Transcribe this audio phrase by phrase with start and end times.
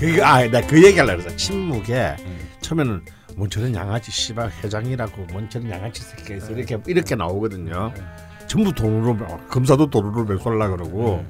[0.00, 1.36] 그, 아, 나 그 얘기하려고 그랬어.
[1.36, 2.16] 침묵에
[2.60, 3.04] 처음에는
[3.36, 7.92] 뭔 저런 양아치 씨발 회장이라고 뭔 저런 양아치 새끼가 있어 이렇게 이렇게 나오거든요.
[8.46, 9.16] 전부 돈으로
[9.48, 11.24] 검사도 돈으로 매수하려 그러고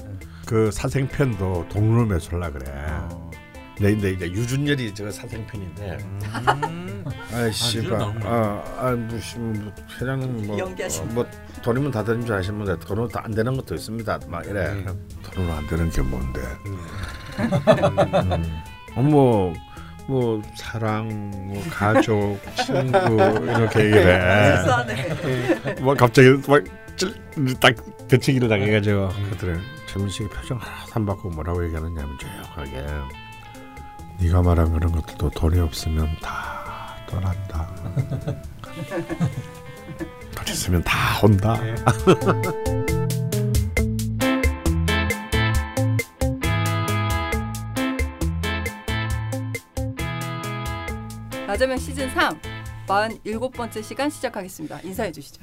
[0.47, 2.73] 그 사생편도 돈으로 매수하려 그래.
[3.81, 5.99] 네, 근데 이제 유준열이 저 사생편인데.
[7.33, 8.01] 아이 씨발.
[8.25, 11.07] 아, 아 무슨 뭐, 회장님 뭐, 연기하시네.
[11.11, 11.27] 어, 뭐
[11.63, 14.21] 돈이면 다 되는 줄 아시는데 돈으로 다안 되는 것도 있습니다.
[14.29, 14.85] 막 이래.
[15.33, 16.41] 돈으로 안 되는 게 뭔데?
[16.67, 16.79] 음.
[18.97, 19.55] 어, 뭐,
[20.07, 22.99] 뭐 사랑, 뭐 가족, 친구
[23.45, 24.57] 이렇게 얘기를 해.
[24.59, 25.75] 수사네.
[25.81, 32.85] 뭐 갑자기 막딱 대치기를 당해가지고 그들은 최민식이 표정 하나도 안 바꾸고 뭐라고 얘기하느냐면 조용하게
[34.19, 37.69] 네가 말한 그런 것들도 돈이 없으면 다 떠난다.
[40.35, 41.59] 돈 있으면 다 온다.
[51.51, 52.41] 나자면 시즌 3
[52.87, 54.83] 47번째 시간 시작하겠습니다.
[54.83, 55.43] 인사해 주시죠.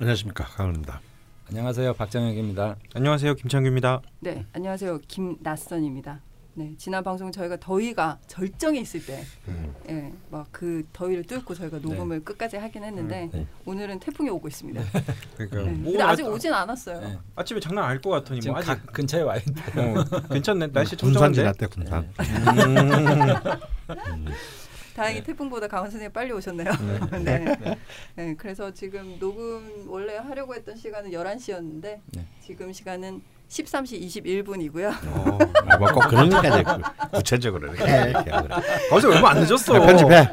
[0.00, 1.02] 안녕하십니까 강은입니다.
[1.50, 2.76] 안녕하세요 박정혁입니다.
[2.94, 4.00] 안녕하세요 김창규입니다.
[4.20, 5.00] 네, 안녕하세요.
[5.06, 6.22] 김낯선입니다.
[6.54, 9.74] 네, 지난 방송 저희가 더위가 절정에 있을 때, 음.
[9.90, 13.46] 예, 막그 더위를 뚫고 저희가 녹음을 끝까지 하긴 했는데 네.
[13.66, 14.80] 오늘은 태풍이 오고 있습니다.
[15.36, 15.70] 그러니까 네.
[15.72, 17.00] 뭐 근데 아직 아- 오진 않았어요.
[17.00, 17.18] 네.
[17.36, 20.96] 아침에 장난 아닐 것 같더니 지금 뭐 아직 각 근처에 와 있는데 어, 괜찮네 날씨
[20.96, 21.36] 군산 청정한데.
[21.36, 22.08] 지났대 군산.
[24.94, 26.70] 다행히 태풍보다 강원 선생님 빨리 오셨네요.
[27.24, 27.44] 네.
[28.14, 28.34] 네.
[28.36, 32.26] 그래서 지금 녹음 원래 하려고 했던 시간은 11시였는데 네.
[32.40, 33.22] 지금 시간은
[33.64, 34.92] 13시 21분이고요.
[35.06, 35.38] 어,
[35.78, 36.80] 뭐꼭 그런 것까지 구-
[37.12, 38.12] 구체적으로 이렇게 그래.
[38.90, 39.72] 어제 얼마 안 늦었어.
[39.80, 40.28] 편집해.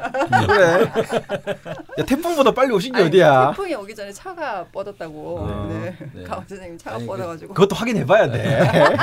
[0.46, 0.92] 그래.
[1.98, 3.50] 야 태풍보다 빨리 오신 게 어디야?
[3.50, 5.48] 태풍이 오기 전에 차가 뻗었다고.
[5.48, 5.96] 아, 네.
[6.14, 6.24] 네.
[6.26, 7.54] 강원 선생님 차가 아니, 그- 뻗어가지고.
[7.54, 8.96] 그 것도 확인해봐야 돼.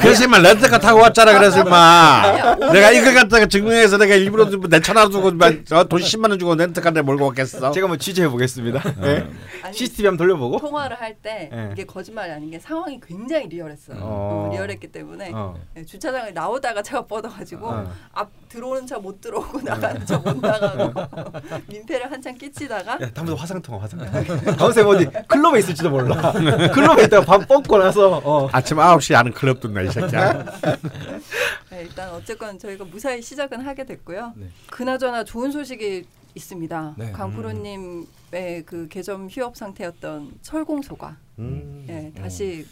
[0.00, 5.08] 그래서 임마 렌트카 타고 왔잖아 그래서 임마 내가 이걸 갖다가 증명해서 내가 일부러 내 차나
[5.08, 8.82] 두고 임마 어, 돈 10만 원 주고 렌트카 내 몰고 왔겠어 제가 한번 취재해 보겠습니다.
[9.00, 9.26] 네.
[9.62, 10.58] 아니, CCTV 한번 돌려보고.
[10.58, 11.68] 통화를 할때 네.
[11.72, 13.98] 이게 거짓말이 아닌 게 상황이 굉장히 리얼했어요.
[14.00, 14.48] 어.
[14.48, 15.54] 어, 리얼했기 때문에 어.
[15.74, 17.92] 네, 주차장을 나오다가 차가 뻗어가지고 어.
[18.12, 20.92] 앞 들어오는 차 못 들어오고 나가는 차 못 나가고
[21.68, 24.54] 민폐를 한참 끼치다가 야 다음부터 화상 통화 화상 통화.
[24.56, 26.32] 가운데 어디 클럽에 있을지도 몰라.
[26.72, 28.48] 클럽에 있다가 밥 먹고 나서 어.
[28.52, 30.44] 아침 9시 아는 클럽도 나이 새끼야
[31.70, 34.32] 네, 일단 어쨌건 저희가 무사히 시작은 하게 됐고요.
[34.36, 34.46] 네.
[34.70, 36.04] 그나저나 좋은 소식이
[36.34, 36.94] 있습니다.
[36.98, 37.12] 네.
[37.12, 41.84] 강프로님의 그 개점 휴업 상태였던 철공소가 음.
[41.86, 42.66] 네, 다시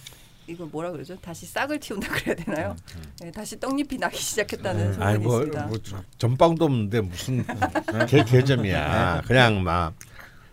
[0.46, 1.16] 이거 뭐라 그러죠?
[1.20, 2.76] 다시 싹을 틔운다 그래야 되나요?
[3.20, 5.66] 네, 다시 떡잎이 나기 시작했다는 소문이 아니 뭐, 있습니다.
[5.66, 7.44] 뭐 저- 전빵도 없는데 무슨
[8.08, 9.94] 개, 개점이야 그냥 막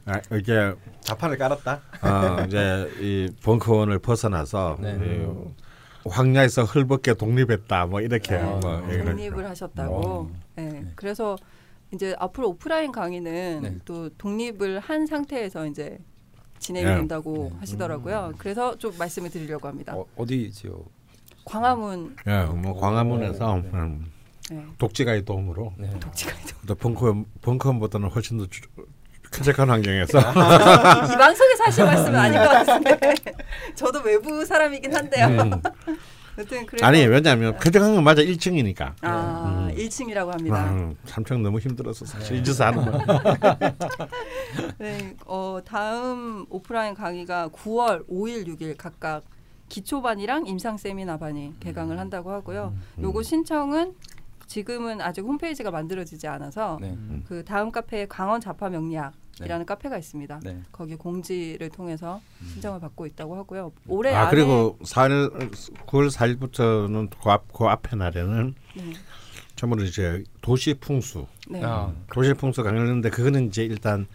[0.06, 1.82] 아, 이게 자판을 깔았다.
[2.02, 4.98] 어, 이제 이 벙커원을 벗어나서 네.
[5.00, 10.32] 이 황야에서 헐벗게 독립했다 뭐 이렇게 아, 뭐 독립을 하셨다고.
[10.56, 11.36] 네, 그래서
[11.94, 13.78] 이제 앞으로 오프라인 강의는 네.
[13.86, 16.00] 또 독립을 한 상태에서 이제
[16.62, 16.96] 진행이 네.
[16.96, 17.58] 된다고 네.
[17.60, 18.34] 하시더라고요.
[18.38, 19.94] 그래서 좀 말씀을 드리려고 합니다.
[19.96, 20.86] 어, 어디지요?
[21.44, 23.70] 광화문 예, 뭐 광화문에서 네.
[23.74, 24.12] 음,
[24.52, 25.90] 네, 독지가의 도움으로 네.
[26.00, 28.62] 독지가이도 또 벙커 벙커원보다는 훨씬 더 주-
[29.32, 33.00] 쾌적한 환경에서 이 방송에서 하실 말씀은 아닌 것 같은데
[33.76, 35.28] 저도 외부 사람이긴 한데요.
[35.28, 35.52] 음.
[36.82, 39.76] 아니 왜냐하면 쾌적한 건 맞아 1층이니까 아 음.
[39.76, 40.72] 1층이라고 합니다.
[40.72, 43.60] 음, 3층 너무 힘들어서 사실 잊어서 하는 거야
[44.78, 49.24] 네, 어, 다음 오프라인 강의가 9월 5일, 6일 각각
[49.70, 52.74] 기초반이랑 임상 세미나반이 개강을 한다고 하고요.
[52.98, 53.04] 음.
[53.04, 53.94] 요거 신청은
[54.48, 56.98] 지금은 아직 홈페이지가 만들어지지 않아서 네.
[57.26, 60.42] 그 다음 카페에 강원 자파 명리학 이라는 카페가 있습니다.
[60.44, 60.62] 네.
[60.72, 62.22] 거기 공지를 통해서
[62.54, 63.72] 신청을 받고 있다고 하고요.
[63.88, 65.52] 올해 아 안에 그리고 4일
[65.88, 68.94] 9월 4일부터는 그, 앞, 그 앞에 날에는 네,
[69.56, 71.62] 전부 이제 도시 풍수 네.
[71.64, 74.08] 아, 도시 풍수 강의를 했는데 그거는 이제 일단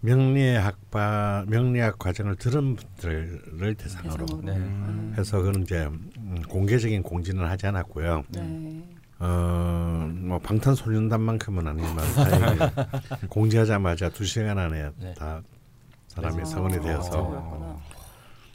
[0.00, 4.26] 명리학과 명리학 과정을 들은 분들을 대상으로.
[4.42, 4.52] 네.
[4.52, 5.14] 음.
[5.18, 8.24] 해서 그는 이제 음, 공개적인 공지는 하지 않았고요.
[8.28, 8.95] 네.
[9.18, 12.58] 어뭐 방탄소년단만큼은 아니지만 다행히
[13.30, 15.14] 공지하자마자 두 시간 안에 네.
[15.14, 15.42] 다
[16.08, 17.76] 사람이 아, 성원이 되어서 그렇구나.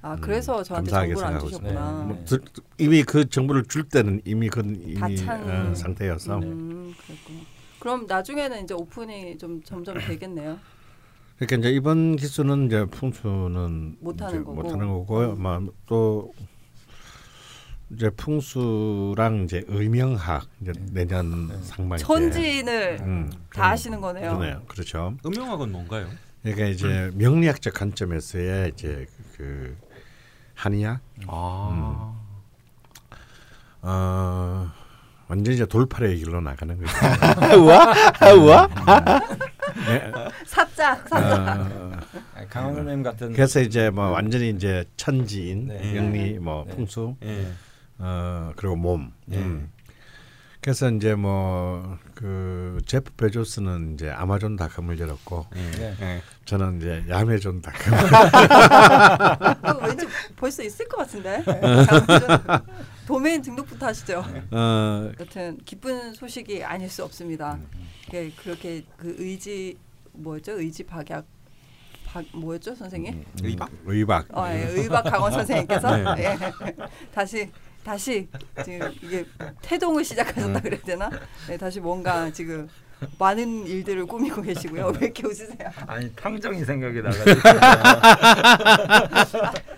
[0.04, 1.70] 아 음, 그래서 저한테 정보를 안 주셨구나.
[1.70, 1.92] 있습니다.
[2.06, 2.42] 뭐 들-
[2.80, 4.98] 이미 그 정보를 줄 때는 이미 그 이미.
[5.28, 6.94] 어, 상태여서 음.
[7.80, 10.58] 그럼 나중에는 이제 오픈이 좀 점점 되겠네요.
[11.38, 14.54] 그러니까 이제 이번 기수는 이제 풍수는 못하는 거고.
[14.62, 16.34] 못하는 거고, 막또
[17.94, 24.38] 이제 풍수랑 이제 의명학 이제 내년 상반기 천지인을 음, 다 하시는 거네요.
[24.38, 24.62] 그러네요.
[24.68, 25.16] 그렇죠.
[25.26, 26.08] 음영학은 뭔가요?
[26.42, 29.06] 그러니까 이제 명리학적 관점에서의 이제
[29.36, 29.76] 그
[30.56, 32.16] 한의학 아.
[33.84, 34.72] 어,
[35.28, 36.94] 완전 이제 돌팔의 길로 나가는 거죠.
[37.60, 37.94] 우와
[38.38, 38.70] 우와.
[39.88, 40.12] 네.
[40.46, 41.54] 사자 사자.
[41.54, 41.92] 어,
[42.36, 45.98] 아, 강원 선생님 같은 그래서 이제 뭐 완전히 이제 천지인 네.
[45.98, 46.76] 영리 뭐 네.
[46.76, 47.48] 풍수 예.
[48.02, 49.14] 어 그리고 몸.
[49.26, 49.38] 네.
[49.38, 49.72] 음.
[50.62, 55.72] 그래서 이제 뭐 그 제프 베조스는 이제 아마존닷컴을 열었고 예.
[55.72, 55.96] 네.
[56.02, 56.22] 예.
[56.46, 57.94] 저는 이제 야매존닷컴.
[59.82, 60.06] 왠지
[60.36, 61.44] 볼수 있을 것 같은데.
[63.08, 64.24] 도메인 등록부터 하시죠.
[64.52, 67.58] 어, 여튼 기쁜 소식이 아닐 수 없습니다.
[68.14, 69.80] 예, 그렇게 그 의지
[70.12, 70.60] 뭐였죠?
[70.60, 71.26] 의지 박약
[72.06, 73.26] 박 뭐였죠, 선생님?
[73.42, 73.72] 의박?
[73.86, 74.28] 의박.
[74.38, 76.24] 어, 예, 의박 강원 선생님께서 네.
[76.24, 76.38] 예,
[77.12, 77.50] 다시
[77.84, 78.28] 다시
[78.64, 79.26] 지금 이게
[79.62, 81.10] 태동을 시작하셨다 그래야 되나?
[81.48, 82.70] 네, 다시 뭔가 지금
[83.18, 84.94] 많은 일들을 꾸미고 계시고요.
[85.00, 85.72] 왜 이렇게 웃으세요?
[85.88, 87.40] 아니 탕정이 생각이 나가지고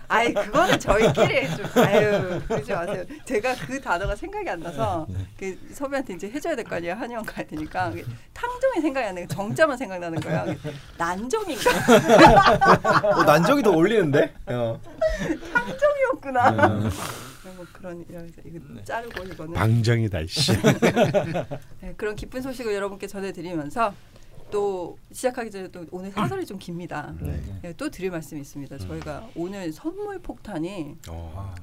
[0.10, 3.06] 아이 그거는 저희끼리 좀 아유 그러지 마세요.
[3.24, 5.08] 제가 그 단어가 생각이 안 나서
[5.40, 6.96] 그 섭외한테 이제 해줘야 될 거 아니에요.
[6.96, 7.94] 한의원 가야 되니까
[8.34, 9.26] 탕종이 생각이 안 나요.
[9.30, 10.46] 정자만 생각나는 거야.
[10.98, 11.72] 난종인가?
[13.04, 14.34] 어, 난정이 더 어울리는데.
[14.48, 14.80] 어.
[15.54, 16.90] 탕종이었구나.
[17.52, 20.52] 뭐 그런 이러면서 이거 자르고 이거는 방정이다 씨.
[21.82, 23.94] 네, 그런 기쁜 소식을 여러분께 전해드리면서
[24.52, 27.14] 또 시작하기 전에 또 오늘 사설이 좀 깁니다.
[27.20, 27.42] 네.
[27.62, 28.78] 네, 또 드릴 말씀이 있습니다.
[28.78, 31.54] 저희가 오늘 선물 폭탄이 어.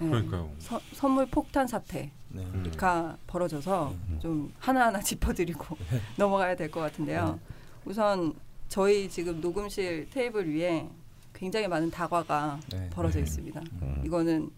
[0.00, 0.50] 네, 그러니까요.
[0.58, 3.16] 서- 선물 폭탄 사태가 네.
[3.26, 5.76] 벌어져서 좀 하나하나 짚어드리고
[6.16, 7.38] 넘어가야 될 것 같은데요.
[7.84, 8.34] 우선
[8.68, 10.86] 저희 지금 녹음실 테이블 위에
[11.34, 12.88] 굉장히 많은 다과가 네.
[12.90, 13.60] 벌어져 있습니다.
[13.82, 14.02] 음.
[14.04, 14.50] 이거는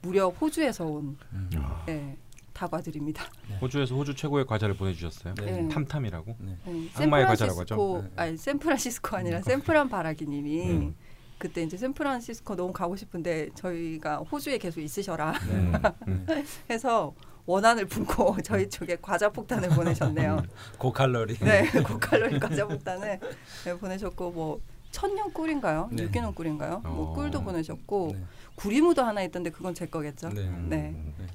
[0.00, 1.50] 무려 호주에서 온 음.
[1.86, 2.16] 네,
[2.52, 3.24] 다과들입니다.
[3.60, 5.34] 호주에서 호주 최고의 과자를 보내주셨어요.
[5.34, 5.68] 네.
[5.68, 6.36] 탐탐이라고.
[6.38, 6.56] 네,
[6.94, 7.74] 악마의 과자라고 하죠?
[7.74, 8.10] 샌프란시스코 네.
[8.16, 10.94] 아니 샌프란시스코 아니라 샌프란 바라기님이 음.
[11.38, 16.26] 그때 이제 샌프란시스코 너무 가고 싶은데 저희가 호주에 계속 있으셔라 음.
[16.70, 17.14] 해서
[17.46, 20.42] 원한을 품고 저희 쪽에 과자 폭탄을 보내셨네요.
[20.78, 21.38] 고칼로리.
[21.38, 23.20] 네, 고칼로리 과자 폭탄을
[23.64, 24.60] 네, 보내셨고 뭐
[24.90, 25.88] 천년 꿀인가요?
[25.92, 26.04] 네.
[26.04, 26.80] 유기농 꿀인가요?
[26.80, 27.14] 뭐 어.
[27.14, 28.24] 꿀도 보내셨고 네.
[28.62, 30.28] 구리무도 하나 있던데 그건 제 거겠죠?
[30.30, 30.50] 네.
[30.68, 30.94] 네.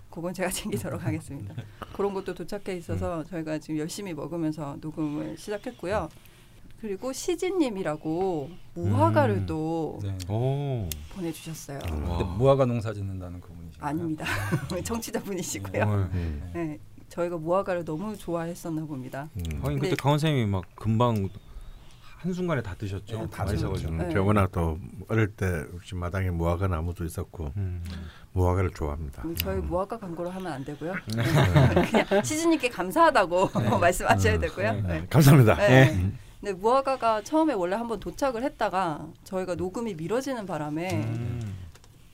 [0.10, 1.56] 그건 제가 챙기도록 하겠습니다.
[1.94, 6.10] 그런 것도 도착해 있어서 저희가 지금 열심히 먹으면서 녹음을 시작했고요.
[6.82, 9.46] 그리고 시진님이라고 무화과를 음.
[9.46, 10.18] 또 네.
[10.28, 10.90] 오.
[11.16, 11.80] 보내주셨어요.
[11.82, 12.18] 와.
[12.18, 13.78] 근데 무화과 농사 짓는다는 그분이죠.
[13.80, 14.26] 아닙니다.
[14.84, 15.82] 정치자분이시고요.
[15.82, 16.10] 어.
[16.14, 16.42] 네.
[16.54, 19.30] 네, 저희가 무화과를 너무 좋아했었나 봅니다.
[19.38, 19.44] 음.
[19.62, 21.30] 하긴 근데- 그때 강원 선생님이 막 금방
[22.24, 23.20] 한 순간에 다 드셨죠.
[23.20, 23.92] 네, 다 맛있어가지고.
[23.96, 24.10] 네.
[24.14, 24.78] 저 워낙 또
[25.10, 27.84] 어릴 때 역시 마당에 무화과 나무도 있었고 음.
[28.32, 29.24] 무화과를 좋아합니다.
[29.26, 30.94] 음, 저희 무화과 광고를 하면 안 되고요.
[31.18, 31.24] 네.
[32.08, 34.72] 그냥 시즈님께 감사하다고 말씀하셔야 되고요.
[34.72, 34.82] 네.
[34.82, 35.08] 네.
[35.10, 35.56] 감사합니다.
[35.56, 36.12] 네.
[36.40, 41.56] 근데 무화과가 처음에 원래 한번 도착을 했다가 저희가 녹음이 미뤄지는 바람에 음.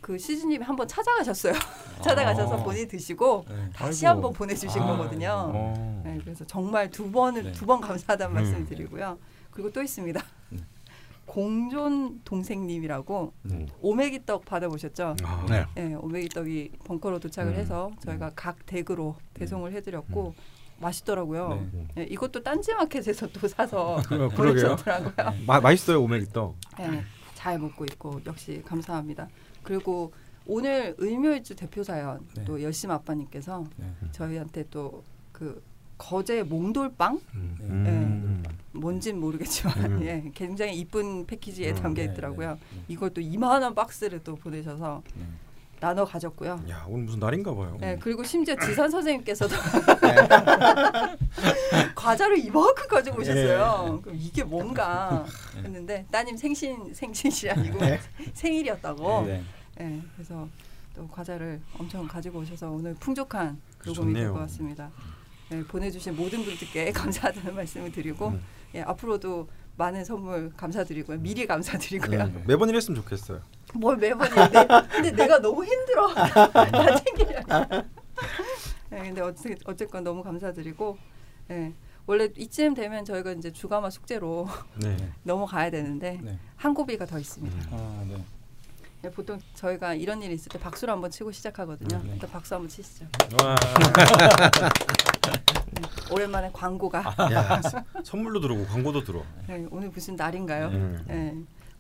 [0.02, 1.54] 그 시즈님이 한번 찾아가셨어요.
[2.02, 2.64] 찾아가셔서 아.
[2.64, 3.56] 본인이 드시고 네.
[3.76, 4.16] 다시 아이고.
[4.16, 5.52] 한번 보내주신 아, 거거든요.
[5.54, 6.02] 어.
[6.04, 7.52] 네, 그래서 정말 두 번을 네.
[7.52, 8.34] 두번 감사하다는 음.
[8.34, 9.20] 말씀 드리고요.
[9.60, 10.24] 그리고 또 있습니다.
[10.52, 10.60] 네.
[11.28, 13.68] 공존 동생님이라고 음.
[13.82, 15.18] 오메기 떡 받아보셨죠?
[15.22, 15.46] 아.
[15.50, 15.66] 네.
[15.76, 17.58] 네, 오메기 떡이 벙커로 도착을 음.
[17.60, 20.34] 해서 저희가 각 댁으로 대송을 해드렸고
[20.80, 21.50] 맛있더라고요.
[21.74, 21.88] 네.
[21.96, 24.34] 네, 이것도 딴지마켓에서 또 사서 어, 그러게요.
[24.34, 25.44] 보내셨더라고요.
[25.46, 26.56] 마, 맛있어요 오메기 떡.
[26.78, 27.04] 네,
[27.36, 29.28] 잘 먹고 있고 역시 감사합니다.
[29.62, 30.14] 그리고
[30.46, 32.46] 오늘 을묘일주 대표 사연 네.
[32.46, 33.94] 또 열심 아빠님께서 네.
[34.14, 35.62] 저희한테 또그
[36.00, 37.58] 거제 몽돌빵 음.
[37.62, 38.44] 음.
[38.72, 40.02] 뭔진 모르겠지만 음.
[40.08, 42.54] 예, 굉장히 이쁜 패키지에 음, 담겨 네, 있더라고요.
[42.54, 42.84] 네.
[42.88, 45.26] 이것도 이만한 박스를 또 보내셔서 네.
[45.80, 46.64] 나눠 가졌고요.
[46.70, 47.78] 야 오늘 무슨 날인가 봐요.
[47.80, 49.56] 네, 그리고 심지어 지산 선생님께서도
[50.02, 50.16] 네.
[51.96, 53.22] 과자를 이만큼 가지고 네.
[53.22, 54.00] 오셨어요.
[54.02, 55.26] 그럼 이게 뭔가
[55.58, 57.80] 했는데 따님 생신 생신이 아니고
[58.34, 59.26] 생일이었다고.
[59.26, 59.44] 네.
[59.78, 60.48] 네, 그래서
[60.96, 64.32] 또 과자를 엄청 가지고 오셔서 오늘 풍족한 녹음이 될.
[64.32, 64.92] 것 같습니다.
[65.50, 68.34] 네, 보내주신 모든 분들께 감사하다는 말씀을 드리고
[68.76, 71.20] 예, 앞으로도 많은 선물 감사드리고요.
[71.20, 72.28] 미리 감사드리고요.
[72.28, 72.44] 네.
[72.46, 73.42] 매번 이랬으면 좋겠어요.
[73.74, 74.50] 뭘 매번 이래.
[74.92, 76.14] 근데 내가 너무 힘들어.
[76.14, 77.88] 다 챙기려고.
[78.90, 80.98] 네, 근데 어쨌, 어쨌건 너무 감사드리고
[81.52, 81.74] 예,
[82.06, 84.98] 원래 이쯤 되면 저희가 이제 주가마 숙제로 네.
[85.24, 86.38] 넘어가야 되는데 네.
[86.58, 87.70] 한 고비가 더 있습니다.
[87.72, 88.24] 아, 네.
[89.06, 92.02] 예, 보통 저희가 이런 일이 있을 때 박수를 한번 치고 시작하거든요.
[92.04, 92.12] 네.
[92.14, 93.06] 일단 박수 한번 치시죠.
[93.42, 93.56] 와.
[96.12, 97.62] 오랜만에 광고가 야
[98.04, 99.24] 선물도 들어오고 광고도 들어.
[99.48, 100.68] 네, 오늘 무슨 날인가요?
[100.68, 101.06] 음.
[101.08, 101.34] 네,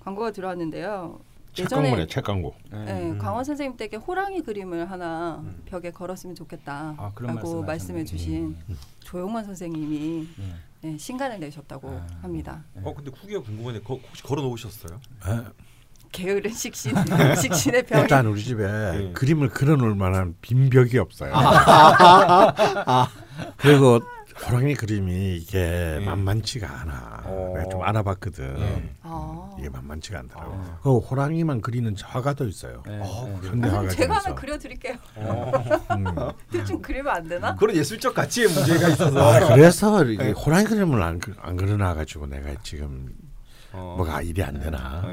[0.03, 1.19] 광고가 들어왔는데요.
[1.53, 2.55] 책 예전에 광고네 책 광고.
[2.71, 3.17] 네, 음.
[3.17, 5.61] 강원 선생님 댁에 호랑이 그림을 하나 음.
[5.65, 8.05] 벽에 걸었으면 좋겠다라고 아, 말씀 말씀해.
[8.05, 8.77] 주신 음.
[9.01, 10.55] 조용원 선생님이 네.
[10.81, 12.07] 네, 신간을 내셨다고 아.
[12.21, 12.63] 합니다.
[12.81, 15.01] 어 근데 후기가 궁금한데 거, 혹시 걸어 놓으셨어요?
[16.09, 16.93] 아, 게으른 식신
[17.41, 19.11] 식신의 병이 일단 우리 집에 예.
[19.13, 21.31] 그림을 그려놓을 만한 빈 벽이 없어요.
[23.57, 23.99] 그리고
[24.47, 27.23] 호랑이 그림이 이게 만만치가 않아.
[27.25, 27.53] 어.
[27.57, 28.55] 내가 좀 알아봤거든.
[28.57, 28.89] 예.
[29.03, 29.49] 아.
[29.59, 30.53] 이게 만만치가 않더라고.
[30.53, 30.79] 아.
[30.81, 32.81] 그 호랑이만 그리는 화가도 있어요.
[32.87, 32.99] 네.
[33.03, 33.49] 어, 네.
[33.49, 34.35] 현대 아, 화가 제가 하나.
[34.35, 34.95] 그려드릴게요.
[35.17, 36.05] 음.
[36.51, 37.55] 대충 그리면 안 되나?
[37.55, 42.49] 그런 예술적 가치의 문제가 있어서 아, 그래서 이게 호랑이 그림을 안, 그- 안 그려놔가지고 내가
[42.63, 43.09] 지금
[43.73, 43.95] 어.
[43.97, 45.03] 뭐가 일이 안 되나.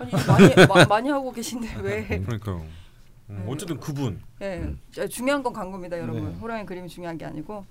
[0.00, 0.32] 네.
[0.32, 2.06] 아니 많이 마, 많이 하고 계신데 왜?
[2.06, 2.64] 그러니까요.
[3.30, 6.30] 음, 어쨌든 그분 예, 자, 중요한 건 광고입니다, 여러분.
[6.30, 6.38] 네.
[6.40, 7.64] 호랑이 그림이 중요한 게 아니고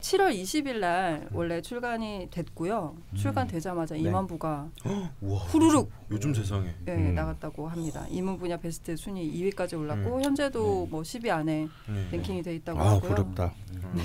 [0.00, 2.94] 7월 20일 날 원래 출간이 됐고요.
[3.16, 4.02] 출간되자마자 네.
[4.02, 4.68] 임원부가
[5.20, 7.14] 우와, 후루룩 요즘 세상에 예, 음.
[7.14, 8.06] 나갔다고 합니다.
[8.10, 10.22] 임원 분야 베스트 순위 2위까지 올랐고 음.
[10.22, 12.08] 현재도 뭐 10위 안에 네.
[12.12, 13.10] 랭킹이 돼 있다고 아 하고요.
[13.10, 13.52] 부럽다.
[13.72, 14.00] 음.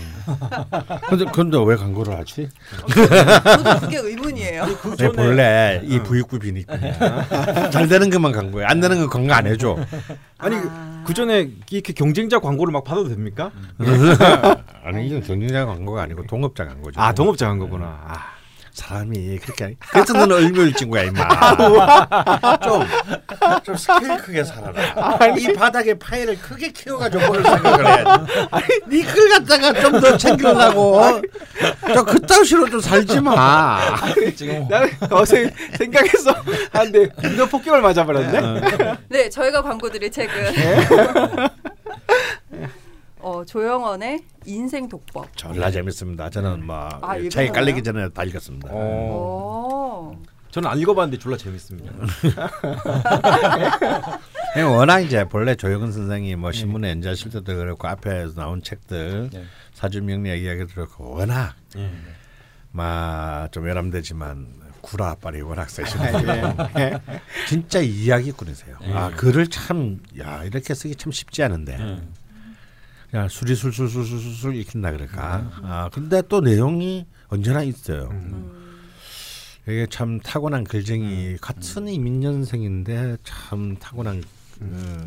[1.10, 2.50] 근데 근데 왜 광고를 하지?
[2.88, 4.64] 저도 그게 의문이에요.
[4.82, 8.66] 그내 전에 본래 이 부익부 비니까 잘 되는 것만 광고해.
[8.66, 9.78] 안 되는 건 광고 안 해줘.
[10.42, 11.04] 아니 아.
[11.06, 13.52] 그 전에 이렇게 경쟁자 광고를 막 받아도 됩니까?
[14.84, 17.00] 아니 이건 경쟁자 광고가 아니고 동업자 광고죠.
[17.00, 17.86] 아 동업자 광고구나.
[17.86, 18.41] 아.
[18.74, 22.58] 사람이 그렇게 그래서 너는 얼굴 친구야 임마.
[22.64, 22.86] 좀,
[23.64, 25.36] 좀 스케일 크게 살아라.
[25.38, 28.34] 이 바닥에 파이를 크게 키워가지고 뭘 생각을 해야지.
[28.90, 31.22] 니 걸 갖다가 좀 더 챙기려고
[31.94, 33.80] 저 그따위 식으로 좀 살지 마.
[34.36, 36.34] 지금 나는 어제 생각해서
[36.72, 38.98] 한데 인간 폭격을 맞아버렸네.
[39.10, 40.32] 네, 저희가 광고 드릴 책은
[43.22, 45.36] 어, 조영원의 인생 독법.
[45.38, 46.30] 졸라 재밌습니다.
[46.30, 47.54] 저는 뭐 아, 책이 읽으셨나요?
[47.54, 48.70] 깔리기 전에 다 읽었습니다.
[48.72, 50.12] 어.
[50.18, 50.22] 오.
[50.52, 51.94] 저는 안 읽어봤는데 졸라 재밌습니다.
[54.58, 59.46] 예, 워낙 이제 본래 조영은 선생이 뭐 신문에 연재하실 때도 그렇고 앞에서 나온 책들 네.
[59.74, 61.90] 사주 명리학 이야기 들었고 워낙 예.
[62.72, 66.12] 막좀 외람되지만 구라 빨이 워낙 세시네.
[67.48, 68.76] 진짜 이야기꾼이세요.
[68.94, 72.02] 아 글을 참 야 이렇게 쓰기 참 쉽지 않은데
[73.12, 73.18] 예.
[73.18, 75.52] 그냥 수리술술술술술 읽힌다 그럴까.
[75.64, 78.10] 아 근데 또 내용이 언제나 있어요.
[78.12, 78.80] 음.
[79.64, 84.24] 이게 참 타고난 글쟁이 같은 이민년생인데 참 타고난
[84.62, 85.06] 음,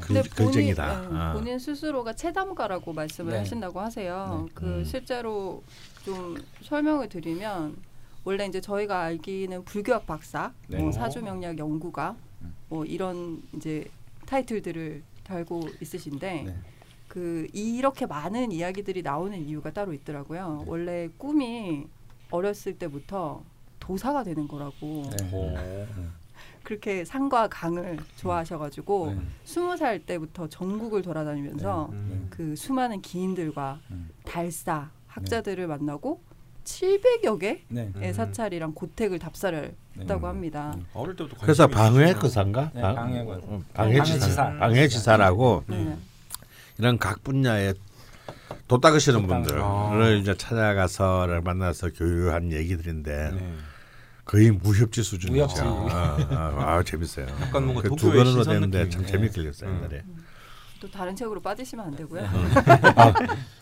[0.00, 1.02] 글, 근데 본인, 글쟁이다.
[1.04, 1.32] 예, 아.
[1.34, 3.38] 본인 스스로가 체담가라고 말씀을 네.
[3.38, 4.48] 하신다고 하세요.
[4.54, 4.84] 그 음.
[4.84, 5.62] 실제로
[6.04, 7.76] 좀 설명을 드리면
[8.24, 10.78] 원래 이제 저희가 알기는 불교학 박사, 네.
[10.78, 12.16] 뭐 사주 명리학 연구가
[12.68, 13.88] 뭐 이런 이제
[14.26, 16.56] 타이틀들을 달고 있으신데 네.
[17.16, 20.64] 그 이렇게 많은 이야기들이 나오는 이유가 따로 있더라고요.
[20.66, 21.86] 원래 꿈이
[22.30, 23.42] 어렸을 때부터
[23.80, 25.30] 도사가 되는 거라고 네.
[25.32, 25.86] 어.
[26.62, 29.20] 그렇게 산과 강을 좋아하셔가지고 네.
[29.44, 32.26] 스무 살 때부터 전국을 돌아다니면서 음.
[32.28, 34.10] 그 수많은 기인들과 음.
[34.26, 36.20] 달사 학자들을 만나고
[36.64, 37.90] 700여 개의 네.
[37.96, 38.12] 음.
[38.12, 40.76] 사찰이랑 고택을 답사를 했다고 합니다.
[40.92, 42.20] 어릴 때부터 그래서 관심이 방해 있으시구나.
[42.20, 42.70] 그사인가?
[42.74, 44.58] 네, 방- 방해지사, 방해지사.
[44.58, 45.96] 방해지사라고 네.
[46.78, 47.74] 이런 각 분야에
[48.68, 50.08] 도닦으시는 도닦- 분들을 아.
[50.20, 53.52] 이제 찾아가서 만나서 교육한 얘기들인데 네.
[54.24, 55.34] 거의 무협지 수준이죠.
[55.36, 55.60] 무협지.
[55.62, 57.26] 아, 아, 아, 재밌어요.
[57.42, 59.06] 약간 뭔가 그두 권으로 시선 되는데 참.
[59.06, 59.76] 재밌게 읽었어요 음.
[59.84, 60.02] 옛날에.
[60.80, 62.22] 또 다른 책으로 빠지시면 안 되고요.
[62.96, 63.14] 아,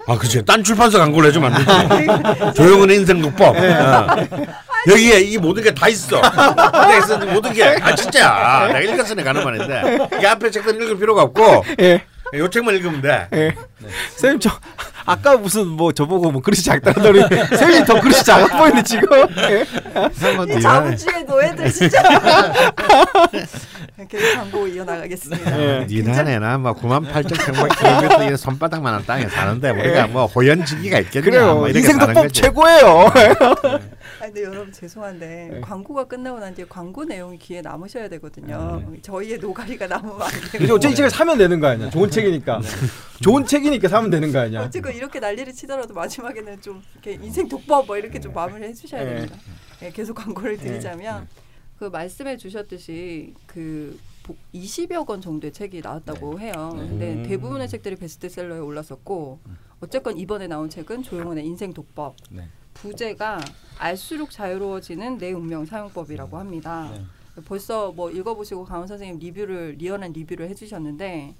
[0.09, 0.45] 아 그치.
[0.45, 2.55] 딴 출판사 광고를 해주면 안 되지.
[2.57, 3.55] 조용은 인생 독법.
[3.57, 4.17] 어.
[4.89, 6.21] 여기에 이 모든 게 다 있어.
[7.33, 7.63] 모든 게.
[7.65, 8.67] 아, 진짜.
[8.67, 10.09] 내가 읽었으니 가는 말인데.
[10.21, 12.05] 이 앞에 책들 읽을 필요가 없고, 예.
[12.35, 13.29] 요 책만 읽으면 돼.
[13.33, 13.55] 예.
[14.17, 14.51] 쌤, 저
[15.07, 17.21] 아까 무슨 뭐 저보고 뭐 그릇이 작다더니
[17.59, 19.09] 쌤이 더 그릇이 작아 보이네 지금.
[19.51, 19.67] 예.
[20.61, 22.03] 자본주의 노예들 진짜.
[24.09, 25.61] 계속 광고 이어나가겠습니다.
[25.61, 25.87] 예.
[25.89, 31.25] 니네나 뭐 9만 8천 평방 킬로미터 이 손바닥만한 땅에 사는데 우리가 뭐 호연지기가 있겠냐.
[31.25, 31.55] 그래요.
[31.57, 32.41] 뭐 이렇게 인생 사는 독법 거지.
[32.43, 33.11] 최고예요.
[34.21, 35.61] 아 근데 여러분 죄송한데 네.
[35.61, 38.83] 광고가 끝나고 난 뒤에 광고 내용이 귀에 남으셔야 되거든요.
[39.03, 40.41] 저희의 노가리가 남으면 안 돼요.
[40.53, 41.91] 그리고 어차피 이 책을 사면 되는 거 아니야.
[41.91, 42.61] 좋은 책이니까.
[43.23, 44.63] 좋은 책이니까 사면 되는 거 아니야.
[44.63, 49.15] 어쨌건 이렇게 난리를 치더라도 마지막에는 좀 이렇게 인생 독법 뭐 이렇게 좀 마무리 해주셔야 네.
[49.15, 49.37] 됩니다.
[49.81, 51.29] 네, 계속 광고를 드리자면
[51.79, 53.99] 그 말씀해 주셨듯이 그
[54.55, 56.73] 20여 권 정도의 책이 나왔다고 해요.
[56.75, 56.89] 네.
[56.89, 57.23] 근데 음.
[57.25, 59.41] 대부분의 책들이 베스트셀러에 올랐었고
[59.81, 62.17] 어쨌건 이번에 나온 책은 조용원의 인생 독법.
[62.31, 62.49] 네.
[62.73, 63.41] 부제가
[63.79, 66.91] 알수록 자유로워지는 내 운명 사용법이라고 합니다.
[66.93, 67.05] 네.
[67.45, 71.35] 벌써 뭐 읽어보시고 강원 선생님 리뷰를 리얼한 리뷰를 해주셨는데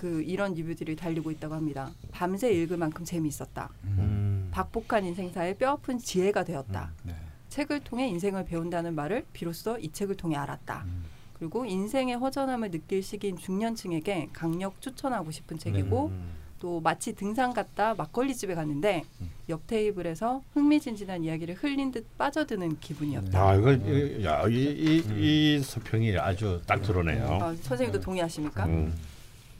[0.00, 1.90] 그 이런 리뷰들이 달리고 있다고 합니다.
[2.10, 3.68] 밤새 읽을 만큼 재미있었다.
[3.84, 4.48] 음.
[4.50, 6.90] 박복한 인생사의 뼈아픈 지혜가 되었다.
[7.02, 7.14] 네.
[7.50, 10.84] 책을 통해 인생을 배운다는 말을 비로소 이 책을 통해 알았다.
[10.86, 11.04] 음.
[11.34, 16.30] 그리고 인생의 허전함을 느낄 시기인 중년층에게 강력 추천하고 싶은 책이고 음.
[16.60, 19.04] 또 마치 등산 갔다 막걸리 집에 갔는데
[19.50, 23.38] 옆 테이블에서 흥미진진한 이야기를 흘린 듯 빠져드는 기분이었다.
[23.38, 27.38] 야 이거 이- 야, 이, 이, 이 서평이 아주 딱 들어네요.
[27.42, 28.64] 아, 선생님도 동의하십니까?
[28.64, 28.94] 음.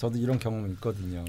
[0.01, 1.23] 저도 이런 경험 있거든요.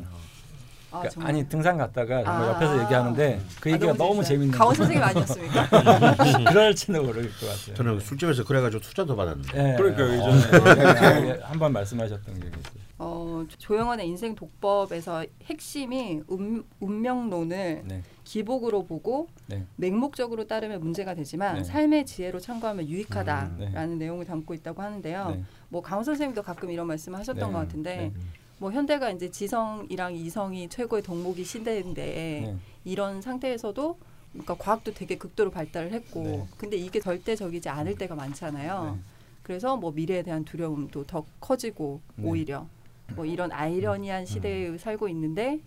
[0.92, 1.30] 아, 그러니까 정말.
[1.30, 2.48] 아니 등산 갔다가 아.
[2.52, 4.28] 옆에서 얘기하는데 그 아, 얘기가 너무 재밌어요.
[4.28, 4.76] 재밌는 강원.
[4.76, 5.68] 선생님 아니었습니까?
[6.52, 7.76] 그럴지는 모를 것 같아요.
[7.76, 9.58] 저는 술집에서 그래가지고 투자도 받았는데.
[9.58, 11.28] 예, 그러니까요, 어, 예전에.
[11.28, 12.62] 예, 한번 말씀하셨던 게 있어요.
[12.98, 18.04] 어, 조영원의 인생 독법에서 핵심이 운, 운명론을 네.
[18.24, 19.66] 기복으로 보고 네.
[19.76, 21.64] 맹목적으로 따르면 문제가 되지만 네.
[21.66, 23.96] 삶의 지혜로 참고하면 유익하다라는 음, 네.
[24.06, 25.30] 내용을 담고 있다고 하는데요.
[25.32, 25.44] 네.
[25.68, 27.54] 뭐 강원 선생님도 가끔 이런 말씀하셨던 네.
[27.54, 28.14] 것 같은데 네.
[28.62, 32.04] 뭐 현대가 이제 지성이랑 이성이 최고의 덕목이 시대인데
[32.46, 32.56] 네.
[32.86, 33.98] 이런 상태에서도
[34.34, 36.48] 그러니까 과학도 되게 극도로 발달을 했고 네.
[36.58, 38.94] 근데 이게 절대적이지 않을 때가 많잖아요.
[38.94, 39.02] 네.
[39.42, 42.30] 그래서 뭐 미래에 대한 두려움도 더 커지고 네.
[42.30, 42.68] 오히려
[43.16, 45.60] 뭐 이런 아이러니한 시대에 살고 있는데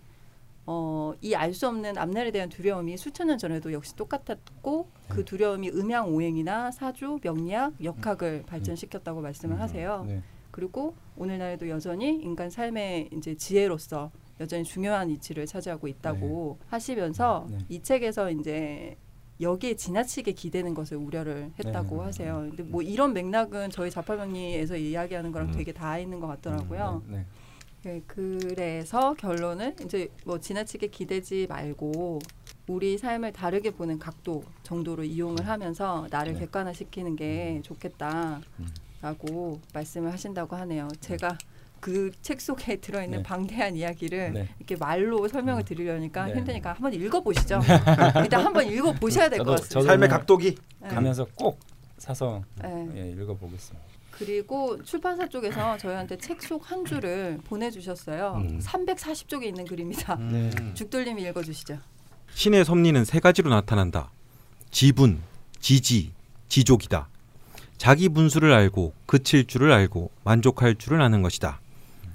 [0.64, 5.70] 어, 이 알 수 없는 앞날에 대한 두려움이 수천 년 전에도 역시 똑같았고 그 두려움이
[5.70, 10.04] 음양 오행이나 사주, 명리학, 역학을 발전시켰다고 말씀을 하세요.
[10.06, 10.22] 네.
[10.54, 17.58] 그리고 오늘날에도 여전히 인간 삶의 이제 지혜로서 여전히 중요한 위치를 차지하고 있다고 하시면서 네.
[17.68, 18.96] 이 책에서 이제
[19.40, 22.02] 여기에 지나치게 기대는 것을 우려를 했다고 네.
[22.04, 22.46] 하세요.
[22.50, 25.52] 근데 뭐 이런 맥락은 저희 자파명리에서 이야기하는 거랑 음.
[25.54, 27.02] 되게 다 있는 것 같더라고요.
[27.08, 27.16] 네.
[27.16, 27.26] 네.
[27.82, 32.20] 네, 그래서 결론은 이제 뭐 지나치게 기대지 말고
[32.68, 36.38] 우리 삶을 다르게 보는 각도 정도로 이용을 하면서 나를 네.
[36.38, 38.40] 객관화시키는 게 좋겠다
[39.04, 40.88] 라고 말씀을 하신다고 하네요.
[41.00, 41.36] 제가
[41.80, 43.22] 그 책 속에 들어있는 네.
[43.22, 44.48] 방대한 이야기를 네.
[44.58, 46.36] 이렇게 말로 설명을 드리려니까 네.
[46.36, 47.60] 힘드니까 한번 읽어보시죠.
[48.24, 49.82] 일단 한번 읽어보셔야 될 것 같습니다.
[49.82, 50.54] 삶의 각도기.
[50.80, 50.88] 네.
[50.88, 51.60] 가면서 꼭
[51.98, 52.88] 사서 네.
[52.96, 53.86] 예, 읽어보겠습니다.
[54.10, 58.36] 그리고 출판사 쪽에서 저희한테 책 속 한 줄을 보내주셨어요.
[58.38, 58.58] 음.
[58.60, 60.14] 340쪽에 있는 글입니다.
[60.16, 60.50] 네.
[60.72, 61.76] 죽돌님이 읽어주시죠.
[62.32, 64.10] 신의 섭리는 세 가지로 나타난다.
[64.70, 65.20] 지분,
[65.60, 66.12] 지지,
[66.48, 67.08] 지족이다.
[67.76, 71.60] 자기 분수를 알고 그칠 줄을 알고 만족할 줄을 아는 것이다.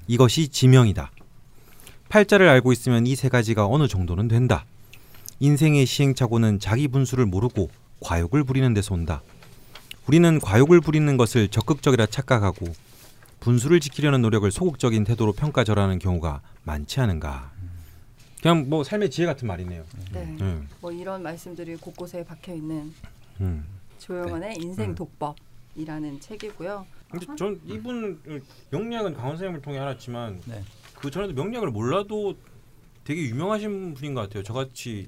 [0.08, 1.10] 이것이 지명이다.
[2.08, 4.64] 팔자를 알고 있으면 이 세 가지가 어느 정도는 된다.
[5.38, 7.70] 인생의 시행착오는 자기 분수를 모르고
[8.00, 9.22] 과욕을 부리는 데서 온다.
[10.08, 12.66] 우리는 과욕을 부리는 것을 적극적이라 착각하고
[13.38, 17.52] 분수를 지키려는 노력을 소극적인 태도로 평가절하는 경우가 많지 않은가.
[18.42, 19.84] 그냥 뭐 삶의 지혜 같은 말이네요.
[20.12, 20.36] 네.
[20.40, 20.68] 음.
[20.80, 22.92] 뭐 이런 말씀들이 곳곳에 박혀 있는
[23.40, 23.64] 음.
[23.98, 24.94] 조영원의 인생 음.
[24.94, 25.36] 독법
[25.80, 26.86] 이라는 책이고요.
[27.10, 28.20] 근데 전 이분
[28.70, 30.62] 명리학은 강원 선생님을 통해 알았지만 네.
[30.94, 32.36] 그 전에도 명리학을 몰라도
[33.04, 34.42] 되게 유명하신 분인 것 같아요.
[34.42, 35.06] 저같이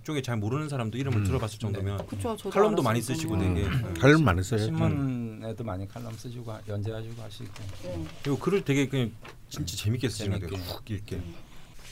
[0.00, 1.24] 이쪽에 잘 모르는 사람도 이름을 음.
[1.24, 2.36] 들어봤을 정도면 그렇죠.
[2.36, 3.38] 저도 칼럼도 알았어요, 많이 쓰시고.
[3.38, 4.00] 되게 네.
[4.00, 4.60] 칼럼 많이 써요.
[4.62, 4.64] 음.
[4.66, 7.48] 신문에도 많이 칼럼 쓰시고 하- 연재하시고 하시고
[7.84, 8.04] 네.
[8.22, 9.12] 그리고 글을 되게 그냥
[9.50, 10.40] 진짜 재밌게 쓰시는.
[10.40, 10.58] 같아요.
[10.58, 11.20] 훅 읽게.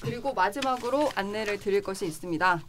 [0.00, 2.60] 그리고 마지막으로 안내를 드릴 것이 있습니다.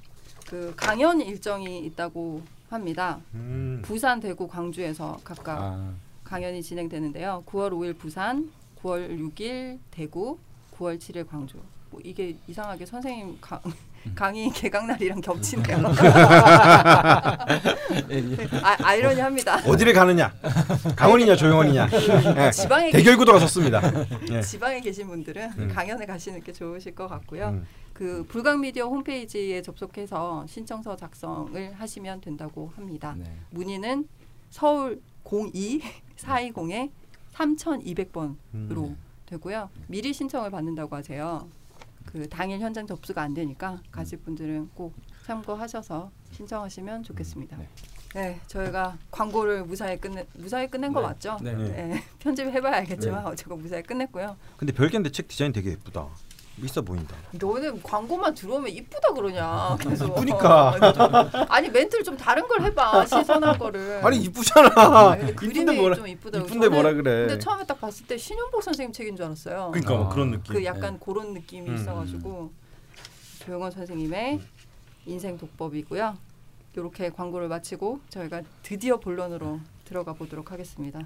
[0.48, 3.20] 그 강연 일정이 있다고 합니다.
[3.34, 3.82] 음.
[3.84, 7.44] 부산, 대구, 광주에서 각각 아, 강연이 진행되는데요.
[7.46, 10.38] 9월 5일 부산, 9월 6일 대구,
[10.78, 11.58] 9월 7일 광주.
[11.90, 13.60] 뭐 이게 이상하게 선생님 강,
[14.16, 15.78] 강의 개강 날이랑 겹치네요.
[18.64, 19.62] 아, 아이러니합니다.
[19.68, 20.34] 어디를 가느냐?
[20.96, 21.88] 강원이냐 조영원이냐?
[22.48, 22.52] 예.
[22.52, 23.80] 지방에 대결 구도가 섰습니다.
[24.32, 24.42] 예.
[24.42, 25.72] 지방에 계신 분들은 음.
[25.74, 27.50] 강연에 가시는 게 좋으실 것 같고요.
[27.50, 27.68] 음.
[27.94, 33.16] 그 불강 미디어 홈페이지에 접속해서 신청서 작성을 하시면 된다고 합니다.
[33.18, 33.26] 네.
[33.52, 34.08] 문의는
[34.50, 35.82] 서울 02
[36.18, 36.92] 420에
[37.34, 38.98] 3,200번으로 음.
[39.26, 39.70] 되고요.
[39.88, 41.48] 미리 신청을 받는다고 하세요.
[42.06, 44.94] 그 당일 현장 접수가 안 되니까 가실 분들은 꼭
[45.26, 47.58] 참고하셔서 신청하시면 좋겠습니다.
[47.58, 47.68] 네.
[48.14, 51.08] 네, 저희가 광고를 무사히 끝내 무사히 끝낸 거 네.
[51.08, 51.38] 맞죠?
[51.42, 51.54] 네.
[51.56, 54.36] 네, 편집해봐야 알겠지만 어쨌건 무사히 끝냈고요.
[54.58, 56.08] 근데 별개인데 책 디자인 되게 예쁘다.
[56.62, 57.16] 있어 보인다.
[57.32, 59.76] 너는 광고만 들어오면 이쁘다 그러냐.
[59.80, 60.08] 계속.
[60.10, 60.76] 이쁘니까.
[61.50, 63.06] 아니 멘트를 좀 다른 걸 해봐.
[63.06, 64.06] 시선한 거를.
[64.06, 65.18] 아니 이쁘잖아.
[65.36, 65.96] 그림이 뭐라?
[65.96, 66.46] 좀 이쁘다고.
[66.46, 67.28] 이쁜데 뭐라 그래?
[67.28, 69.72] 근데 처음에 딱 봤을 때 신윤복 선생님 책인 줄 알았어요.
[69.74, 70.10] 그러니까 뭐 아.
[70.10, 70.54] 그런 느낌.
[70.54, 71.76] 그 약간 그런 느낌이 음.
[71.76, 72.52] 있어가지고
[73.40, 74.40] 조영원 선생님의
[75.06, 76.18] 인생 독법이고요.
[76.76, 81.00] 이렇게 광고를 마치고 저희가 드디어 본론으로 들어가 보도록 하겠습니다.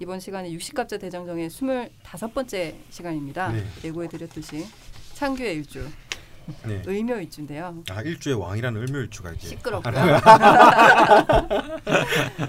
[0.00, 3.52] 이번 시간은 60갑자 대장정의 25번째 시간입니다.
[3.52, 3.62] 네.
[3.84, 4.66] 예고해 드렸듯이
[5.12, 5.86] 창규의 일주,
[6.64, 6.82] 네.
[6.86, 7.82] 의묘 일주인데요.
[7.90, 9.94] 아 일주의 왕이라는 을묘일주가 이제 시끄럽고요.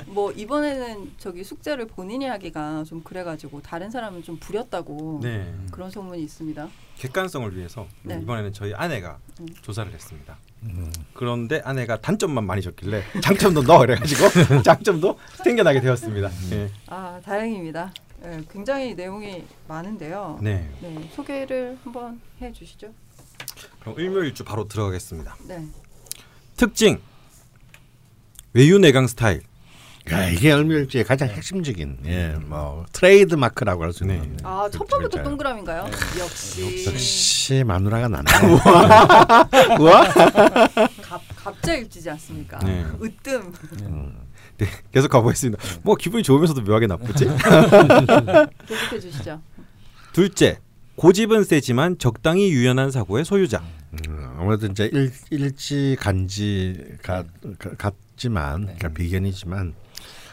[0.07, 6.21] 뭐 이번에는 저기 숙제를 본인이 하기가 좀 그래가지고 다른 사람은 좀 부렸다고 네 그런 소문이
[6.23, 6.69] 있습니다.
[6.97, 8.19] 객관성을 위해서 네.
[8.21, 9.47] 이번에는 저희 아내가 음.
[9.61, 10.37] 조사를 했습니다.
[10.63, 10.91] 음.
[11.13, 16.29] 그런데 아내가 단점만 많이 적길래 장점도 넣어 그래가지고 장점도 생겨나게 되었습니다.
[16.49, 16.69] 네.
[16.87, 17.91] 아 다행입니다.
[18.21, 20.39] 네, 굉장히 내용이 많은데요.
[20.43, 20.69] 네.
[20.79, 22.93] 네, 소개를 한번 해주시죠.
[23.81, 25.35] 그럼 을묘일주 바로 들어가겠습니다.
[25.47, 25.65] 네,
[26.55, 26.99] 특징
[28.53, 29.41] 외유내강 스타일.
[30.11, 34.19] 야, 이게 을묘일주의 가장 핵심적인 예, 뭐 트레이드 마크라고 할 수 있는.
[34.19, 34.37] 네.
[34.43, 35.29] 아, 그첫 번부터 트레이드.
[35.29, 35.85] 동그라미인가요?
[36.19, 36.85] 역시.
[36.87, 38.25] 역시 마누라가 낫네.
[39.79, 40.03] 우와.
[41.03, 42.57] 갑, 갑자일주지 않습니까?
[42.59, 42.83] 네.
[43.01, 43.53] 으뜸.
[44.57, 45.63] 네, 계속 가보겠습니다.
[45.83, 47.25] 뭐 기분이 좋으면서도 묘하게 나쁘지?
[48.67, 49.39] 계속해 주시죠.
[50.13, 50.59] 둘째,
[51.05, 53.63] 고집은 세지만 적당히 유연한 사고의 소유자.
[54.07, 57.23] 음, 아무래도 이제 일, 일지 간지 가
[57.57, 59.73] 가- 같지만 그러니까 비견이지만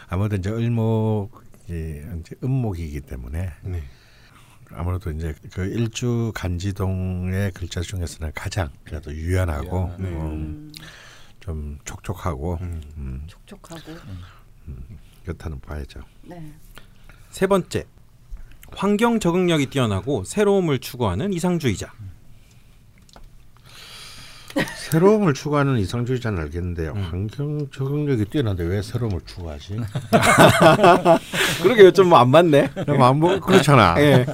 [0.08, 3.82] 아무래도 이제 을목이 이제 음목이기 때문에 네.
[4.72, 10.04] 아무래도 이제 그 일주 간지동의 글자 중에서는 가장 그래도 유연하고 네.
[10.10, 10.72] 음, 음,
[11.40, 13.98] 좀 촉촉하고 음, 촉촉하고.
[15.24, 16.00] 그렇다는 봐야죠.
[16.24, 16.52] 네.
[17.30, 17.86] 세 번째,
[18.76, 21.92] 환경 적응력이 뛰어나고 새로움을 추구하는 이상주의자.
[24.90, 26.92] 새로움을 추구하는 이상주의자는 알겠는데요.
[26.92, 27.02] 음.
[27.10, 29.76] 환경 적응력이 뛰어난데 왜 새로움을 추구하지?
[31.62, 32.70] 그러게요, 좀 안 맞네.
[32.98, 33.94] 안 뭐, 그렇잖아.
[33.98, 34.26] 예.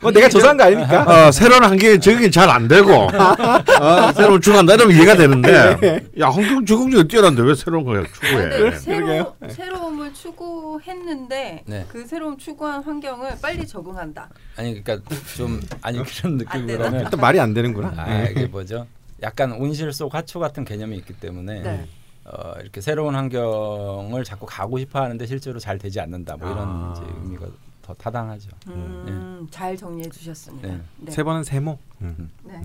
[0.00, 1.04] 뭐 내가 조사한 거 아닙니까?
[1.28, 6.64] 어, 새로운 환경에 적응이 잘 안 되고 어, 새로운 추구한다 이러면 이해가 되는데 야 환경
[6.66, 8.48] 적응력이 뛰어난데 왜 새로운 걸 아, 추구해?
[8.48, 9.36] 근데 새로, 그러게요.
[9.50, 11.86] 새로움을 추구했는데 네.
[11.90, 14.28] 그 새로움 추구한 환경을 빨리 적응한다.
[14.56, 17.92] 아니 그러니까 좀 아니 그런 느낌보다는 일단 말이 안 되는구나.
[17.96, 18.86] 아 이게 뭐죠?
[19.22, 21.86] 약간 온실 속 하초 같은 개념이 있기 때문에 네.
[22.24, 26.36] 어, 이렇게 새로운 환경을 자꾸 가고 싶어 하는데 실제로 잘 되지 않는다.
[26.36, 26.94] 뭐 이런 아.
[26.96, 27.46] 이제 의미가
[27.82, 28.48] 더 타당하죠.
[28.68, 30.68] 음, 잘 정리해 주셨습니다.
[30.68, 30.80] 네.
[30.98, 31.10] 네.
[31.12, 31.78] 세 번은 세모.
[32.02, 32.30] 음.
[32.44, 32.60] 네.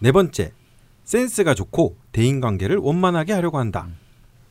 [0.00, 0.52] 네 번째,
[1.04, 3.86] 센스가 좋고 대인 관계를 원만하게 하려고 한다.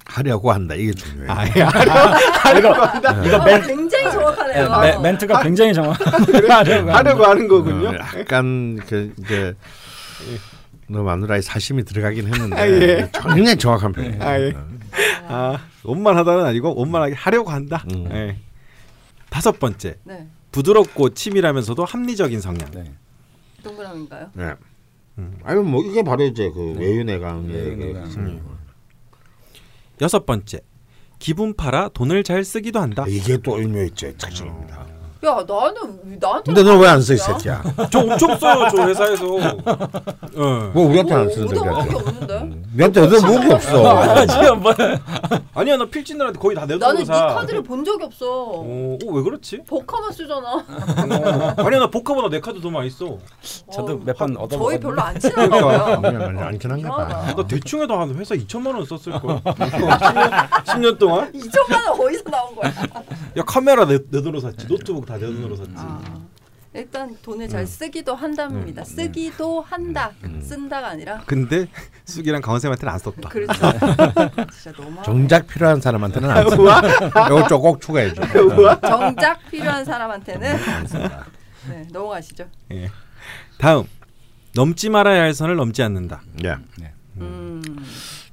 [0.07, 1.27] 하려고 한다 이게 중요해.
[1.29, 4.81] 아, 이거 아, 굉장히 정확하네요.
[4.81, 7.89] 네, 멘- 멘트가 굉장히 정확하려고 하려고 하는 거군요.
[7.89, 9.53] 어, 약간 그 이제
[10.87, 13.09] 너 마누라의 사심이 들어가긴 했는데 아, 예.
[13.33, 14.21] 굉장히 정확한 표현.
[14.21, 14.53] 아, 예.
[15.27, 17.83] 아, 원만하다는 아니고 원만하게 하려고 한다.
[17.91, 18.07] 음.
[18.11, 18.37] 예.
[19.35, 20.29] 다섯 번째, 네.
[20.53, 22.71] 부드럽고 치밀하면서도 합리적인 성향.
[22.71, 22.89] 네.
[23.63, 24.31] 동그라미인가요?
[24.33, 24.53] 네.
[25.43, 28.09] 아니 뭐 이게 바로 이제 그 외유내강의 외유내강.
[28.11, 28.57] 그- 음.
[29.99, 30.61] 여섯 번째,
[31.19, 33.03] 기분 팔아 돈을 잘 쓰기도 한다.
[33.09, 34.87] 이게 또 의미있죠 특징입니다.
[35.25, 37.63] 야 나는 나한테 근데 너 왜 안 써 이 새끼야?
[37.91, 39.25] 저 엄청 써요, 저 회사에서.
[39.25, 40.71] 어.
[40.73, 41.95] 뭐 우리한테 안 쓰는데 오더밖에 우리한테?
[41.95, 42.65] 없는데.
[42.75, 44.25] 우리한테 얻어 먹은 게 없어.
[44.27, 44.73] 지금 뭐
[45.55, 47.25] 아니야, 나 필진들한테 거의 다 나는 내놓고 네 사.
[47.27, 48.25] 카드를 본 적이 없어.
[48.29, 49.63] 어, 어, 왜 그렇지?
[49.67, 50.53] 법카만 쓰잖아.
[50.55, 51.53] 어.
[51.57, 53.17] 아니야, 나 법카보다 내 카드 더 많이 써.
[53.73, 54.79] 저도 어, 몇번 얻어 저희.
[54.79, 56.01] 별로 안 친한가 봐요.
[56.01, 57.33] 그냥 안 친한가 봐.
[57.35, 59.39] 나 대충 해도 한 회사 2천만 원 썼을 거야.
[59.45, 61.31] 10년, 10년 동안.
[61.33, 62.71] 2천만 원 어디서 나온 거야?
[63.37, 64.67] 야 카메라 내, 내 돈으로 샀지.
[64.67, 65.71] 노트북 다내 돈으로 샀지.
[65.75, 66.21] 아,
[66.73, 68.83] 일단 돈을 잘 쓰기도 한답니다.
[68.83, 70.11] 쓰기도 한다.
[70.41, 71.21] 쓴다가 아니라.
[71.25, 71.67] 근데
[72.05, 73.29] 숙이랑 강원쌤한테는 안 썼다.
[73.29, 73.53] 그렇죠.
[74.51, 76.55] 진짜 너무 정작 필요한 사람한테는 안 써.
[76.55, 78.21] 이거 조꼭 추가해줘.
[78.81, 80.57] 정작 필요한 사람한테는
[81.69, 82.45] 네, 넘어가시죠.
[82.73, 82.91] 예.
[83.57, 83.85] 다음
[84.53, 86.21] 넘지 말아야 할 선을 넘지 않는다.
[86.43, 86.55] 예.
[87.17, 87.61] 음.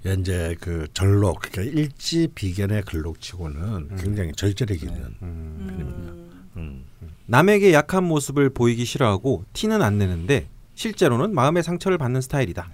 [0.04, 5.14] 이제 그 절록 그러니까 일지 비견의 글록치고는 굉장히 절제력이 있는.
[5.22, 6.31] 음.
[6.56, 6.84] 음.
[7.26, 12.68] 남에게 약한 모습을 보이기 싫어하고 티는 안 내는데 실제로는 마음의 상처를 받는 스타일이다.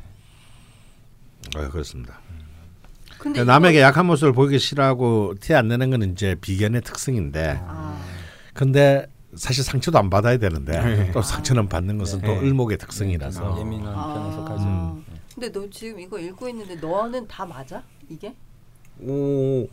[1.57, 2.21] 어, 그렇습니다.
[3.19, 8.01] 근데 남에게 약한 모습을 보이기 싫어하고 티 안 내는 건 이제 비견의 특성인데, 아,
[8.55, 11.11] 근데 사실 상처도 안 받아야 되는데 네.
[11.13, 12.41] 또 상처는 받는 것은 또 네.
[12.41, 14.65] 을목의 특성이라서 예민한 편에 속하죠.
[14.65, 14.99] 아.
[15.35, 17.83] 근데 너 지금 이거 읽고 있는데 너는 다 맞아?
[18.09, 18.35] 이게?
[19.01, 19.69] 오.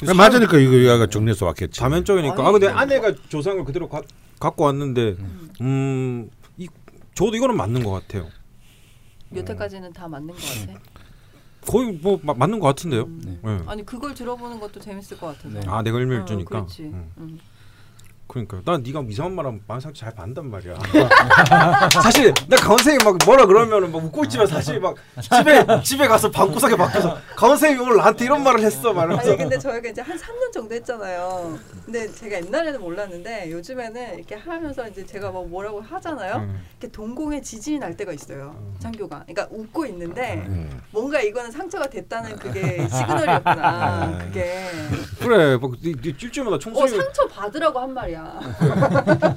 [0.00, 1.80] 그래, 맞으니까 이거 얘가 정리해서 왔겠지.
[1.80, 2.34] 다면적이니까.
[2.36, 2.72] 아니, 아 근데 네.
[2.72, 4.02] 아내가 조상을 그대로 가,
[4.38, 5.16] 갖고 왔는데
[5.60, 6.30] 음.
[6.58, 6.68] 이
[7.14, 8.28] 저도 이거는 맞는 것 같아요.
[9.34, 10.78] 여태까지는 다 맞는 것 같아.
[11.66, 13.02] 거의 뭐 마- 맞는 것 같은데요.
[13.04, 13.40] 음.
[13.44, 13.70] 예.
[13.70, 15.48] 아니 그걸 들어보는 것도 재밌을 것 같아서.
[15.48, 15.60] 네.
[15.66, 16.48] 아 내가 어, 일밀주니까.
[16.60, 16.82] 그렇지.
[16.84, 17.38] 음.
[18.26, 18.46] 음.
[18.46, 20.76] 그러니까 난 네가 이상한 말 하면 마음 상처 잘 받는단 말이야.
[22.02, 26.76] 사실 나 강원생이 막 뭐라 그러면은 막 웃고 있지만 사실 막 집에 집에 가서 방구석에
[26.76, 29.28] 박혀서 강원생이 오늘 나한테 이런 말을 했어 말하면서.
[29.30, 31.58] 아니 근데 저희가 이제 한 3년 정도 했잖아요.
[31.84, 36.36] 근데 제가 옛날에는 몰랐는데 요즘에는 이렇게 하면서 이제 제가 뭐 뭐라고 하잖아요.
[36.36, 36.60] 음.
[36.78, 38.54] 이렇게 동공에 지진이 날 때가 있어요.
[38.80, 39.24] 창교가.
[39.26, 40.82] 그러니까 웃고 있는데 음.
[40.90, 44.18] 뭔가 이거는 상처가 됐다는 그게 시그널이었구나.
[44.24, 44.62] 그게.
[45.20, 48.15] 그래, 막 네, 네 일주일마다 어 총수님 상처 받으라고 한 말이야.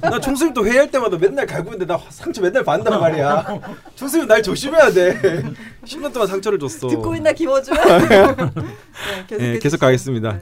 [0.00, 3.60] 나 총수님 또 회의할 때마다 맨날 갈고 있는데 나 상처 맨날 받는단 말이야.
[3.94, 5.42] 총수님 날 조심해야 돼.
[5.84, 6.88] 10년 동안 상처를 줬어.
[6.88, 7.74] 듣고 있나 김어준?
[7.76, 10.32] 네, 계속, 예, 계속 가겠습니다.
[10.34, 10.40] 네.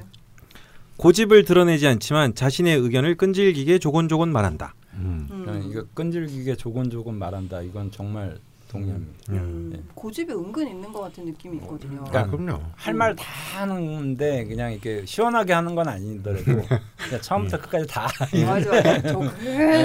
[0.97, 4.75] 고집을 드러내지 않지만 자신의 의견을 끈질기게 조곤조곤 말한다.
[4.95, 5.29] 음.
[5.31, 5.69] 음.
[5.71, 7.63] 이거 끈질기게 조곤조곤 말한다.
[7.63, 9.13] 이건 정말 동의합니다.
[9.31, 9.81] 음, 예.
[9.95, 12.05] 고집이 은근 있는 것 같은 느낌이 있거든요.
[12.13, 12.61] 아, 그럼요.
[12.77, 13.25] 할 말 다
[13.59, 18.07] 하는데 그냥 이렇게 시원하게 하는 건 아니더라도 그냥 처음부터 끝까지 다
[18.47, 19.03] 맞아, 맞아.
[19.03, 19.29] 조금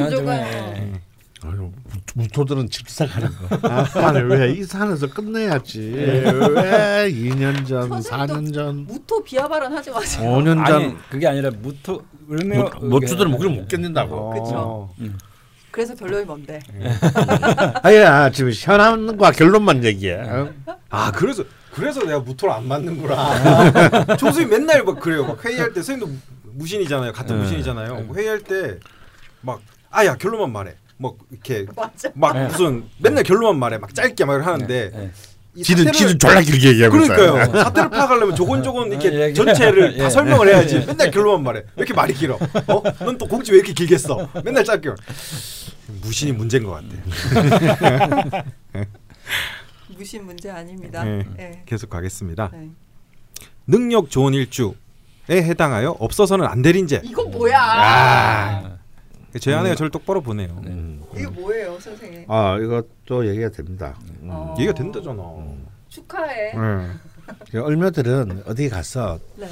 [0.09, 0.27] 조금.
[0.33, 0.93] 예.
[1.45, 1.71] 아유, 무-
[2.15, 3.67] 무토들은 집사가는 거.
[3.69, 5.79] 아, 왜이 산에서 끝내야지.
[5.91, 10.29] 왜 2년 전, 선생님도 4년 전, 무토 비하 발언 하지 마세요.
[10.29, 10.97] 5년 아니 전.
[11.09, 14.29] 그게 아니라 무토 을묘 모투들은 목을 못 견딘다고.
[14.31, 14.89] 그쵸.
[15.73, 16.59] 그래서 결론이 뭔데?
[17.81, 20.13] 아야 지금 현안과 결론만 얘기해.
[20.21, 20.53] 어?
[20.91, 24.13] 아 그래서 그래서 내가 무토를 안 맞는구나.
[24.17, 25.25] 총수님 맨날 막 그래요.
[25.25, 26.13] 막 회의할 때 선생님도
[26.53, 27.11] 무신이잖아요.
[27.11, 27.41] 같은 네.
[27.41, 28.01] 무신이잖아요.
[28.01, 28.77] 뭐 회의할 때
[29.41, 30.75] 막 아야 결론만 말해.
[30.97, 32.09] 뭐 이렇게 맞아.
[32.13, 32.45] 막 네.
[32.45, 33.79] 무슨 맨날 결론만 말해.
[33.79, 35.05] 막 짧게 막 하는데 예.
[35.05, 35.09] 이
[35.61, 37.43] 지는 사태를- 지는 졸라 길게 얘기하고 그러니까요.
[37.43, 37.63] 있어요.
[37.63, 39.33] 사태를 파악하려면 조곤조곤 이렇게 예, 예.
[39.33, 40.09] 전체를 다 예.
[40.09, 40.79] 설명을 해야지.
[40.85, 41.59] 맨날 결론만 말해.
[41.59, 42.35] 왜 이렇게 말이 길어?
[42.67, 42.83] 어?
[43.05, 44.27] 넌또 곡지 왜 이렇게 길게 써?
[44.43, 44.89] 맨날 짧게.
[46.01, 48.43] 무신이 문제인 것 같아.
[49.95, 51.03] 무신 문제 아닙니다.
[51.03, 51.23] 네.
[51.37, 51.61] 네.
[51.67, 52.49] 계속 가겠습니다.
[52.51, 52.69] 네.
[53.67, 54.73] 능력 좋은 일주에
[55.29, 57.01] 해당하여 없어서는 안될 인재.
[57.03, 57.59] 이거 뭐야?
[57.61, 58.77] 아,
[59.39, 60.49] 제 아내가 저를 똑바로 보네요.
[60.65, 60.92] 음.
[61.17, 62.25] 이거 뭐예요, 선생님?
[62.27, 63.97] 아 이것도 얘기가 됩니다.
[64.21, 64.29] 음.
[64.29, 64.55] 어.
[64.57, 65.23] 얘기가 된다잖아.
[65.89, 66.53] 축하해.
[66.53, 67.59] 네.
[67.59, 69.47] 얼마들은 어디 가서 네.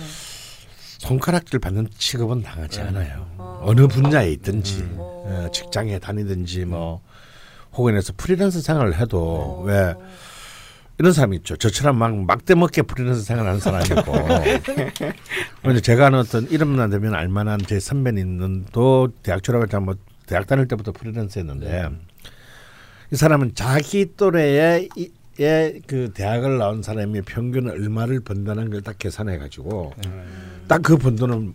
[0.97, 3.27] 손가락질 받는 취급은 당하지 않아요.
[3.37, 3.61] 어.
[3.63, 4.95] 어느 분야에 있든지 음.
[4.99, 7.01] 어, 직장에 다니든지 뭐
[7.73, 9.63] 혹은해서 프리랜서 생활을 해도 어.
[9.63, 9.93] 왜
[10.97, 11.55] 이런 사람이 있죠.
[11.55, 14.11] 저처럼 막 막대 먹게 프리랜서 생활하는 사람이 있고.
[15.63, 19.95] 근데 제가 아는 어떤 이름만 되면 알만한 제 선배님도 대학 졸업할 때뭐
[20.31, 21.89] 대학 다닐 때부터 프리랜서였는데
[23.11, 29.37] 이 사람은 자기 또래의 이- 의그 대학을 나온 사람이 평균 얼마를 번다는 걸 딱 계산해
[29.39, 29.93] 가지고
[30.69, 31.53] 딱그 번 돈은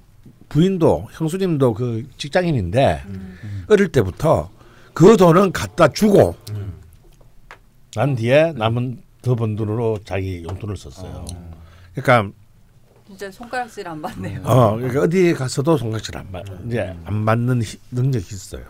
[0.51, 3.03] 부인도 형수님도 그 직장인인데
[3.69, 4.51] 어릴 때부터
[4.93, 6.37] 그 돈은 갖다 주고
[7.95, 11.25] 난 뒤에 남은 더 번 돈으로 자기 용돈을 썼어요.
[11.95, 12.31] 그러니까
[13.17, 14.43] 진짜 손가락질 안 받네요.
[14.45, 18.63] 어 그러니까 어디 가서도 손가락질 안 받, 이제 안 받는 히- 능력이 있어요.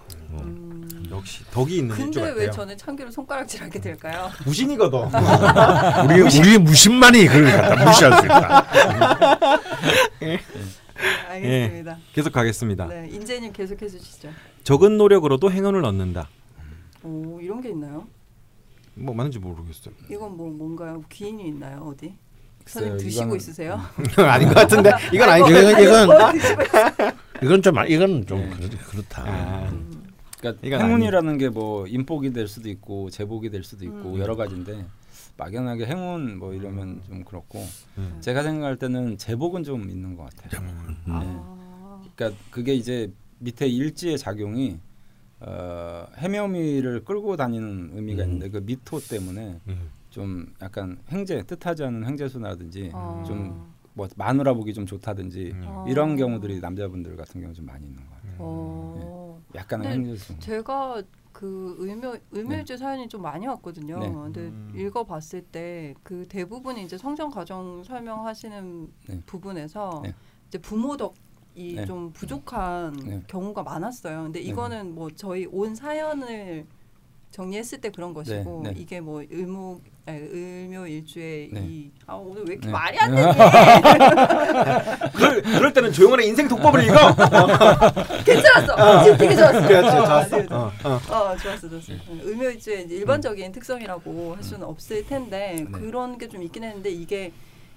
[1.10, 2.50] 역시 덕이 있는 근데 왜 같아요.
[2.52, 4.30] 저는 참기로 손가락질 하게 될까요?
[4.46, 4.98] 무신이거든.
[6.10, 8.66] 우리 우리 무신만이 그걸 갖다 무시할 수 있다.
[11.28, 11.98] 알겠습니다.
[12.12, 12.86] 계속 가겠습니다.
[12.86, 14.30] 네, 인재님 계속해 주시죠.
[14.62, 16.28] 적은 노력으로도 행운을 얻는다.
[17.02, 18.06] 오, 이런 게 있나요?
[18.94, 19.94] 뭐 맞는지 모르겠어요.
[20.10, 21.02] 이건 뭐 뭔가요?
[21.08, 21.80] 기인이 있나요?
[21.92, 22.14] 어디?
[22.66, 23.80] 글쎄요, 선생님 드시고 이거는- 있으세요?
[24.28, 26.08] 아닌 것 같은데 이건 아니고 이건 이건?
[27.42, 29.22] 이건 좀 아- 이건 좀 그렇, 그렇 다.
[29.26, 29.72] 아,
[30.40, 34.18] 그러니까 이건 행운이라는 게 뭐 인복이 될 수도 있고 제복이 될 수도 있고 음.
[34.18, 34.84] 여러 가지인데
[35.36, 37.64] 막연하게 행운 뭐 이러면 좀 그렇고
[37.98, 38.18] 음.
[38.20, 40.62] 제가 생각할 때는 제복은 좀 있는 것 같아요.
[40.62, 40.68] 네.
[41.08, 44.78] 아, 그러니까 그게 이제 밑에 일지의 작용이
[45.40, 48.26] 어, 해묘미를 끌고 다니는 의미가 음.
[48.32, 49.90] 있는데 그 미토 때문에 음.
[50.16, 53.22] 좀 약간 횡재 뜻하지 않은 횡재수라든지 아.
[53.26, 55.62] 좀뭐 마누라 보기 좀 좋다든지 음.
[55.66, 55.84] 아.
[55.86, 58.36] 이런 경우들이 남자분들 같은 경우 좀 많이 있는 것 같아요.
[58.38, 59.42] 어.
[59.54, 60.38] 약간의 근데 횡재수.
[60.38, 61.02] 제가
[61.32, 63.98] 그 의묘 의묘일주 사연이 좀 많이 왔거든요.
[63.98, 64.10] 네.
[64.10, 64.72] 근데 음.
[64.74, 69.20] 읽어봤을 때 그 대부분이 이제 성장 과정 설명하시는 네.
[69.26, 70.14] 부분에서 네.
[70.48, 71.84] 이제 부모 덕이 네.
[71.84, 73.22] 좀 부족한 네.
[73.26, 74.22] 경우가 많았어요.
[74.22, 76.66] 근데 이거는 뭐 저희 온 사연을
[77.40, 78.72] 정리했을 때 그런 것이고 네.
[78.78, 81.60] 이게 뭐 의무 아니, 의묘일주의 네.
[82.06, 82.72] 이아 오늘 왜 이렇게 네.
[82.72, 83.38] 말이 안 되지?
[85.14, 86.94] 그럴, 그럴 때는 조용한의 인생 독법을 읽어.
[88.24, 89.04] 괜찮았어.
[89.04, 89.68] 지금 되게 좋았어.
[89.68, 90.36] 그렇지, 어, 좋았어.
[90.38, 90.90] 되게 어, 어.
[91.12, 95.64] 어 좋았어 좋았어 의묘일주의 이제 일반적인 특성이라고 할 수는 없을 텐데 네.
[95.70, 97.32] 그런 게 좀 있긴 했는데 이게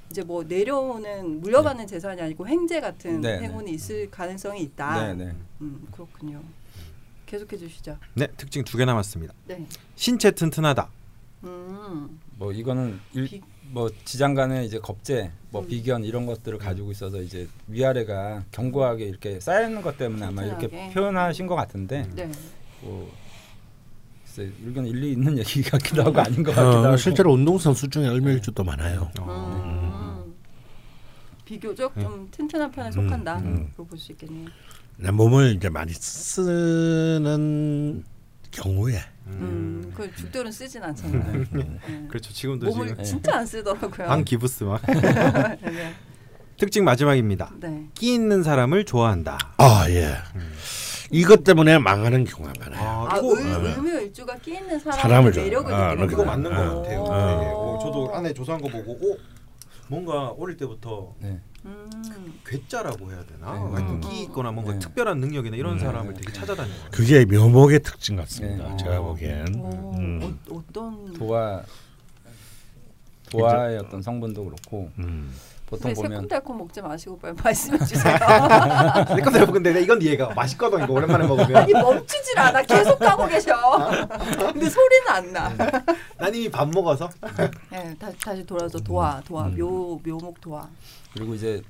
[0.09, 3.43] 이제 뭐 내려오는 물려받는 재산이 아니고 횡재 같은 네, 네.
[3.47, 5.13] 행운이 있을 가능성이 있다.
[5.13, 5.31] 네, 네.
[5.61, 6.41] 음 그렇군요.
[7.29, 7.97] 계속해 주시죠.
[8.15, 9.33] 네, 특징 두 개 남았습니다.
[9.47, 9.65] 네.
[9.95, 10.89] 신체 튼튼하다.
[11.43, 12.19] 음.
[12.37, 15.67] 뭐 이거는 일, 비- 뭐 지장 간의 이제 겁재, 뭐 음.
[15.67, 20.67] 비견 이런 것들을 가지고 있어서 이제 위아래가 견고하게 이렇게 쌓여 있는 것 때문에 아마 이렇게
[20.67, 20.93] 튼튼하게.
[20.93, 22.29] 표현하신 것 같은데 네.
[22.81, 23.11] 뭐
[24.65, 28.07] 이건 일리 있는 얘기 같기도 하고 아닌 것 같기도 어, 하고 실제로 운동 선수 중에
[28.07, 29.11] 얼마일주도 많아요.
[29.19, 30.33] 음.
[31.45, 33.37] 비교적 좀 튼튼한 편에 속한다.
[33.39, 33.69] 음.
[33.71, 34.47] 그거 볼수 있겠네요.
[35.01, 37.23] 내 몸을 이제 많이 쓰는
[38.51, 41.45] 경우에 음, 그 죽들은 쓰진 않잖아요.
[41.51, 41.79] 네.
[42.09, 42.33] 그렇죠.
[42.33, 44.07] 지금도 몸을 지금 진짜 안 쓰더라고요.
[44.07, 44.81] 방 기부스 막.
[45.61, 45.93] 네.
[46.57, 47.53] 특징 마지막입니다.
[47.61, 47.85] 네.
[47.93, 49.37] 끼 있는 사람을 좋아한다.
[49.57, 50.15] 아 예.
[51.11, 53.07] 이것 때문에 망하는 경우가 많아요.
[53.09, 55.31] 아, 이거 의, 의묘일주가 끼 있는 사람을.
[55.31, 56.23] 매력을 아, 그러니까.
[56.25, 56.55] 맞는 어.
[56.55, 57.01] 것 같아요.
[57.03, 57.39] 어.
[57.39, 57.51] 되게.
[57.55, 59.17] 어, 저도 안에 조사한 거 보고 오,
[59.87, 61.39] 뭔가 어릴 때부터 네.
[61.65, 62.39] 음.
[62.45, 63.53] 괴짜라고 해야 되나?
[63.53, 63.81] 네.
[63.81, 64.01] 음.
[64.01, 64.79] 끼 있거나 뭔가 네.
[64.79, 65.79] 특별한 능력이나 이런 음.
[65.79, 66.21] 사람을 네.
[66.21, 66.91] 되게 찾아다니는 거예요.
[66.91, 68.69] 그게 묘목의 특징 같습니다.
[68.69, 68.77] 네.
[68.77, 69.03] 제가 어.
[69.03, 69.55] 보기엔.
[69.55, 70.37] 오, 음.
[70.49, 71.63] 어, 어떤 도화
[73.29, 75.31] 도화의 어떤 성분도 그렇고 음.
[75.69, 78.17] 보통 근데 보면 새콤달콤 먹지 마시고 빨리 말씀해 주세요.
[79.15, 81.55] 내꺼 근데 이건 이해가 맛있거든 이거 오랜만에 먹으면.
[81.57, 82.63] 아니 멈추질 않아.
[82.63, 83.53] 계속 가고 계셔.
[84.51, 85.55] 근데 소리는 안 나.
[86.17, 87.07] 난 이미 밥 먹어서.
[87.69, 89.57] 네, 다시 다시 돌아서 도화, 도화, 음.
[89.59, 90.67] 묘 묘목 도화.
[91.13, 91.61] 그리고 이제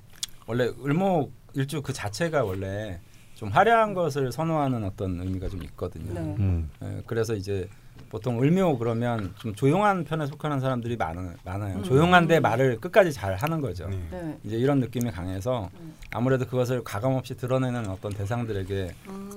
[0.48, 3.00] 원래 을목 일주 그 자체가 원래
[3.36, 6.14] 좀 화려한 것을 선호하는 어떤 의미가 좀 있거든요.
[6.14, 6.20] 네.
[6.40, 6.70] 음.
[6.84, 7.70] 예, 그래서 이제
[8.10, 11.78] 보통 을묘 그러면 좀 조용한 편에 속하는 사람들이 많아, 많아요.
[11.78, 11.84] 음.
[11.84, 13.88] 조용한데 말을 끝까지 잘 하는 거죠.
[13.88, 14.08] 네.
[14.12, 14.38] 네.
[14.44, 15.96] 이제 이런 느낌이 강해서 음.
[16.12, 19.30] 아무래도 그것을 가감 없이 드러내는 어떤 대상들에게 음.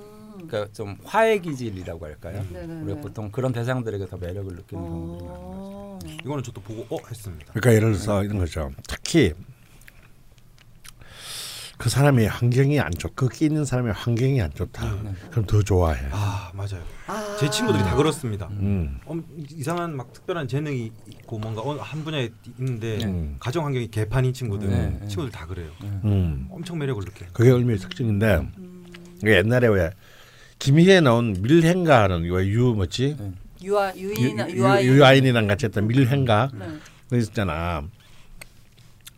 [0.47, 2.45] 그러니까 좀 화해 기질이라고 할까요?
[2.51, 2.83] 네네네.
[2.83, 5.59] 우리가 보통 그런 대상들에게 더 매력을 느끼는 경우들이 많은 거죠.
[5.63, 5.99] 어.
[6.25, 7.53] 이거는 저도 보고 어 했습니다.
[7.53, 8.71] 그러니까 예를 들어서 이런 거죠.
[8.89, 9.35] 특히
[11.83, 14.89] 그 사람의 환경이 안 좋, 그 끼는 사람의 환경이 안 좋다.
[15.03, 15.13] 네.
[15.33, 15.99] 그럼 더 좋아해.
[16.13, 16.81] 아 맞아요.
[17.09, 17.37] 아.
[17.41, 18.47] 제 친구들이 다 그렇습니다.
[18.53, 19.01] 음.
[19.05, 23.35] 엄, 이상한 막 특별한 재능이 있고 뭔가 어느 한 분야에 있는데 음.
[23.41, 25.09] 가정 환경이 개판인 친구들 네, 네.
[25.09, 25.71] 친구들 다 그래요.
[25.83, 26.47] 음.
[26.53, 27.31] 엄청 매력을 느껴요.
[27.33, 28.87] 그게 을미의 특징인데 음.
[29.21, 29.91] 이게 옛날에 왜
[30.61, 33.17] 김희애 나온 밀행가는 왜유 뭐지?
[33.19, 33.33] 네.
[33.61, 34.87] 유아 유, 유인 유, 유아인.
[34.87, 36.65] 유아인이랑 같이 했던 밀행가 네.
[37.11, 37.83] 그 있잖아.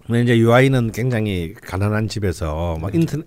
[0.07, 3.27] 근데 이제 유아인은 굉장히 가난한 집에서 막 인터넷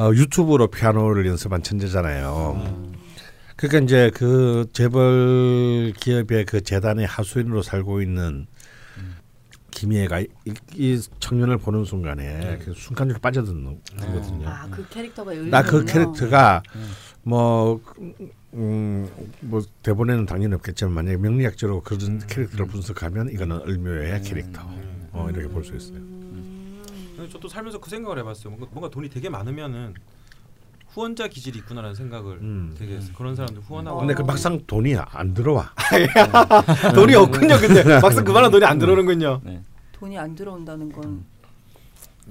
[0.00, 2.92] 어, 유튜브로 피아노를 연습한 천재잖아요.
[3.56, 8.46] 그러니까 이제 그 재벌 기업의 그 재단의 하수인으로 살고 있는
[9.72, 10.26] 김희애가 이,
[10.74, 14.48] 이 청년을 보는 순간에 그 순간적으로 빠져드는 거거든요.
[14.48, 16.88] 아 그 캐릭터가 의나그 캐릭터가 음.
[17.24, 17.80] 뭐,
[18.54, 19.08] 음,
[19.40, 24.62] 뭐 대본에는 당연히 없겠지만 만약에 명리학적으로 그런 캐릭터를 분석하면 이거는 을묘의 캐릭터.
[25.18, 25.96] 어, 이렇게 볼 수 있어요.
[25.98, 26.82] 음.
[27.16, 28.50] 근데 저도 살면서 그 생각을 해봤어요.
[28.50, 29.94] 뭔가, 뭔가 돈이 되게 많으면은
[30.88, 32.74] 후원자 기질이 있구나라는 생각을 음.
[32.78, 33.12] 되게 했어요.
[33.16, 33.98] 그런 사람들 후원하고.
[34.00, 35.72] 근데 그 막상 돈이 안 들어와.
[36.94, 37.56] 돈이 없군요.
[37.58, 39.40] 근데 막상 그만한 돈이 안 들어오는군요.
[39.44, 39.62] 네.
[39.92, 41.24] 돈이 안 들어온다는 건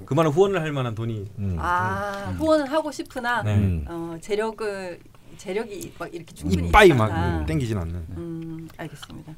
[0.06, 1.26] 그만한 후원을 할 만한 돈이.
[1.39, 1.56] 음.
[1.60, 3.56] 아, 후원은 하고 싶으나 네.
[3.56, 3.86] 음.
[3.88, 5.00] 어, 재력을
[5.38, 7.45] 재력이 막 이렇게 충분히 이빠이 막 않다.
[7.45, 7.95] 땡기진 않는.
[8.17, 9.34] 음, 알겠습니다.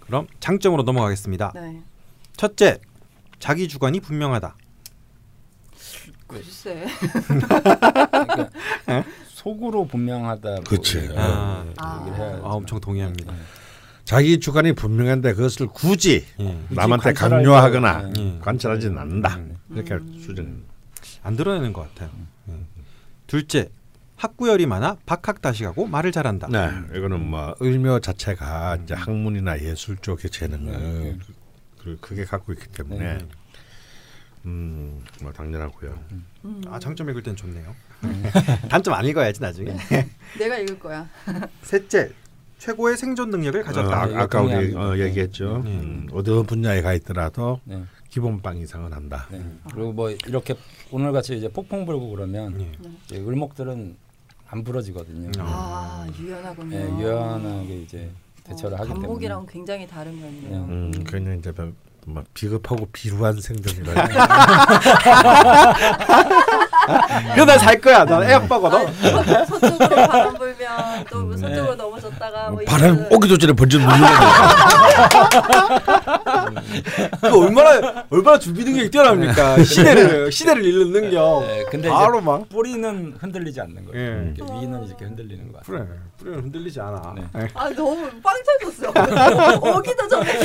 [0.00, 1.52] 그럼 장점으로 넘어가겠습니다.
[1.54, 1.82] 네.
[2.40, 2.78] 첫째,
[3.38, 4.56] 자기 주관이 분명하다.
[6.26, 6.86] 글쎄.
[7.26, 8.48] 그러니까
[9.28, 10.48] 속으로 분명하다.
[10.48, 11.10] 뭐 그치.
[11.16, 11.66] 아.
[11.76, 13.34] 해야 아, 엄청 동의합니다.
[14.06, 16.58] 자기 주관이 분명한데 그것을 굳이 예.
[16.70, 18.38] 남한테 강요하거나 때, 예.
[18.40, 19.36] 관찰하지는 않는다.
[19.36, 19.56] 음.
[19.74, 20.18] 이렇게 음.
[20.18, 20.64] 수준.
[21.22, 22.08] 안 드러내는 것 같아요.
[22.48, 22.54] 예.
[23.26, 23.68] 둘째,
[24.16, 26.48] 학구열이 많아 박학다식하고 말을 잘한다.
[26.48, 31.18] 네, 이거는 뭐 을묘 자체가 이제 학문이나 예술 쪽의 재능을
[31.82, 33.28] 그 크게 갖고 있기 때문에 네.
[34.46, 35.98] 음, 뭐 당연하고요.
[36.44, 36.62] 음.
[36.68, 37.74] 아, 장점 읽을 땐 좋네요.
[38.70, 39.76] 단점 안 읽어야지 나중에.
[40.38, 41.08] 내가 읽을 거야.
[41.62, 42.10] 셋째,
[42.58, 44.02] 최고의 생존 능력을 어, 가졌다.
[44.02, 44.74] 아, 이거 아까 우리.
[44.74, 45.62] 어, 얘기했죠.
[45.64, 45.70] 네.
[45.70, 47.82] 음, 어느 분야에 가 있더라도 네.
[48.08, 49.26] 기본빵 이상은 한다.
[49.30, 49.42] 네.
[49.72, 50.54] 그리고 뭐 이렇게
[50.90, 52.74] 오늘 같이 이제 폭풍 불고 그러면
[53.12, 53.96] 을목들은
[54.48, 55.28] 안 부러지거든요.
[55.28, 55.32] 음.
[55.38, 56.76] 아, 유연하군요.
[56.76, 58.10] 네, 유연하게 이제
[58.50, 59.06] 대처를 하기 때문에.
[59.06, 60.58] 감목이랑 굉장히 다른 면이네요.
[60.64, 61.52] 음, 그냥 이제
[62.06, 64.04] 뭐, 뭐 비겁하고 비루한 생존이라.
[67.34, 68.04] 이거 난살 거야.
[68.04, 68.86] 난애 아빠거든.
[68.88, 73.94] 아, 서- 서쪽으로 바람 불면 또 서쪽으로 넘어졌다가 뭐 바람 오기도 전에 번쩍 눌러.
[77.20, 79.62] 그 얼마나 얼마나 준비 능력이 뛰어납니까?
[79.62, 81.44] 시대를 시대를 읽는 능력.
[81.46, 82.48] 네, 근데 바로 막.
[82.48, 84.00] 뿌리는 흔들리지 않는 거예요.
[84.00, 84.32] 예.
[84.36, 85.86] 이렇게 위는 이렇게 흔들리는 것 같아요.
[85.86, 85.98] 그래.
[86.18, 87.14] 뿌리는 흔들리지 않아.
[87.16, 87.22] 네.
[87.36, 87.48] 예.
[87.54, 88.88] 아 너무 빵 터졌어.
[89.78, 90.42] 오기도 전에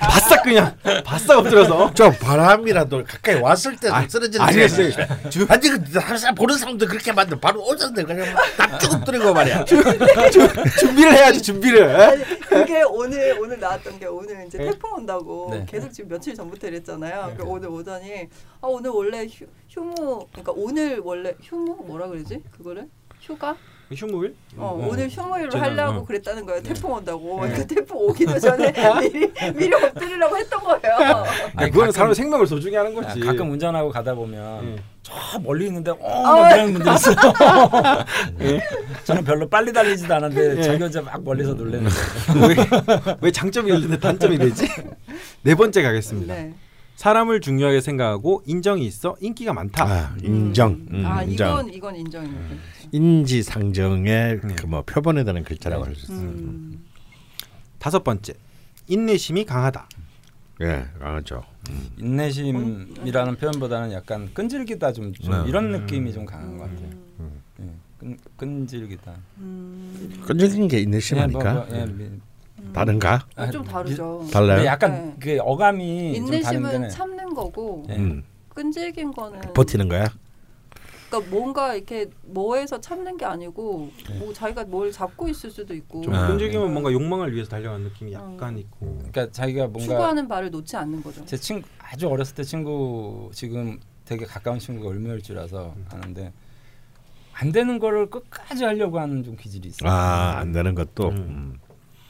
[0.00, 0.57] 바싹 그냥
[1.04, 1.92] 바싹 엎드려서.
[1.94, 4.44] 저 바람이라도 가까이 왔을 때 쓰러지는.
[4.44, 4.66] 아니, 게
[5.48, 9.64] 아니 그 항상 보는 사람도 그렇게 만들 바로 오는데 그냥 납죽 엎드리고 말이야.
[10.78, 11.88] 준비를 해야지 준비를.
[11.88, 11.94] 예?
[11.94, 14.66] 아니, 그게 오늘 오늘 나왔던 게 오늘 이제 네.
[14.66, 15.66] 태풍 온다고 네.
[15.68, 17.34] 계속 지금 며칠 전부터 이랬잖아요.
[17.38, 18.28] 그 오늘 오더니
[18.60, 22.88] 아 오늘 원래 휴, 휴무 그러니까 오늘 원래 휴무 뭐라 그러지 그거를
[23.20, 23.56] 휴가
[23.94, 24.34] 휴무일?
[24.56, 24.88] 어, 음.
[24.88, 26.04] 오늘 휴무일로 저는, 하려고 어.
[26.04, 26.62] 그랬다는 거예요.
[26.62, 26.68] 네.
[26.68, 27.40] 태풍 온다고.
[27.40, 31.24] 그 태풍 오기도 전에 미리 미리 엎드리려고 했던 거예요.
[31.56, 33.20] 아니 그거는 사람 생명을 소중히 하는 아, 거지.
[33.20, 34.82] 가끔 운전하고 가다 보면 예.
[35.02, 37.16] 저 멀리 있는데 아, 어 분들 있어요.
[39.04, 40.62] 저는 별로 빨리 달리지도 않은데 예.
[40.62, 41.90] 자기 혼자 막 멀리서 놀래는
[42.46, 42.56] 왜,
[43.22, 44.68] 왜 장점이 있는데 단점이 되지?
[45.42, 46.34] 네 번째 가겠습니다.
[46.34, 46.54] 네.
[47.02, 49.84] 사람을 중요하게 생각하고 인정이 있어 인기가 많다.
[49.84, 50.84] 아, 인정.
[50.90, 51.52] 음, 아 인정.
[51.60, 52.56] 이건 이건 인정입니다.
[52.90, 54.54] 인지상정의 네.
[54.56, 55.90] 그뭐 표본에 대한 글자라고 네.
[55.90, 56.26] 할수 있어요.
[56.26, 56.84] 음.
[57.78, 58.34] 다섯 번째,
[58.88, 59.88] 인내심이 강하다.
[60.62, 61.44] 예, 강하죠.
[61.98, 65.48] 인내심이라는 표현보다는 약간 끈질기다 좀, 좀 네.
[65.48, 66.90] 이런 느낌이 좀 강한 것 같아요.
[67.20, 67.40] 음.
[67.60, 67.64] 예,
[68.00, 69.14] 끈, 끈질기다.
[69.38, 70.20] 음.
[70.26, 71.52] 끈질긴 게 인내심 예, 아닐까?
[71.54, 72.10] 뭐, 뭐, 예, 미-
[72.72, 73.26] 다른가?
[73.36, 74.26] 어, 좀 다르죠.
[74.32, 74.56] 달라요?
[74.56, 75.16] 근데 약간 네.
[75.20, 77.96] 그 어감이 인내심은 참는 거고 예.
[77.96, 78.22] 음.
[78.50, 80.06] 끈질긴 거는 버티는 거야?
[81.08, 84.18] 그러니까 뭔가 이렇게 뭐해서 참는 게 아니고 네.
[84.18, 86.28] 뭐 자기가 뭘 잡고 있을 수도 있고 좀 아.
[86.28, 88.58] 끈질기면 뭔가 욕망을 위해서 달려가는 느낌이 약간 음.
[88.58, 88.96] 있고.
[88.98, 91.24] 그러니까 자기가 뭔가 추구하는 바를 놓지 않는 거죠.
[91.24, 96.32] 제 친구 아주 어렸을 때 친구 지금 되게 가까운 친구가 을묘일주라서 아는데
[97.32, 99.90] 안 되는 거를 끝까지 하려고 하는 좀 기질이 있어요.
[99.90, 101.08] 아, 안 되는 것도.
[101.10, 101.58] 음.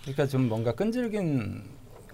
[0.08, 0.12] 음.
[0.12, 1.62] 그러니까 좀 뭔가 끈질긴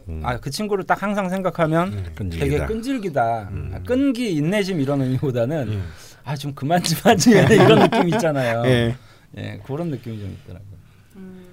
[0.08, 0.20] 음.
[0.22, 2.12] 아그 친구를 딱 항상 생각하면 음.
[2.14, 2.56] 끈질기다.
[2.58, 3.48] 되게 끈질기다.
[3.50, 3.72] 음.
[3.74, 5.84] 아, 끈기 인내심 이런 의미보다는 음.
[6.24, 8.62] 아좀 그만 좀 하지 이런 느낌 있잖아요.
[8.66, 8.96] 예.
[9.36, 10.78] 예, 그런 느낌이 좀 있더라고요.
[11.16, 11.44] 음.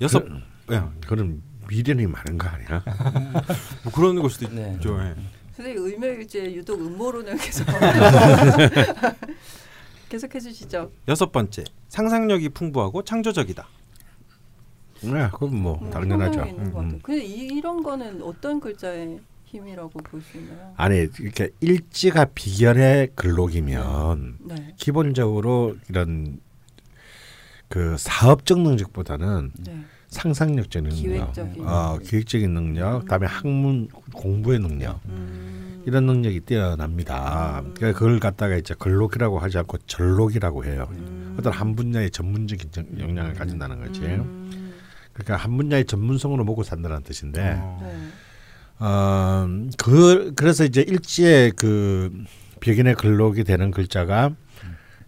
[0.00, 0.24] 여섯
[0.66, 2.82] 그- 야, 그런 미련이 많은 거 아니야?
[3.82, 4.72] 뭐 그런 걸 수도 네.
[4.74, 4.98] 있죠.
[5.02, 5.14] 예.
[5.56, 7.66] 선생님 의묘일주에 유독 음모론을 계속
[10.08, 10.90] 계속 해 주시죠.
[11.08, 13.66] 여섯 번째 상상력이 풍부하고 창조적이다.
[15.02, 16.40] 네, 그건 뭐 음, 당연하죠.
[16.42, 16.72] 음.
[16.76, 16.98] 음.
[17.02, 20.72] 근데 이, 이런 거는 어떤 글자의 힘이라고 볼수 있나요?
[20.76, 26.40] 아니 이렇게 일지가 비결의 글록이면 네, 기본적으로 이런
[27.68, 29.84] 그 사업적 능력보다는 네.
[30.08, 35.82] 상상력적 능력, 기획적인 어, 기획적인 능력, 그다음에 학문 공부의 능력 음.
[35.86, 37.60] 이런 능력이 뛰어납니다.
[37.64, 37.74] 음.
[37.74, 40.86] 그러니까 그걸 갖다가 이제 글록이라고 하지 않고 전록이라고 해요.
[40.92, 41.36] 음.
[41.38, 44.00] 어떤 한 분야의 전문적인 정- 역량을 가진다는 거지.
[44.02, 44.63] 음.
[45.14, 47.78] 그러니까 한 분야의 전문성으로 먹고 산다는 뜻인데, 어.
[47.82, 48.84] 네.
[48.84, 49.48] 어,
[49.78, 52.12] 그 그래서 이제 일지의 그
[52.60, 54.32] 벽인의 글록이 되는 글자가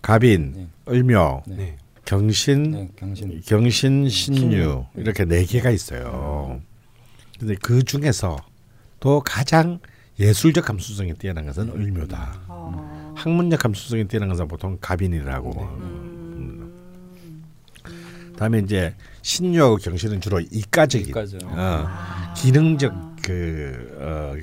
[0.00, 0.68] 갑인, 네.
[0.88, 1.57] 을묘, 네.
[1.57, 1.76] 네.
[2.04, 3.42] 경신, 네, 경신.
[3.44, 4.86] 경신, 신유 신유.
[4.94, 6.61] 이렇게 네 개가 있어요.
[7.38, 8.36] 근데 그 중에서
[9.00, 9.80] 또 가장
[10.18, 12.40] 예술적 감수성이 뛰어난 것은 을묘다.
[12.48, 13.12] 아.
[13.16, 15.50] 학문적 감수성이 뛰어난 것은 보통 갑인이라고.
[15.61, 15.95] 음.
[18.37, 21.39] 다음에 이제 신유하고 경신은 주로 이과적인, 이과죠.
[21.45, 22.34] 어, 아.
[22.37, 24.34] 기능적 그 어,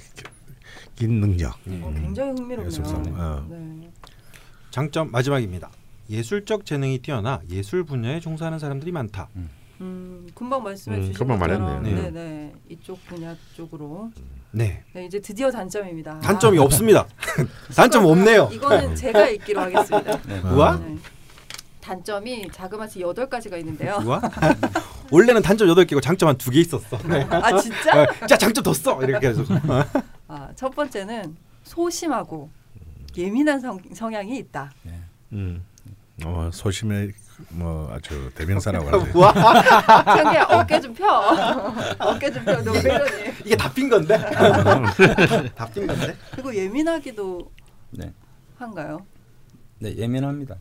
[0.96, 1.54] 긴 능력.
[1.68, 3.14] 어, 굉장히 흥미롭네요.
[3.16, 3.46] 어.
[3.50, 3.90] 네.
[4.72, 5.70] 장점 마지막입니다.
[6.10, 9.30] 예술적 재능이 뛰어나 예술 분야에 종사하는 사람들이 많다.
[9.82, 12.02] 음, 금방 말씀해 음, 주신 금방 것처럼 말했네요.
[12.02, 12.54] 네, 네.
[12.70, 14.12] 이쪽 분야 쪽으로.
[14.52, 14.84] 네.
[14.94, 16.20] 네, 이제 드디어 단점입니다.
[16.20, 17.08] 단점이 아, 없습니다.
[17.76, 18.50] 단점 없네요.
[18.52, 20.20] 이거는 제가 읽기로 하겠습니다.
[20.54, 20.78] 우와?
[20.78, 20.98] 네.
[21.84, 24.00] 단점이 자그마치 여덟 가지가 있는데요.
[24.06, 24.22] 우와?
[25.12, 26.98] 원래는 단점 8개고 장점 한 두 개 있었어.
[27.30, 28.06] 아 진짜?
[28.28, 29.02] 자, 장점 더 써.
[29.04, 29.44] 이렇게 해서.
[30.30, 32.50] 아, 첫 번째는 소심하고
[33.18, 34.72] 예민한 성, 성향이 있다.
[35.34, 35.62] 음.
[36.26, 37.12] 어, 소심의
[37.50, 39.12] 뭐 아주 대명사라고 하죠.
[39.18, 39.34] 우와?
[40.06, 41.06] 창기야 어깨 좀 펴.
[42.00, 42.62] 어깨 좀 펴.
[42.62, 43.34] 너왜 이러니?
[43.46, 44.18] 이게 다 핀 건데?
[45.56, 46.16] 다 핀 건데?
[46.32, 47.52] 그리고 예민하기도
[47.92, 48.14] 네.
[48.58, 49.06] 한가요?
[49.80, 50.56] 네, 예민합니다.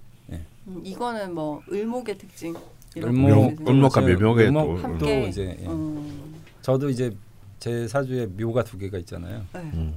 [0.69, 2.55] 음, 이거는 뭐 을목의 특징.
[2.97, 4.53] 을목, 묘- 을목과 제 묘목의
[4.99, 5.67] 또 이제 예.
[5.67, 7.11] 음, 저도 이제
[7.59, 9.43] 제 사주에 묘가 두 개가 있잖아요.
[9.55, 9.61] 네.
[9.61, 9.95] 음.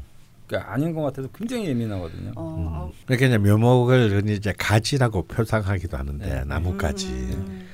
[0.47, 2.31] 그러니까 아닌 것 같아도 굉장히 예민하거든요.
[2.35, 6.43] 어, 아, 그러니까 이제 묘목을 이제 가지라고 표상하기도 하는데 네.
[6.45, 7.07] 나무가지.
[7.07, 7.67] 음,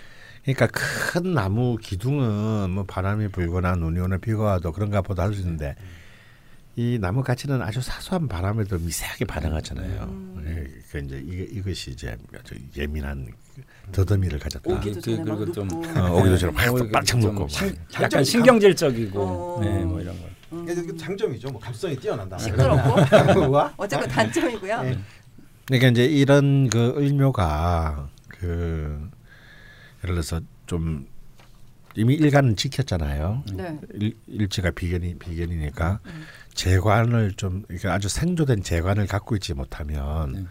[0.43, 5.41] 그러니까 큰 나무 기둥은 뭐 바람이 불거나 눈이 오나 비가 와도 그런가 보다 할 수
[5.41, 5.75] 있는데
[6.75, 10.03] 이 나무 가지는 아주 사소한 바람에도 미세하게 반응하잖아요.
[10.03, 10.43] 음.
[10.47, 13.27] 예, 그 이제 이, 이것이 이제 아주 예민한
[13.91, 14.71] 더듬이를 가졌다.
[14.73, 15.69] 오기도 전에 막 그리고 좀.
[15.97, 17.47] 어, 오기도 전에 좀 눕고.
[17.49, 19.59] 신- 장점이 약간 신경질적이고 어.
[19.61, 20.27] 네, 뭐 이런 거.
[20.53, 21.49] 음, 이게 장점이죠.
[21.49, 22.37] 뭐 감성이 뛰어난다.
[22.37, 23.59] 시끄럽고?
[23.77, 24.81] 어쨌건 단점이고요.
[24.83, 24.99] 네.
[25.65, 29.09] 그러니까 이제 이런 그 을묘가 그
[30.03, 31.05] 예를 들어서 좀
[31.95, 33.43] 이미 일간은 지켰잖아요.
[33.53, 33.77] 네.
[33.95, 36.23] 일, 일지가 비견이 비견이니까 음.
[36.53, 40.45] 재관을 좀 이게 아주 생조된 재관을 갖고 있지 못하면 네.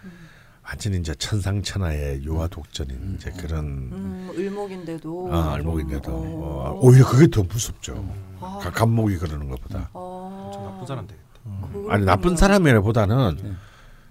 [0.65, 5.29] 완전히 이제 천상천하의 유아 독전인 이제 그런 음, 을목인데도.
[5.35, 6.71] 아, 알목인데도 어.
[6.71, 8.13] 어, 오히려 그게 더 무섭죠.
[8.41, 8.59] 아.
[8.63, 9.91] 가- 감목이 그러는 것보다.
[9.93, 10.51] 어.
[10.55, 11.93] 저 나쁜 사람 되겠다.
[11.93, 13.53] 아니 나쁜 사람이라보다는 네.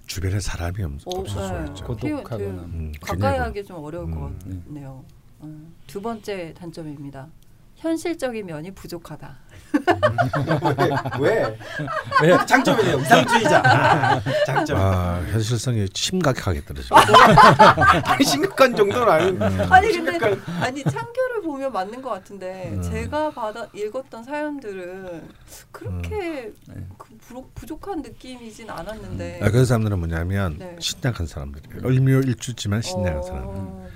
[0.08, 1.86] 주변에 사람이 없, 어, 없을 있죠.
[1.86, 2.44] 곧- 고독하거나.
[2.64, 4.18] 음, 가까이 하기 좀 어려울 것
[4.48, 4.64] 음.
[4.68, 5.06] 같네요.
[5.44, 7.28] 음, 두 번째 단점입니다.
[7.76, 9.38] 현실적인 면이 부족하다.
[11.20, 11.58] 왜?
[12.22, 12.46] 왜?
[12.46, 13.00] 장점이네요.
[13.00, 14.22] 이상주의자.
[14.46, 14.78] 장점.
[14.78, 16.96] 아 현실성이 심각하게 떨어져.
[18.06, 19.42] 아니 심각한 정도는 아닌.
[19.42, 20.20] 아니 근데
[20.60, 22.82] 아니 창규를 보면 맞는 것 같은데 음.
[22.82, 25.28] 제가 받아 읽었던 사연들은
[25.72, 26.88] 그렇게 네.
[26.98, 29.40] 그 부족, 부족한 느낌이진 않았는데.
[29.42, 30.76] 아, 그 사람들은 뭐냐면 네.
[30.80, 31.88] 신약한 사람들이에요.
[31.88, 33.44] 을묘 일주지만 신약한 사람.
[33.46, 33.90] 어,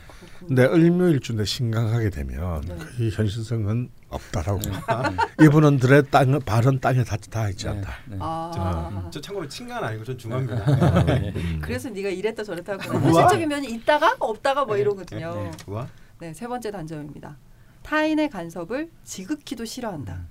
[0.48, 2.76] 근데 을묘일주인데 심각하게 되면 네.
[3.00, 4.60] 이 현실성은 없다라고.
[4.60, 5.46] 네.
[5.46, 7.94] 이분은 들의 땅 발은 땅에 닿, 닿지 않다.
[8.06, 8.18] 네.
[8.20, 9.10] 아.
[9.12, 10.72] 저 참고로 친간 아니고 전 중간입니다.
[10.72, 11.60] 음.
[11.62, 13.00] 그래서 네가 이랬다 저랬다 하고.
[13.00, 15.34] 현실적인 면이 있다가 없다가 뭐 이러거든요.
[15.36, 15.52] 네.
[15.68, 15.88] 우와.
[16.20, 17.38] 네, 세 번째 단점입니다.
[17.84, 20.22] 타인의 간섭을 지극히도 싫어한다.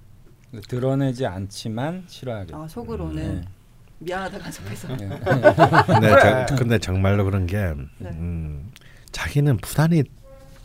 [0.69, 2.57] 드러내지 않지만 싫어하겠다.
[2.57, 3.49] 아, 속으로는 네.
[3.99, 4.89] 미안하다 간섭해서.
[4.97, 5.09] 네.
[5.87, 7.57] 근데, 저, 근데 정말로 그런 게
[7.99, 8.11] 네.
[8.11, 8.71] 음,
[9.13, 10.03] 자기는 부단히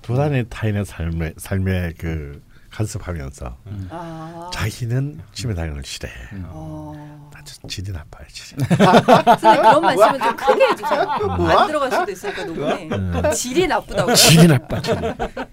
[0.02, 2.42] 부단히 타인의 삶에 삶에 그
[2.78, 3.58] 간섭하면서
[3.90, 4.50] 아.
[4.54, 6.14] 자기는 치매 걸 싫어해.
[6.46, 7.30] 어.
[7.34, 8.64] 나 진- 질이 나빠요, 질이.
[8.66, 11.02] 선생님 그런 말씀은 좀 크게 해주세요.
[11.02, 13.32] 안 들어갈 수도 있으니까 녹음에 음.
[13.34, 14.14] 질이 나쁘다고요?
[14.14, 14.80] 질이 나빠.
[14.80, 14.98] 질이.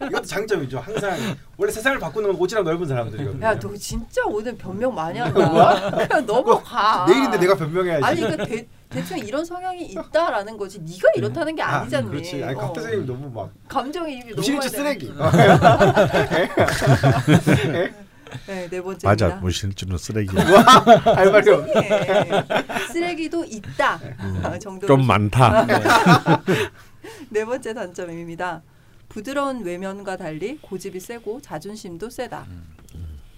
[0.06, 0.80] 이것도 장점이죠.
[0.80, 1.16] 항상
[1.56, 3.46] 원래 세상을 바꾸는 건 오지랖 넓은 사람들이거든요.
[3.46, 5.96] 야, 너 진짜 오늘 변명 많이 한다.
[6.06, 7.06] 그냥 넘어가.
[7.08, 8.04] 내일인데 내가 변명해야지.
[8.04, 10.78] 아니 그러니까 대, 대충 이런 성향이 있다라는 거지.
[10.78, 12.08] 네가 이렇다는 게 아, 아니잖니.
[12.10, 12.44] 그렇지.
[12.44, 12.58] 아니 어.
[12.58, 15.12] 곽대 선생님 너무 막 감정이 입이 너무 많이 쓰레기.
[18.46, 19.08] 네, 네 번째입니다.
[19.08, 20.34] 맞아, 무실주는 쓰레기.
[20.36, 21.66] 할 말이 없.
[21.72, 22.44] 네.
[22.92, 24.00] 쓰레기도 있다
[24.42, 25.66] 아, 정도로 좀 많다.
[27.30, 28.62] 네 번째 단점입니다.
[29.08, 32.46] 부드러운 외면과 달리 고집이 세고 자존심도 세다.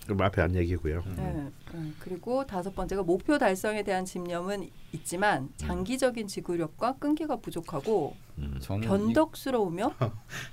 [0.04, 1.02] 그럼 앞에 한 얘기고요.
[1.16, 1.50] 네, 네.
[1.98, 8.58] 그리고 다섯 번째가 목표 달성에 대한 집념은 있지만 장기적인 지구력과 끈기가 부족하고 음.
[8.82, 9.94] 변덕스러우며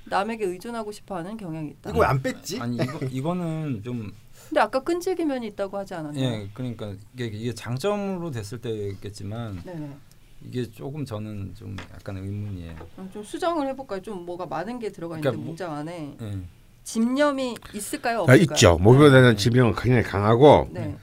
[0.05, 1.91] 남에게 의존하고 싶어하는 경향이 있다.
[1.91, 2.57] 이거 왜안 뺐지?
[2.57, 4.11] 이, 아니 이거 이거는 좀
[4.49, 6.23] 근데 아까 끈질기 면이 있다고 하지 않았나요?
[6.23, 9.97] 예, 그러니까 이게, 이게 장점으로 됐을 때겠지만 네네.
[10.45, 12.75] 이게 조금 저는 좀 약간 의문이에요.
[12.95, 14.01] 그럼 좀 수정을 해볼까요?
[14.01, 16.39] 좀 뭐가 많은 게 들어가 있는데 그러니까 뭐- 문장 안에 예.
[16.83, 18.19] 집념이 있을까요?
[18.19, 18.41] 아, 없을까요?
[18.43, 18.77] 있죠.
[18.77, 20.95] 목표에 대한 지명은 굉장히 강하고, 네,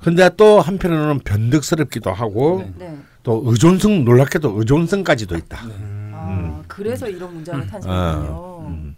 [0.00, 2.86] 근데 또 한편으로는 변덕스럽기도 하고, 네.
[2.90, 2.98] 네.
[3.22, 5.64] 또 의존성 놀랍게도 의존성까지도 있다.
[5.64, 6.10] 음.
[6.14, 8.66] 아, 그래서 이런 문장을 아, 탄생했군요.
[8.68, 8.96] 음.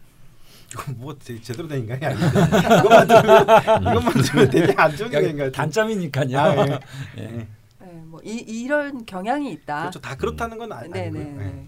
[0.72, 3.42] 이거 뭐 제, 제대로 된 인간이 아닌데 이것만 들으면
[3.82, 5.52] 이것만 들으면 되게 안 좋은 인간.
[5.52, 6.38] 단점이니까요.
[6.38, 6.78] 아, 예.
[7.18, 7.22] 예.
[7.22, 7.46] 네,
[8.04, 9.80] 뭐 이, 이런 경향이 있다.
[9.82, 10.00] 그렇죠.
[10.00, 11.66] 다 그렇다는 건 아니, 네, 아니고요.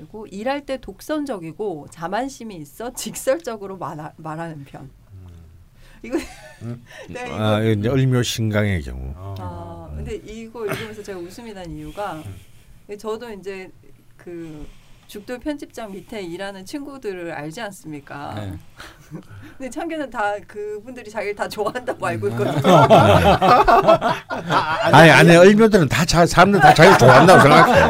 [0.00, 4.90] 그리고 일할 때 독선적이고 자만심이 있어 직설적으로 말하, 말하는 편.
[6.02, 6.16] 이거
[6.62, 6.82] 음.
[7.10, 9.12] 네, 이거 아, 이거 이제 을묘 신강의 경우.
[9.14, 9.34] 어.
[9.38, 12.22] 아, 근데 이거 읽으면서 제가 웃음이 난 이유가
[12.98, 13.70] 저도 이제
[14.16, 14.66] 그
[15.10, 18.32] 죽돌 편집장 밑에 일하는 친구들을 알지 않습니까?
[18.36, 18.52] 네.
[19.58, 22.32] 근데 창규는 다 그분들이 자기를 다 좋아한다고 알고 음.
[22.32, 22.62] 있거든요.
[24.92, 27.80] 아니, 아니, 을묘들은 다 자, 사람들 다 자기 좋아한다고 생각해.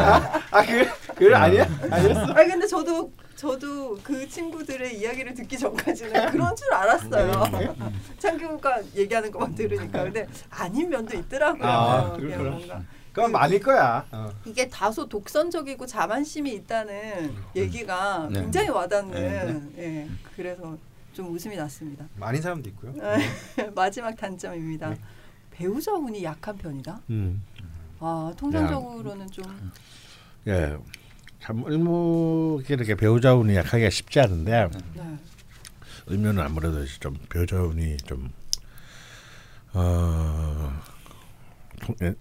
[0.50, 2.32] 아 그래 그래 아니야 아니었어.
[2.32, 7.76] 아니 근데 저도 저도 그 친구들의 이야기를 듣기 전까지는 그런 줄 알았어요.
[8.18, 11.68] 창규가 얘기하는 것만 들으니까 근데 아닌 면도 있더라고요.
[11.68, 12.50] 아, 그렇구나.
[12.50, 12.82] 뭔가
[13.12, 14.06] 그건 많을 거야.
[14.12, 14.32] 어.
[14.44, 18.40] 이게 다소 독선적이고 자만심이 있다는 얘기가 네.
[18.40, 19.74] 굉장히 와닿는.
[19.78, 20.76] 예, 그래서
[21.12, 22.06] 좀 웃음이 났습니다.
[22.16, 22.94] 많은 사람도 있고요.
[23.74, 24.90] 마지막 단점입니다.
[24.90, 24.98] 네.
[25.50, 27.00] 배우자 운이 약한 편이다.
[27.10, 27.42] 음.
[27.98, 29.72] 아 통상적으로는 좀
[30.46, 30.76] 예.
[31.40, 35.18] 참 을목이 이렇게 배우자 운이 약하기가 쉽지 않은데 네.
[36.10, 38.30] 을묘는 아무래도 좀 배우자 운이 좀
[39.72, 40.72] 어,
[41.80, 42.14] 통, 예,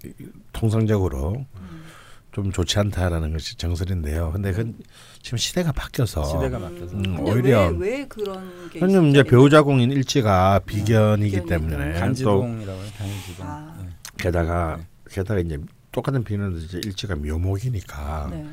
[0.53, 1.83] 통상적으로 음.
[2.31, 4.31] 좀 좋지 않다라는 것이 정설인데요.
[4.31, 4.73] 근데 그
[5.21, 6.95] 지금 시대가 바뀌어서 시대가 바뀌어서.
[6.95, 9.29] 음, 근데 오히려 왜, 왜 그런 게 왜냐면 이제 있을까요?
[9.31, 11.45] 배우자 공인 일지가 비견이기 비견이니까.
[11.49, 12.91] 때문에 또 단지동이라고 해요.
[12.97, 13.47] 단지동.
[13.47, 13.77] 아.
[13.83, 13.89] 예.
[14.17, 14.83] 게다가 네.
[15.09, 15.57] 게다가 이제
[15.91, 18.45] 똑같은 비는 이제 일지가 묘목이니까 네.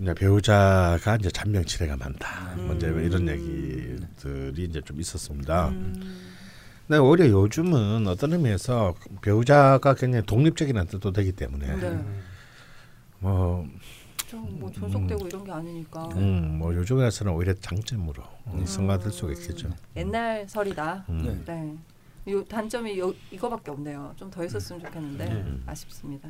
[0.00, 2.54] 이제 배우자가 이제 잔병치레가 많다.
[2.58, 2.66] 음.
[2.66, 5.68] 뭐 이제 이런 얘기들이 이제 좀 있었습니다.
[5.68, 6.33] 음.
[6.86, 12.04] 근데 오히려 요즘은 어떤 의미에서 배우자가 굉장히 독립적인 뜻도 되기 때문에 네.
[13.20, 13.66] 뭐,
[14.28, 18.66] 좀뭐 존속되고 이런 게 아니니까 음, 뭐 요즘에서는 오히려 장점으로 음.
[18.66, 19.70] 생각될 수가 있겠죠.
[19.96, 21.06] 옛날 설이다.
[21.08, 21.42] 음.
[21.46, 21.54] 네.
[21.54, 22.32] 네.
[22.32, 24.12] 요 단점이 요, 이거밖에 없네요.
[24.16, 25.62] 좀 더 있었으면 좋겠는데 음.
[25.66, 26.28] 아쉽습니다.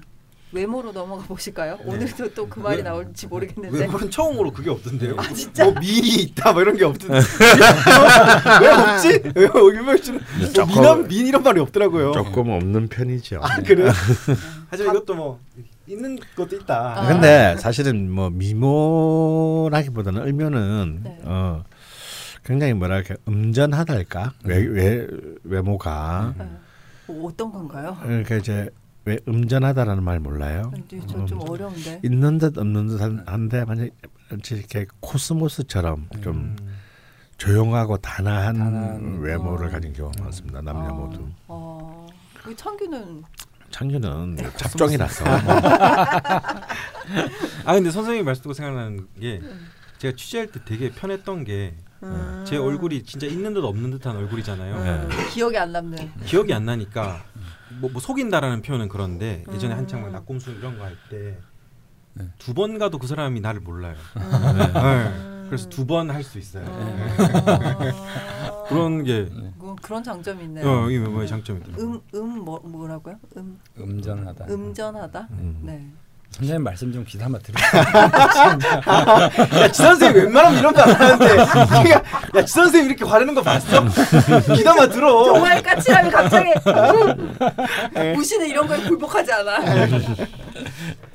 [0.55, 1.77] 외모로 넘어가 보실까요?
[1.79, 1.85] 네.
[1.85, 5.15] 오늘도 또 그 말이 왜- 나올지 모르겠는데 외국은 처음으로 그게 없던데요.
[5.19, 5.65] 아, 진짜?
[5.65, 7.19] 뭐 미인이 있다 뭐 이런 게 없던데.
[8.63, 9.23] 왜 없지?
[9.35, 9.45] 왜
[9.77, 12.13] 유명주는 뭐 조금- 미남 미인 이런 말이 없더라고요.
[12.13, 13.41] 조금 없는 편이죠.
[13.43, 13.91] 아 그래?
[14.71, 15.41] 하지만 이것도 뭐
[15.87, 16.95] 있는 것도 있다.
[17.01, 17.09] 아.
[17.09, 21.19] 근데 사실은 뭐 미모라기보다는 을면은 네.
[21.25, 21.65] 어
[22.45, 25.07] 굉장히 뭐랄까 음전하달까 외, 외
[25.43, 26.47] 외모가 네.
[27.07, 27.97] 뭐 어떤 건가요?
[28.03, 28.69] 그러니까 이제
[29.07, 30.73] 왜 음전하다라는 말 몰라요?
[30.89, 32.01] 저좀 어려운데.
[32.03, 33.91] 있는 듯 없는 듯 한- 한데 만약
[34.31, 36.57] 이렇게 코스모스처럼 좀 음.
[37.37, 39.71] 조용하고 단아한, 단아한, 외모를 어.
[39.71, 40.63] 가진 경우가 많습니다.
[40.63, 41.27] 남녀 어, 모두.
[41.49, 42.07] 어.
[42.47, 43.23] 우리 창규는
[43.71, 45.25] 창규는 잡종이라서
[47.65, 49.43] 아 근데 선생님 말씀 듣고 생각나는 게
[49.99, 51.75] 제가 취재할 때 되게 편했던 게
[52.45, 52.63] 제 음.
[52.65, 54.75] 얼굴이 진짜 있는 듯 없는 듯한 얼굴이잖아요.
[54.75, 56.13] 음, 기억이 안 남는.
[56.25, 57.25] 기억이 안 나니까
[57.81, 59.79] 뭐, 뭐 속인다라는 표현은 그런데 예전에 음.
[59.79, 61.35] 한창 막 낙곰수 이런 거 할 때두
[62.15, 62.55] 네.
[62.55, 63.97] 번 가도 그 사람이 나를 몰라요.
[64.17, 64.57] 음.
[64.73, 65.49] 네.
[65.49, 66.65] 그래서 두 번 할 수 있어요.
[66.67, 68.65] 아.
[68.69, 69.53] 그런 게 네.
[69.59, 70.67] 그- 그런 장점이 있네요.
[70.69, 71.87] 어, 이게 뭐의 장점이더라고요.
[71.87, 73.17] 음, 음, 뭐, 뭐라고요?
[73.37, 74.47] 음, 음전하다.
[74.49, 75.29] 음전하다?
[75.33, 75.59] 음.
[75.63, 75.87] 네.
[76.35, 77.83] 선생님 말씀 좀 귀담아 들으세요.
[79.61, 82.03] 야, 지 선생님 웬만하면 이런 거 안 하는데 야,
[82.37, 83.85] 야, 지 선생님 이렇게 화내는 거 봤어?
[84.55, 85.25] 기다만 들어.
[85.25, 86.51] 정말 까칠함이 갑자기
[88.17, 89.59] 무시는 이런 거에 굴복하지 않아.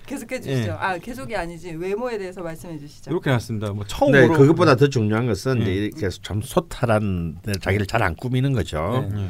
[0.05, 0.69] 계속해 주시죠.
[0.69, 0.75] 예.
[0.79, 3.11] 아 계속이 아니지 외모에 대해서 말씀해 주시죠.
[3.11, 3.67] 이렇게 났습니다.
[3.73, 5.71] 뭐 네, 처음으로 그것보다 더 중요한 것은 예.
[5.71, 9.05] 이렇게 좀 소탈한 데 자기를 잘 안 꾸미는 거죠.
[9.11, 9.21] 네.
[9.23, 9.29] 예.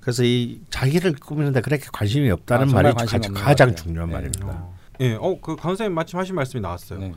[0.00, 3.84] 그래서 이 자기를 꾸미는데 그렇게 관심이 없다는 아, 말이 관심 가, 없는 가장 것 같아요.
[3.84, 4.14] 중요한 네.
[4.14, 4.46] 말입니다.
[4.46, 4.75] 어.
[5.00, 6.98] 예, 어, 그 강선생님 마침 하신 말씀이 나왔어요.
[6.98, 7.12] 네.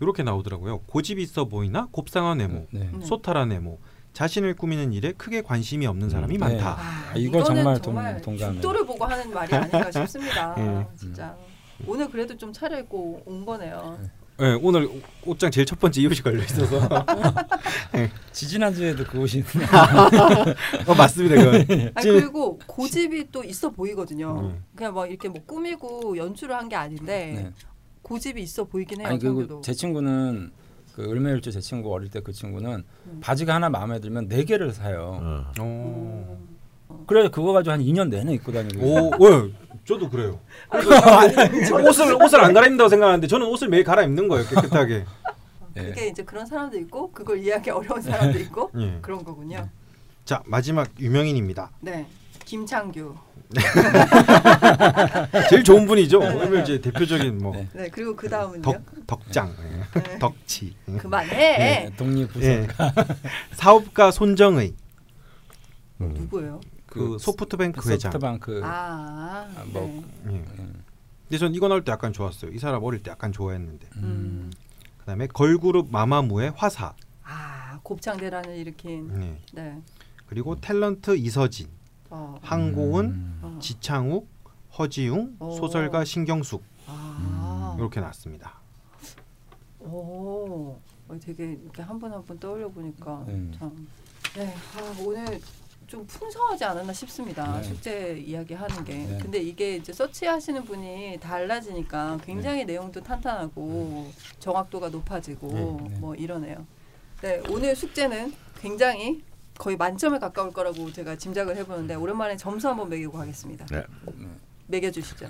[0.00, 0.80] 이렇게 나오더라고요.
[0.86, 2.88] 고집이 있어 보이나 곱상한 외모, 네.
[2.92, 3.00] 음.
[3.02, 3.78] 소탈한 외모,
[4.12, 6.38] 자신을 꾸미는 일에 크게 관심이 없는 사람이 네.
[6.38, 6.76] 많다.
[6.78, 8.52] 아, 이거 이거는 정말 동- 동감해요.
[8.54, 10.54] 죽도를 보고 하는 말이 아닌가 싶습니다.
[10.58, 10.86] 예.
[10.96, 11.36] 진짜
[11.86, 13.98] 오늘 그래도 좀 차려입고 온 거네요.
[14.40, 14.88] 예, 오늘
[15.26, 16.88] 옷장 제일 첫 번째 이 옷이 걸려 있어서
[18.32, 19.42] 지지난주에도 그 옷이
[20.86, 21.34] 어, 맞습니다.
[21.36, 21.90] 그건.
[21.94, 24.40] 아 그리고 고집이 또 있어 보이거든요.
[24.54, 24.62] 음.
[24.76, 27.52] 그냥 막 이렇게 뭐 꾸미고 연출을 한 게 아닌데 네.
[28.02, 29.08] 고집이 있어 보이긴 해요.
[29.08, 29.60] 아니 그리고.
[29.62, 30.52] 제 친구는
[30.94, 33.18] 그 을매일주 제 친구 어릴 때 그 친구는 음.
[33.20, 35.18] 바지가 하나 마음에 들면 네 개를 사요.
[35.20, 35.52] 어.
[35.58, 36.36] 어.
[36.38, 36.57] 음.
[37.06, 38.84] 그래 그거 가지고 한 2년 내내 입고 다니고.
[39.18, 39.52] 오, 예,
[39.84, 40.38] 저도 그래요.
[41.88, 45.04] 옷을 옷을 안 갈아입는다고 생각하는데 저는 옷을 매일 갈아입는 거예요 깨끗하게.
[45.76, 45.82] 예.
[45.88, 48.98] 그게 이제 그런 사람도 있고 그걸 이해하기 어려운 사람도 있고 예.
[49.00, 49.68] 그런 거군요.
[50.24, 51.70] 자 마지막 유명인입니다.
[51.80, 52.06] 네,
[52.44, 53.14] 김창규.
[55.48, 56.18] 제일 좋은 분이죠.
[56.18, 57.66] 오늘 이제 대표적인 뭐 네.
[57.72, 58.60] 네, 그리고 그 다음은요.
[58.60, 60.00] 덕, 덕장, 예.
[60.02, 60.18] 네.
[60.18, 60.92] 덕치, 예.
[60.98, 61.34] 그만해.
[61.34, 62.66] 네, 독립부서 예.
[63.52, 64.74] 사업가 손정의
[66.02, 66.12] 음.
[66.14, 66.60] 누구예요?
[66.98, 68.12] 그 소프트뱅크 회장.
[68.12, 69.82] 소프트뱅크 아, 아, 뭐,
[70.24, 70.34] 네.
[70.34, 70.44] 예.
[71.28, 72.50] 근데 전 이거 나올 때 약간 좋았어요.
[72.52, 73.86] 이 사람 어릴 때 약간 좋아했는데.
[73.96, 74.50] 음.
[74.98, 76.94] 그다음에 걸그룹 마마무의 화사.
[77.24, 79.08] 아, 곱창대란을 일으킨.
[79.18, 79.40] 네.
[79.52, 79.82] 네.
[80.26, 81.68] 그리고 탤런트 이서진,
[82.10, 82.38] 어.
[82.42, 83.38] 항고은, 음.
[83.42, 83.58] 어.
[83.60, 84.28] 지창욱,
[84.78, 85.52] 허지웅, 오.
[85.56, 87.74] 소설가 신경숙 아.
[87.78, 88.54] 이렇게 나왔습니다.
[89.80, 90.78] 오.
[91.08, 93.52] 어, 되게 이렇게 한 분 한 분 떠올려 보니까 음.
[93.58, 93.88] 참.
[94.34, 94.54] 네.
[94.76, 95.40] 아, 오늘
[95.88, 97.60] 좀 풍성하지 않았나 싶습니다.
[97.60, 97.62] 네.
[97.62, 98.92] 축제 이야기 하는 게.
[98.92, 99.18] 네.
[99.22, 105.88] 근데 이게 이제 서치하시는 분이 달라지니까 굉장히 내용도 탄탄하고 정확도가 높아지고 네.
[105.88, 105.98] 네.
[105.98, 106.66] 뭐 이러네요.
[107.22, 109.22] 네, 오늘 숙제는 굉장히
[109.56, 113.64] 거의 만점에 가까울 거라고 제가 짐작을 해보는데 오랜만에 점수 한번 매기고 가겠습니다.
[113.70, 113.82] 네.
[114.66, 115.26] 매겨주시죠.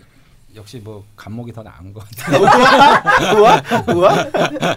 [0.57, 3.39] 역시 뭐 간목이 더 나은 것 같아요.
[3.39, 3.63] 우와
[3.95, 4.27] 우와.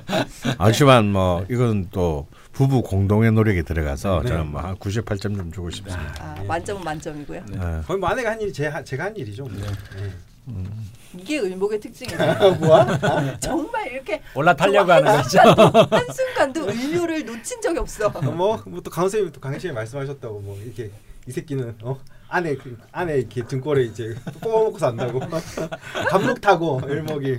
[0.59, 4.29] 하지만 뭐 이건 또 부부 공동의 노력이 들어가서 네.
[4.29, 6.13] 저는 뭐 한 98점 좀 주고 싶습니다.
[6.19, 7.43] 아, 만점은 만점이고요.
[7.47, 7.57] 네.
[7.57, 7.81] 네.
[7.87, 9.43] 거의 뭐 아내가 한 일이 제, 제가 한 일이죠.
[9.43, 9.53] 뭐.
[9.99, 10.11] 예.
[11.17, 12.17] 이게 을목의 특징이죠.
[12.61, 13.37] 우와.
[13.39, 15.39] 정말 이렇게 올라타려고 하는 거죠.
[15.39, 18.09] 한 순간도 을묘를 놓친 적이 없어.
[18.09, 20.89] 뭐또 강선생님또 강신이 말씀하셨다고 뭐 이렇게
[21.27, 21.99] 이 새끼는 어
[22.29, 25.19] 안에 그, 안에 이렇게 등골에 이제 뽑아먹고 산다고
[26.09, 27.37] 감목 타고 일목이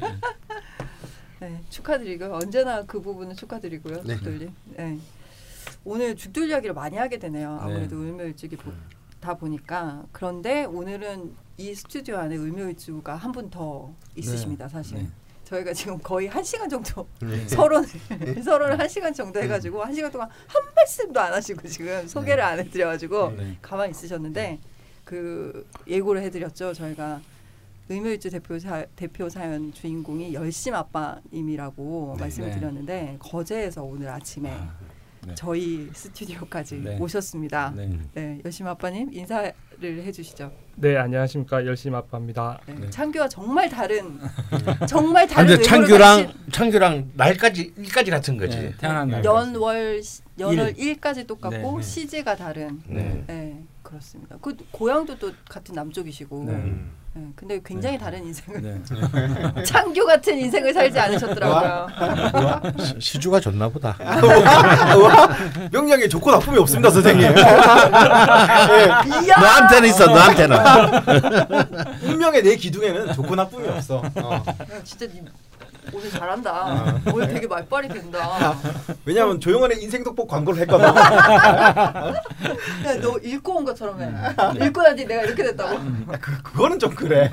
[1.42, 2.34] 네, 축하드리고요.
[2.34, 4.02] 언제나 그 부분은 축하드리고요.
[4.04, 4.14] 네.
[4.14, 4.54] 죽돌림.
[4.76, 4.98] 네.
[5.84, 7.54] 오늘 죽돌 이야기를 많이 하게 되네요.
[7.54, 7.58] 네.
[7.60, 8.70] 아무래도 을묘일주기 보,
[9.20, 14.68] 다 보니까 그런데 오늘은 이 스튜디오 안에 을묘일주가 한 분 더 있으십니다.
[14.68, 15.08] 사실 네.
[15.44, 17.46] 저희가 지금 거의 한 시간 정도 네.
[17.50, 17.88] 서론을
[18.44, 22.60] 서론을 한 시간 정도 해가지고 한 시간 동안 한 말씀도 안 하시고 지금 소개를 안
[22.60, 23.58] 해드려가지고 네.
[23.60, 24.60] 가만히 있으셨는데
[25.04, 26.72] 그 예고를 해드렸죠.
[26.72, 27.20] 저희가
[27.88, 32.22] 의묘일주 대표 사, 대표 사연 주인공이 열심 아빠님이라고 네.
[32.24, 32.54] 말씀을 네.
[32.56, 34.74] 드렸는데 거제에서 오늘 아침에 아,
[35.26, 35.34] 네.
[35.34, 36.98] 저희 스튜디오까지 네.
[36.98, 37.72] 오셨습니다.
[37.76, 37.90] 네.
[38.14, 38.40] 네.
[38.44, 39.52] 열심 아빠님 인사를
[39.82, 40.50] 해주시죠.
[40.76, 42.60] 네 안녕하십니까 열심 아빠입니다.
[42.66, 42.74] 네.
[42.74, 42.90] 네.
[42.90, 44.18] 창규와 정말 다른
[44.88, 48.56] 정말 다른 근데 창규랑 창규랑 날까지 일까지 같은 거지.
[48.58, 49.24] 네, 태어난 날.
[49.24, 50.96] 연월 시- 연월 일.
[50.96, 51.82] 1까지 똑같고 네.
[51.82, 52.80] 시제가 다른.
[52.86, 53.22] 네.
[53.26, 54.36] 네, 그렇습니다.
[54.40, 56.44] 그 고향도 또 같은 남쪽이시고.
[56.44, 56.52] 네.
[56.52, 57.01] 음.
[57.14, 58.80] 네, 근데 굉장히 다른 인생을 네.
[59.64, 61.86] 창규 같은 인생을 살지 않으셨더라고요.
[62.78, 63.94] 시- 시주가 좋나 보다.
[65.70, 67.36] 명량에 좋고 나쁨이 없습니다 선생님.
[69.24, 69.36] 이야!
[69.38, 70.06] 너한테는 있어.
[70.06, 70.56] 너한테는.
[72.04, 74.02] 운명의 내 기둥에는 좋고 나쁨이 없어.
[74.14, 74.42] 어.
[74.46, 75.20] 야, 진짜 니
[75.92, 77.00] 오늘 잘한다.
[77.12, 78.56] 오늘 되게 말빨이 된다.
[79.04, 80.86] 왜냐하면 조용한의 인생 덕복 광고를 했거든.
[80.86, 82.12] 야,
[83.00, 84.10] 너 읽고 온 것처럼 해.
[84.66, 85.78] 읽고 나니 내가 이렇게 됐다고.
[86.20, 87.30] 그 그거는 좀 그래.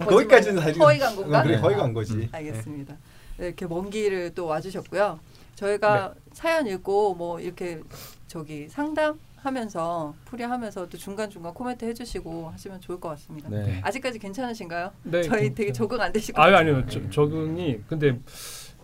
[0.00, 1.42] 거기까지는 사실 허위 광고인가?
[1.42, 2.28] 그래 허위 광고지.
[2.32, 2.94] 알겠습니다.
[3.38, 5.18] 네, 이렇게 먼 길을 또 와주셨고요.
[5.56, 7.80] 저희가 사연 읽고 뭐 이렇게
[8.28, 13.48] 저기 상담 하면서 풀이하면서 또 중간 중간 코멘트 해주시고 하시면 좋을 것 같습니다.
[13.48, 13.80] 네.
[13.82, 14.90] 아직까지 괜찮으신가요?
[15.04, 15.72] 네, 저희 되게 괜찮아요.
[15.72, 16.40] 적응 안 되시고.
[16.40, 18.18] 아유 아니요 저, 적응이 근데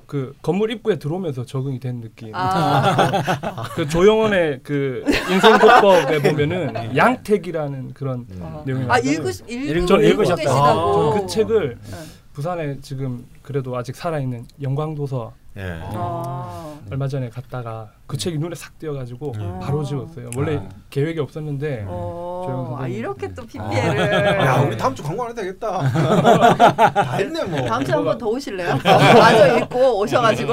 [0.07, 2.31] 그 건물 입구에 들어오면서 적응이 된 느낌.
[2.35, 8.63] 아, 그 조영원의 그 인생 보법에 보면은 양택이라는 그런 어.
[8.67, 9.03] 내용이 아 나와요.
[9.05, 10.43] 읽으 읽고 읽으셨다.
[10.43, 10.93] 계시다고.
[10.93, 11.97] 저는 그 책을 네.
[12.33, 15.81] 부산에 지금 그래도 아직 살아 있는 영광도서 예.
[15.95, 16.75] 아.
[16.91, 19.61] 얼마 전에 갔다가 그 책이 눈에 싹 띄어가지고 음.
[19.63, 20.31] 바로 지웠어요.
[20.37, 20.69] 원래 아.
[20.91, 22.89] 계획이 없었는데 어, 아.
[22.89, 23.47] 이렇게 또 아.
[23.47, 24.41] PPL을.
[24.45, 25.79] 야 우리 다음 주 광고 안 해도 되겠다.
[26.93, 27.65] 다 했네 뭐.
[27.67, 28.79] 다음 주에 한번 더 오실래요?
[28.85, 30.53] 마저 읽고 오셔가지고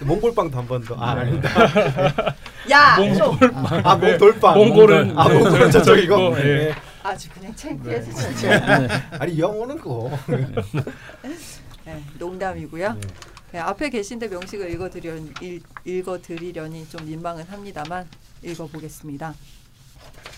[0.00, 0.94] 몽골빵도 한 번 더.
[0.96, 1.48] 아 아니다.
[2.70, 4.54] 야, 몽골 좀아 몽돌빵.
[4.58, 6.36] 몽골은 아 몽골은 저쪽이고.
[6.40, 6.44] 예.
[6.68, 6.74] 예.
[7.04, 8.88] 아주 그냥 창피해서 진짜.
[9.18, 10.10] 아니 영어는 그거.
[11.84, 12.96] 네, 농담이고요.
[13.54, 13.60] 네.
[13.60, 18.08] 네, 앞에 계신데 명식을 읽어드려 읽, 읽어드리려니 좀 민망은 합니다만
[18.42, 19.32] 읽어보겠습니다.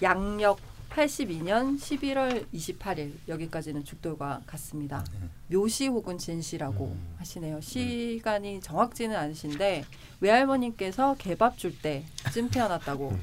[0.03, 0.59] 양력
[0.91, 5.03] 82년 11월 28일 여기까지는 죽돌과 같습니다.
[5.51, 7.62] 묘시 혹은 진시라고 하시네요.
[7.62, 9.87] 시간이 정확지는 않으신데
[10.21, 13.19] 외할머님께서 개밥 줄 때쯤 태어났다고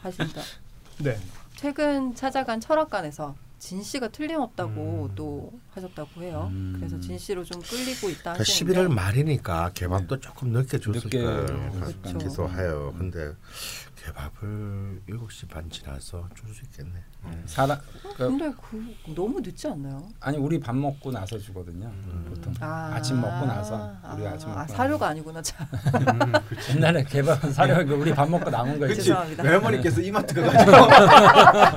[0.00, 0.40] 하신다.
[1.04, 1.18] 네.
[1.54, 5.14] 최근 찾아간 철학관에서 진 씨가 틀림없다고 음.
[5.14, 6.48] 또 하셨다고 해요.
[6.52, 6.74] 음.
[6.76, 11.46] 그래서 진 씨로 좀 끌리고 있다 그러니까 하시는데 11월 말이니까 개밥도 조금 늦게 줬을 거예요.
[11.72, 12.02] 그렇죠.
[12.02, 12.94] 같기도 해요.
[12.96, 13.32] 근데
[14.12, 16.92] 개밥을 7시 반 지나서 줄 수 있겠네.
[17.44, 17.76] 사람
[18.16, 20.08] 그, 근데 그 너무 늦지 않나요?
[20.20, 21.90] 아니 우리 밥 먹고 나서 주거든요.
[22.28, 24.66] 보통 아, 아침 먹고 나서 우리 아, 아침 먹고 아.
[24.66, 25.66] 사료가 아니구나 참.
[26.74, 28.92] 옛날에 개밥은 사료 우리 밥 먹고 남은 거 그치.
[29.00, 29.08] 있지.
[29.08, 29.42] 죄송합니다.
[29.42, 30.72] 외할머니께서 이마트 가가지고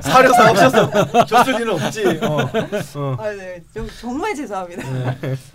[0.02, 2.06] 사료 사 오셔서 줬을 리는 없지.
[2.22, 2.36] 어.
[2.98, 3.16] 어.
[3.18, 4.82] 아, 네, 좀, 정말 죄송합니다.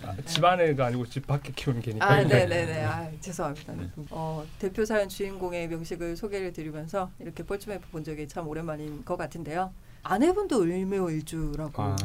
[0.05, 2.05] 아, 집 안에가 아니고 집 밖에 키우는 개니까.
[2.07, 2.83] 아, 네, 네, 네.
[2.83, 3.73] 아, 죄송합니다.
[4.11, 9.17] 어, 대표 사연 주인공의 명식을 소개를 드리 면서 이렇게 뻘쭘해프 본 적이 참 오랜만인 것
[9.17, 9.71] 같은데요.
[10.03, 11.95] 아내분도 을묘일주라고 아,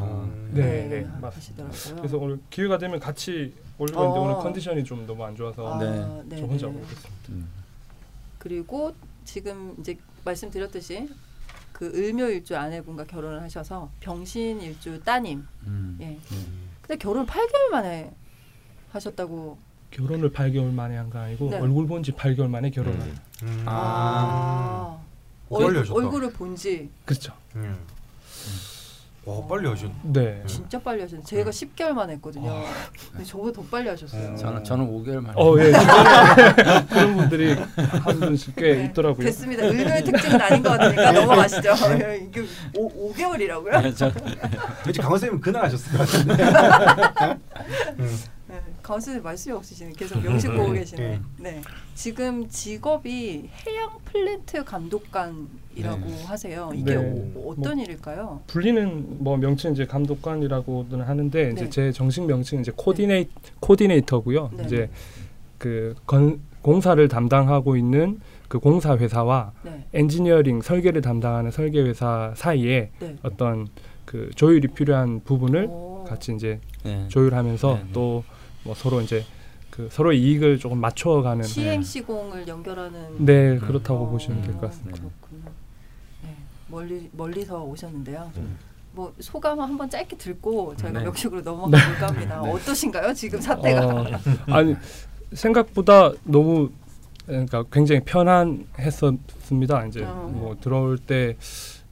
[0.52, 1.66] 네, 네, 맞습니다.
[1.66, 1.96] 하시더라고요.
[1.96, 4.22] 그래서 오늘 기회가 되면 같이 올리고 있는데 어.
[4.22, 6.24] 오늘 컨디션이 좀 너무 안 좋아서 아, 네.
[6.24, 6.80] 네, 저 혼자 네.
[6.80, 7.10] 있습니다.
[7.30, 7.48] 음.
[8.38, 8.92] 그리고
[9.24, 11.08] 지금 이제 말씀드렸듯이
[11.72, 15.46] 그 을묘일주 아내분과 결혼을 하셔서 병신일주 따님.
[15.66, 15.98] 음.
[16.00, 16.18] 예.
[16.32, 16.68] 음.
[16.80, 18.12] 근데 결혼 8개월 만에
[18.90, 19.58] 하셨다고.
[19.92, 21.58] 결혼을 8개월 만에 한 거 아니고 네.
[21.58, 22.98] 얼굴 본 지 8개월 만에 결혼을.
[23.42, 23.62] 음.
[23.66, 24.98] 아.
[25.50, 25.86] 빨리 얼.
[25.90, 27.32] 얼굴을 본지 그렇죠.
[27.56, 27.76] 음.
[29.24, 29.92] 와 빨리 하신.
[30.02, 30.42] 네.
[30.48, 31.22] 진짜 빨리 하셨어요.
[31.24, 32.50] 제가 10개월 만에 했거든요.
[32.50, 32.64] 아.
[33.12, 34.34] 근데 저보다 더 빨리 하셨어요.
[34.36, 35.34] 저는 저는 5개월 만에.
[35.36, 35.70] 어, 예.
[36.90, 39.24] 그런 분들이 한 분씩 꽤 네, 있더라고요.
[39.26, 39.64] 됐습니다.
[39.64, 41.70] 을묘의 특징은 아닌 것 같으니까 넘어가시죠.
[42.30, 42.44] 이게
[42.76, 43.82] 5, 5개월이라고요?
[43.82, 44.10] 네, 저
[44.86, 47.38] 왠지 강원 선생님 그날 하셨을 것 같은데.
[48.82, 49.92] 네, 가수님 말씀이 없으시네.
[49.92, 51.20] 계속 명식 보고 계시네.
[51.38, 51.60] 네.
[51.94, 56.24] 지금 직업이 해양 플랜트 감독관이라고 네.
[56.24, 56.72] 하세요.
[56.74, 57.32] 이게 네.
[57.36, 58.40] 어, 떤 일일까요?
[58.48, 61.52] 불리는 뭐 명칭 이제 감독관이라고는 하는데 네.
[61.52, 63.28] 이제 제 정식 명칭은 이제 코디네이
[63.60, 64.50] 코디네이터고요.
[64.56, 64.64] 네.
[64.64, 64.90] 이제
[65.58, 69.86] 그 건, 공사를 담당하고 있는 그 공사 회사와 네.
[69.94, 73.16] 엔지니어링 설계를 담당하는 설계 회사 사이에 네.
[73.22, 73.68] 어떤
[74.04, 76.04] 그 조율이 필요한 부분을 오.
[76.04, 77.06] 같이 이제 네.
[77.08, 77.88] 조율하면서 네, 네.
[77.92, 78.24] 또
[78.64, 79.24] 뭐 서로 이제
[79.70, 84.98] 그 서로 이익을 조금 맞춰가는 시행 시공을 연결하는 네 그렇다고 어, 보시면 될 것 같습니다.
[85.00, 85.50] 그렇군요.
[86.22, 86.36] 네.
[86.68, 88.30] 멀리 멀리서 오셨는데요.
[88.36, 88.58] 음.
[88.94, 91.04] 뭐 소감 한번 짧게 듣고 저희가 네.
[91.06, 92.42] 명식으로 넘어가 볼까 합니다.
[92.42, 93.14] 어떠신가요?
[93.14, 93.86] 지금 사태가?
[93.86, 94.04] 어,
[94.52, 94.76] 아니
[95.32, 96.70] 생각보다 너무
[97.26, 99.86] 그러니까 굉장히 편안했었습니다.
[99.86, 100.30] 이제 어.
[100.32, 101.36] 뭐 들어올 때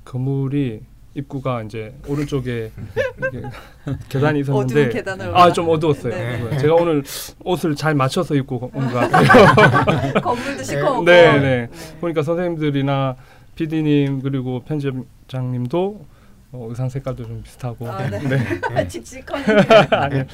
[0.04, 0.82] 건물이
[1.14, 2.70] 입구가 이제 오른쪽에
[3.18, 3.42] 이렇게
[4.08, 5.02] 계단이 있었는데
[5.34, 6.14] 아 좀 어두웠어요.
[6.14, 6.56] 네.
[6.58, 7.02] 제가 오늘
[7.44, 10.14] 옷을 잘 맞춰서 입고 온 것 같아요.
[10.22, 11.04] 건물도 시커멓고.
[11.04, 11.68] 네, 네.
[12.00, 13.16] 보니까 선생님들이나
[13.56, 16.06] PD님 그리고 편집장님도
[16.52, 18.18] 어, 의상 색깔도 좀 비슷하고 아, 네.
[18.20, 18.61] 네.
[18.74, 19.44] 아, 칙칙하네.
[19.90, 20.24] 아니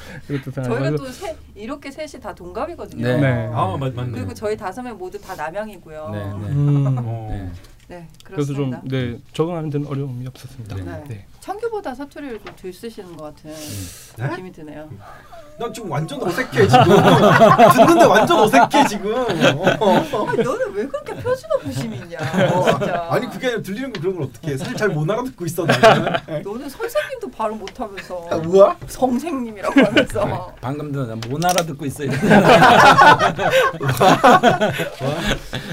[0.53, 3.03] 저희가 또 세, 이렇게 셋이 다 동갑이거든요.
[3.05, 3.17] 네.
[3.19, 3.49] 네.
[3.53, 4.11] 아 맞, 맞네.
[4.13, 6.09] 그리고 저희 다섯 명 모두 다 남양이고요.
[6.11, 6.53] 네, 네.
[6.53, 7.27] 음, 어.
[7.31, 7.49] 네.
[7.87, 8.97] 네, 그래서 좀 그렇습니다.
[8.97, 10.75] 네, 적응하는 데는 어려움이 없었습니다.
[10.75, 11.03] 네.
[11.07, 11.27] 네.
[11.39, 13.53] 청규보다 사투리를 좀 들쓰시는 것 같은
[14.17, 14.27] 네?
[14.29, 14.89] 느낌이 드네요.
[15.59, 16.85] 난 지금 완전 어색해 지금.
[17.75, 19.11] 듣는데 완전 어색해 지금.
[19.15, 19.25] 어.
[20.27, 22.17] 아니, 너는 왜 그렇게 표준 오프심이 있냐?
[22.19, 23.07] 진짜.
[23.09, 24.57] 아니 그게 아니라 들리는 거 그런 걸 어떻게 해?
[24.57, 26.13] 사실 잘 못 알아듣고 있어 나는.
[26.45, 28.75] 너는 선생님도 발음 못하면서 아, 뭐야?
[28.87, 32.11] 성생님이라고 하면서 방금도 나못 알아듣고 있어요.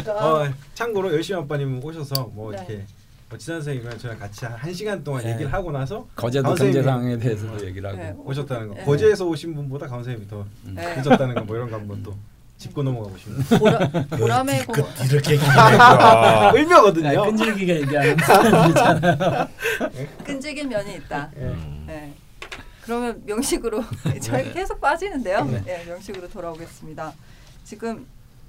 [0.09, 2.57] 어, 참고로 열심히 아빠님 오셔서 뭐 네.
[2.59, 2.85] 이렇게
[3.29, 5.33] 뭐 지난 선생님이랑 저랑 같이 한 1시간 동안 네.
[5.33, 7.99] 얘기를 하고 나서 거제도 경제상에 대해서도 얘기를 하고.
[7.99, 8.15] 네.
[8.25, 8.75] 오셨다는 거.
[8.75, 8.85] 네.
[8.85, 10.97] 거제에서 오신 분보다 강원 선생님이 더 네.
[11.03, 12.15] 늦었다는 거 뭐 이런 거 한번 또
[12.59, 13.45] 짚고 넘어가고 싶네.
[13.59, 13.79] 보라,
[14.19, 17.21] 보람의 공 이렇게 얘기하니까 을묘거든요.
[17.23, 19.49] 아, 끈질기게 얘기하는 사람이잖아요.
[20.25, 21.31] 끈질긴 면이 있다.
[21.37, 21.85] 음.
[21.87, 22.13] 네.
[22.83, 23.83] 그러면 명식으로
[24.21, 25.45] 저희 계속 빠지는데요.
[25.65, 27.13] 네, 명식으로 돌아오겠습니다.
[27.65, 28.07] 지금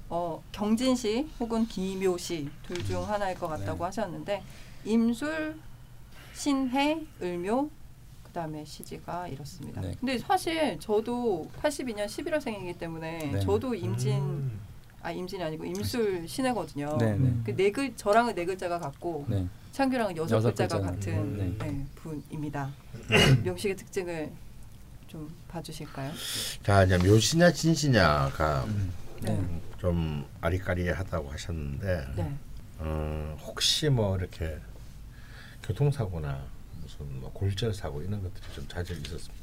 [0.08, 3.84] 어, 경진시 혹은 기묘시 둘 중 하나일 것 같다고 네.
[3.84, 4.42] 하셨는데
[4.86, 5.56] 임술,
[6.34, 7.70] 신해, 을묘
[8.22, 9.80] 그 다음에 시지가 이렇습니다.
[9.80, 9.94] 네.
[9.98, 13.40] 근데 사실 저도 82년 11월생이기 때문에 네.
[13.40, 14.60] 저도 임진 음.
[15.02, 16.96] 아 임진이 아니고 임술 신해거든요.
[16.98, 17.32] 네, 네.
[17.44, 19.46] 그네 글 저랑은 네 글자가 같고 네.
[19.72, 21.66] 창규랑은 여섯 여섯 글자가 글자는, 같은 네.
[21.66, 22.70] 네, 분입니다.
[23.44, 24.32] 명식의 특징을
[25.06, 26.12] 좀 봐주실까요?
[26.62, 28.66] 자 이제 묘시냐 진시냐가
[29.22, 29.60] 네.
[29.78, 32.32] 좀 아리까리하다고 하셨는데 네.
[32.78, 34.58] 어, 혹시 뭐 이렇게
[35.66, 36.38] 교통사고나
[36.82, 39.34] 무슨 뭐 골절 사고 이런 것들이 좀 자주 있었습니다.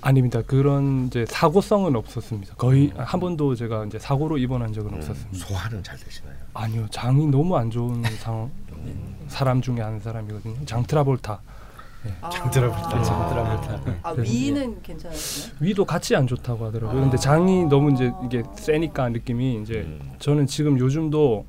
[0.00, 0.42] 아닙니다.
[0.42, 2.56] 그런 이제 사고성은 없었습니다.
[2.56, 5.46] 거의 한 번도 제가 이제 사고로 입원한 적은 없었습니다.
[5.46, 6.34] 소화는 잘 되시나요?
[6.54, 8.50] 아니요, 장이 너무 안 좋은 상황
[9.28, 10.64] 사람 중에 한 사람이거든요.
[10.66, 11.40] 장 트라볼타.
[12.20, 12.98] 아, 장드라볼타.
[12.98, 13.98] 아, 장드라볼타.
[14.02, 15.56] 아 위는 괜찮으시나요?
[15.60, 16.98] 위도 같이 안 좋다고 하더라고요.
[16.98, 17.02] 아.
[17.02, 20.12] 근데 장이 너무 이제 이게 세니까 느낌이 이제 음.
[20.18, 21.46] 저는 지금 요즘도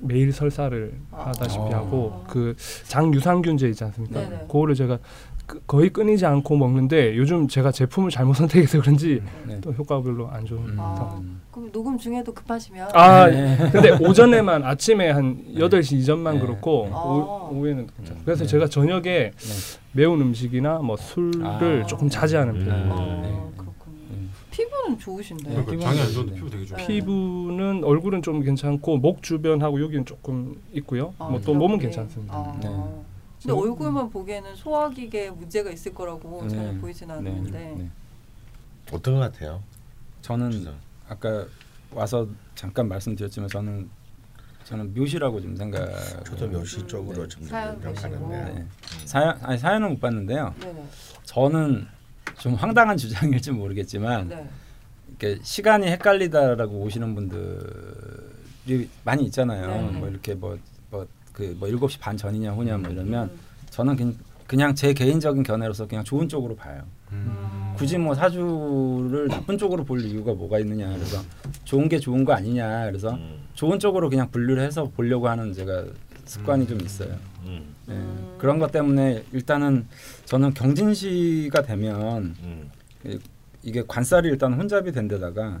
[0.00, 1.78] 매일 설사를 하다시피 아.
[1.78, 2.54] 하고 그
[2.86, 4.20] 장 유산균제 있지 않습니까?
[4.20, 4.36] 네네.
[4.48, 4.98] 그거를 제가
[5.46, 9.60] 그- 거의 끊이지 않고 먹는데 요즘 제가 제품을 잘못 선택해서 그런지 네.
[9.60, 10.76] 또 효과가 별로 안 좋은 음.
[10.78, 11.20] 아,
[11.50, 13.56] 그럼 녹음 중에도 급하시면 아, 네.
[13.70, 16.40] 근데 오전에만 아침에 한 8시 이전만 네.
[16.40, 16.96] 그렇고 아.
[16.96, 18.20] 오, 오후에는 괜찮아요.
[18.20, 18.22] 음.
[18.24, 18.48] 그래서 네.
[18.48, 19.32] 제가 저녁에 네.
[19.92, 21.44] 매운 음식이나 뭐 술을
[21.82, 21.86] 아.
[21.86, 22.64] 조금 자제하는 음.
[22.64, 23.53] 편이에요.
[24.74, 25.48] 피부는 좋으신데.
[25.48, 25.62] 네.
[25.64, 26.36] 그러니까 장이 안 좋은데 네.
[26.38, 26.78] 피부 되게 좋아.
[26.78, 26.86] 네.
[26.86, 31.14] 피부는 얼굴은 좀 괜찮고 목 주변하고 여기는 조금 있고요.
[31.18, 31.78] 아, 뭐 또 몸은.
[31.78, 32.34] 괜찮습니다.
[32.34, 32.58] 아.
[32.60, 32.68] 네.
[33.42, 36.78] 근데 얼굴만 보기에는 소화기계 문제가 있을 거라고 전혀 네.
[36.78, 37.14] 보이진 네.
[37.14, 37.74] 않는데.
[37.76, 37.90] 네.
[38.92, 39.62] 어떤 것 같아요?
[40.22, 40.72] 저는 진짜?
[41.08, 41.44] 아까
[41.92, 43.88] 와서 잠깐 말씀드렸지만 저는
[44.64, 45.86] 저는 묘시라고 좀 생각.
[46.24, 47.28] 저도 묘시 음, 쪽으로 네.
[47.28, 48.30] 좀 사연 생각하는데 보시고.
[48.30, 48.66] 네.
[49.04, 50.54] 사연 아니 사연은 못 봤는데요.
[50.60, 50.84] 네네.
[51.24, 51.86] 저는
[52.38, 54.48] 좀 황당한 주장일지 모르겠지만 네.
[55.18, 59.90] 이렇게 시간이 헷갈리다라고 오시는 분들이 많이 있잖아요.
[59.92, 59.98] 네.
[59.98, 60.56] 뭐 이렇게 뭐
[60.90, 63.38] 뭐 그뭐 일곱 시 반 전이냐 후냐 뭐 이러면 음.
[63.70, 64.14] 저는 그냥,
[64.46, 66.82] 그냥 제 개인적인 견해로서 그냥 좋은 쪽으로 봐요.
[67.10, 67.74] 음.
[67.76, 71.20] 굳이 뭐 사주를 나쁜 쪽으로 볼 이유가 뭐가 있느냐 그래서
[71.64, 75.84] 좋은 게 좋은 거 아니냐 그래서 음, 좋은 쪽으로 그냥 분류를 해서 보려고 하는 제가
[76.24, 77.16] 습관이 좀 있어요.
[77.44, 78.36] 음, 예, 음.
[78.38, 79.86] 그런 것 때문에 일단은
[80.24, 82.70] 저는 경진시가 되면 음.
[83.64, 85.60] 이게 관살이 일단 혼잡이 된 데다가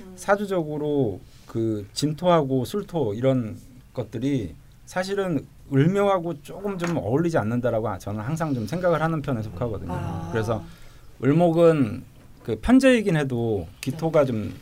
[0.00, 0.12] 음.
[0.16, 3.56] 사주적으로 그 진토하고 술토 이런
[3.94, 9.92] 것들이 사실은 을묘하고 조금 좀 어울리지 않는다라고 저는 항상 좀 생각을 하는 편에 속하거든요.
[9.92, 10.28] 아.
[10.32, 10.62] 그래서
[11.22, 12.04] 을목은
[12.44, 14.54] 그 편제이긴 해도 기토가 좀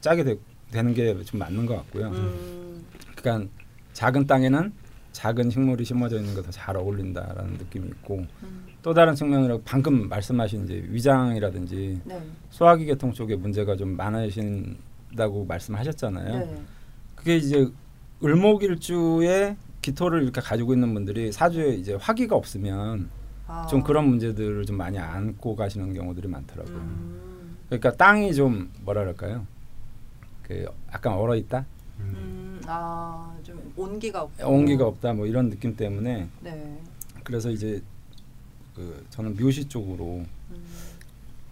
[0.00, 0.36] 짜게 되,
[0.70, 2.08] 되는 게 좀 맞는 것 같고요.
[2.08, 2.84] 음.
[3.16, 3.48] 그러니까
[3.94, 4.72] 작은 땅에는
[5.12, 8.66] 작은 식물이 심어져 있는 게 더 잘 어울린다라는 느낌이 있고 음.
[8.84, 12.22] 또 다른 측면으로 방금 말씀하신 이제 위장이라든지 네.
[12.50, 16.38] 소화기 계통 쪽에 문제가 좀 많으신다고 말씀하셨잖아요.
[16.38, 16.62] 네.
[17.14, 17.66] 그게 이제
[18.22, 23.08] 을목일주에 기토를 이렇게 가지고 있는 분들이 사주에 이제 화기가 없으면
[23.46, 23.66] 아.
[23.68, 26.76] 좀 그런 문제들을 좀 많이 안고 가시는 경우들이 많더라고요.
[26.76, 27.56] 음.
[27.70, 29.46] 그러니까 땅이 좀 뭐라 그럴까요?
[30.42, 31.64] 그 약간 얼어 있다,
[32.00, 32.60] 음.
[32.66, 34.46] 아, 좀 온기가 없고.
[34.46, 36.78] 온기가 없다, 뭐 이런 느낌 때문에 네.
[37.22, 37.82] 그래서 이제
[38.74, 40.64] 그 저는 묘시 쪽으로 음.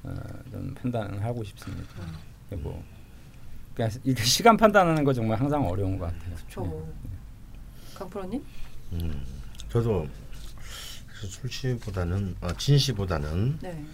[0.04, 0.14] 어,
[0.50, 1.88] 좀 판단을 하고 싶습니다.
[2.52, 2.62] 음.
[2.62, 2.82] 뭐
[3.74, 6.36] 그러니까 이게 시간 판단하는 거 정말 항상 어려운 것 같아요.
[6.50, 6.82] 저 네.
[7.94, 8.44] 강프로님?
[8.94, 9.24] 음.
[9.68, 10.06] 저도
[11.24, 13.84] 술시보다는 어, 진시보다는 네.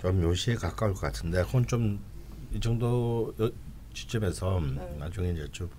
[0.00, 2.12] 좀 묘시에 가까울 것 같은데 그건 좀
[2.54, 3.50] 이 정도 여-
[3.94, 4.96] 시점에서 네.
[4.98, 5.70] 나중에 이제 좀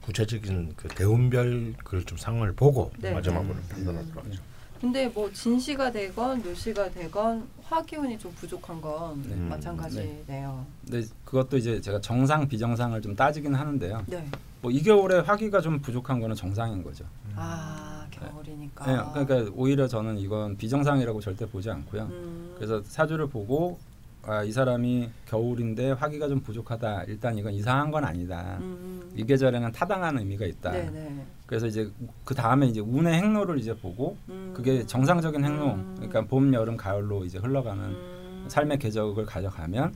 [0.00, 3.10] 구체적인 그 대운별 그걸 좀 상황을 보고 네.
[3.12, 3.64] 마지막으로 음.
[3.68, 4.40] 판단하도록 하죠.
[4.80, 9.36] 근데 뭐 진시가 되건 묘시가 되건 화기운이 좀 부족한 건 네.
[9.36, 10.66] 마찬가지네요.
[10.84, 14.04] 근데 그것도 이제 제가 정상 비정상을 좀 따지긴 하는데요.
[14.06, 14.26] 네.
[14.62, 17.04] 뭐이 겨울에 화기가 좀 부족한 거는 정상인 거죠.
[17.36, 18.86] 아 겨울이니까.
[18.86, 22.02] 네, 그러니까 오히려 저는 이건 비정상이라고 절대 보지 않고요.
[22.04, 22.54] 음.
[22.56, 23.78] 그래서 사주를 보고
[24.22, 27.04] 아, 이 사람이 겨울인데 화기가 좀 부족하다.
[27.04, 28.58] 일단 이건 이상한 건 아니다.
[28.60, 29.10] 음.
[29.16, 30.72] 이 계절에는 타당한 의미가 있다.
[30.72, 31.26] 네네.
[31.50, 31.90] 그래서 이제
[32.24, 34.52] 그 다음에 이제 운의 행로를 이제 보고 음.
[34.54, 35.94] 그게 정상적인 행로, 음.
[35.96, 38.44] 그러니까 봄, 여름, 가을로 이제 흘러가는 음.
[38.46, 39.92] 삶의 궤적을 가져가면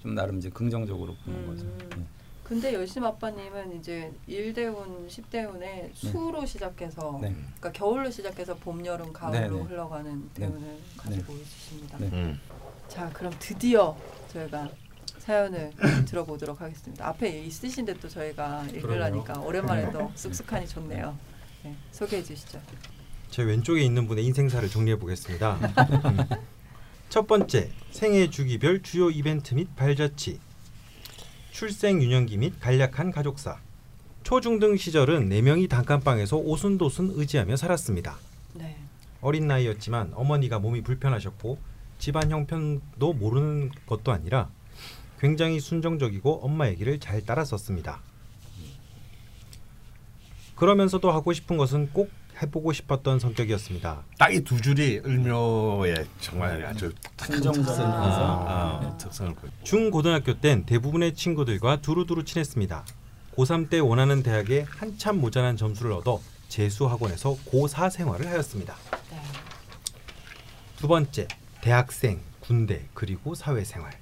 [0.00, 1.46] 좀 나름 이제 긍정적으로 보는 음.
[1.46, 1.96] 거죠.
[1.96, 2.04] 네.
[2.44, 7.34] 근데 열심 아빠님은 이제 일대운, 십대운에 수로 시작해서 네.
[7.56, 9.62] 그러니까 겨울로 시작해서 봄, 여름, 가을로 네, 네.
[9.62, 10.40] 흘러가는 네.
[10.40, 11.96] 대운을 가지고 있으십니다.
[11.96, 12.10] 네.
[12.12, 12.38] 음.
[12.86, 13.96] 자, 그럼 드디어
[14.30, 14.68] 저희가
[15.28, 15.72] 사연을
[16.06, 17.06] 들어보도록 하겠습니다.
[17.06, 21.14] 앞에 있으신데 또 저희가 읽으려니까 오랜만에 또 쑥쑥하니 좋네요.
[21.64, 22.58] 네, 소개해 주시죠.
[23.28, 25.56] 제 왼쪽에 있는 분의 인생사를 정리해 보겠습니다.
[25.56, 26.18] 음.
[27.10, 30.40] 첫 번째, 생애 주기별 주요 이벤트 및 발자취.
[31.50, 33.58] 출생 유년기 및 간략한 가족사.
[34.22, 38.16] 초중등 시절은 네 명이 단칸방에서 오순도순 의지하며 살았습니다.
[38.54, 38.78] 네.
[39.20, 41.58] 어린 나이였지만 어머니가 몸이 불편하셨고
[41.98, 44.48] 집안 형편도 모르는 것도 아니라
[45.18, 48.00] 굉장히 순정적이고 엄마 얘기를 잘 따랐었습니다.
[50.56, 52.10] 그러면서도 하고 싶은 것은 꼭
[52.40, 54.04] 해보고 싶었던 성격이었습니다.
[54.18, 58.46] 딱 이 두 줄이 을묘의 정말 아주 순정적인 특성, 면서.
[58.46, 59.50] 아, 아, 특성을 보여.
[59.64, 62.84] 중고등학교 땐 대부분의 친구들과 두루두루 친했습니다.
[63.36, 68.74] 고3 때 원하는 대학에 한참 모자란 점수를 얻어 재수 학원에서 고4 생활을 하였습니다.
[69.10, 69.20] 네.
[70.76, 71.26] 두 번째,
[71.60, 73.92] 대학생, 군대, 그리고 사회생활.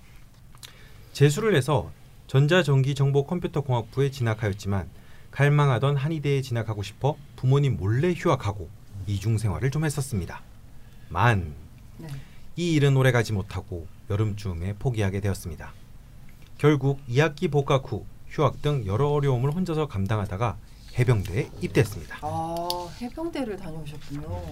[1.16, 1.90] 재수를 해서
[2.26, 4.86] 전자전기정보컴퓨터공학부에 진학하였지만
[5.30, 8.68] 갈망하던 한의대에 진학하고 싶어 부모님 몰래 휴학하고
[9.06, 10.42] 이중 생활을 좀 했었습니다.
[11.08, 11.54] 만,
[11.96, 12.08] 네.
[12.56, 15.72] 이 일은 오래가지 못하고 여름쯤에 포기하게 되었습니다.
[16.58, 20.58] 결국 2학기 복학 후 휴학 등 여러 어려움을 혼자서 감당하다가
[20.98, 22.18] 해병대에 입대했습니다.
[22.20, 24.42] 아 해병대를 다녀오셨군요.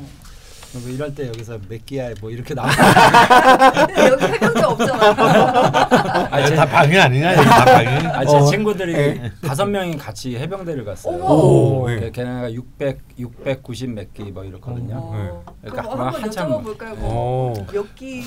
[0.80, 2.68] 뭐 이럴 때 여기서 맥기야 뭐 이렇게 나와.
[4.10, 6.28] 여기 해병대 없잖아.
[6.30, 7.34] 아, 제, 다 방해 아니냐?
[7.36, 7.88] 다 방해.
[8.08, 8.44] 아, 제 어.
[8.46, 11.16] 친구들이 다섯 명이 같이 해병대를 갔어요.
[11.24, 12.10] 오, 걔- 네.
[12.10, 14.96] 걔네가 600, 690몇 기 뭐 이렇거든요.
[14.96, 16.96] 어, 그러니까 한번 한참- 여쭤볼까요?
[16.96, 17.66] 뭐 오.
[17.72, 18.24] 몇 기?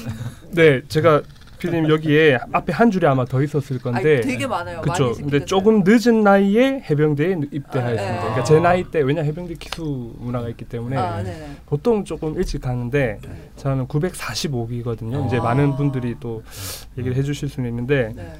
[0.52, 1.22] 네, 제가
[1.60, 4.82] 피디님 여기에 앞에 한 줄이 아마 더 있었을 아니, 건데 되게 많아요.
[4.86, 5.46] 많이 근데.
[5.46, 8.04] 조금 늦은 나이에 해병대에 입대하였습니다.
[8.04, 8.20] 아, 네.
[8.20, 11.52] 그러니까 제 나이 때 왜냐 해병대 기수 문화가 있기 때문에 아, 네네.
[11.66, 13.50] 보통 조금 일찍 가는데 네.
[13.56, 15.26] 저는 945기거든요.
[15.28, 15.42] 이제 아.
[15.42, 16.44] 많은 분들이 또
[16.98, 18.34] 얘기를 해주실 수는 있는데 네.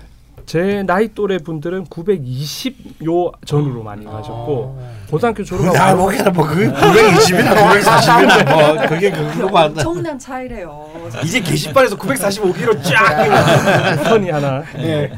[0.48, 6.68] 제 나이 또래 분들은 920 요 전후로 많이 가셨고 고등학교 졸업하고 나 보기에는 뭐 그게
[6.72, 9.82] 920이나 940이나 뭐 그게 안 돼.
[9.82, 11.10] 엄청난 차이래요.
[11.26, 14.06] 이제 게시판에서 945기로 쫙.
[14.08, 15.12] 선이 하나 예.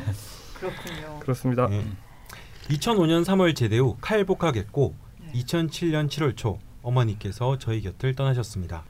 [0.55, 1.19] 그렇군요.
[1.19, 1.67] 그렇습니다.
[1.73, 1.85] 예.
[2.75, 5.31] 2005년 3월 제대 후 칼복학했고 네.
[5.41, 8.83] 2007년 7월 초 어머니께서 저희 곁을 떠나셨습니다.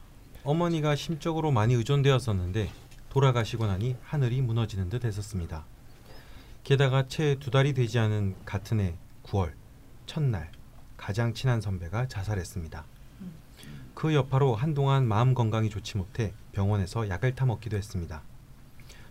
[0.44, 2.70] 어머니가 심적으로 많이 의존되었었는데
[3.10, 5.66] 돌아가시고 나니 하늘이 무너지는 듯 했었습니다.
[6.64, 8.94] 게다가 채 두 달이 되지 않은 같은 해
[9.24, 9.52] 9월
[10.06, 10.50] 첫날
[10.96, 12.84] 가장 친한 선배가 자살했습니다.
[13.94, 18.22] 그 여파로 한동안 마음 건강이 좋지 못해 병원에서 약을 타 먹기도 했습니다.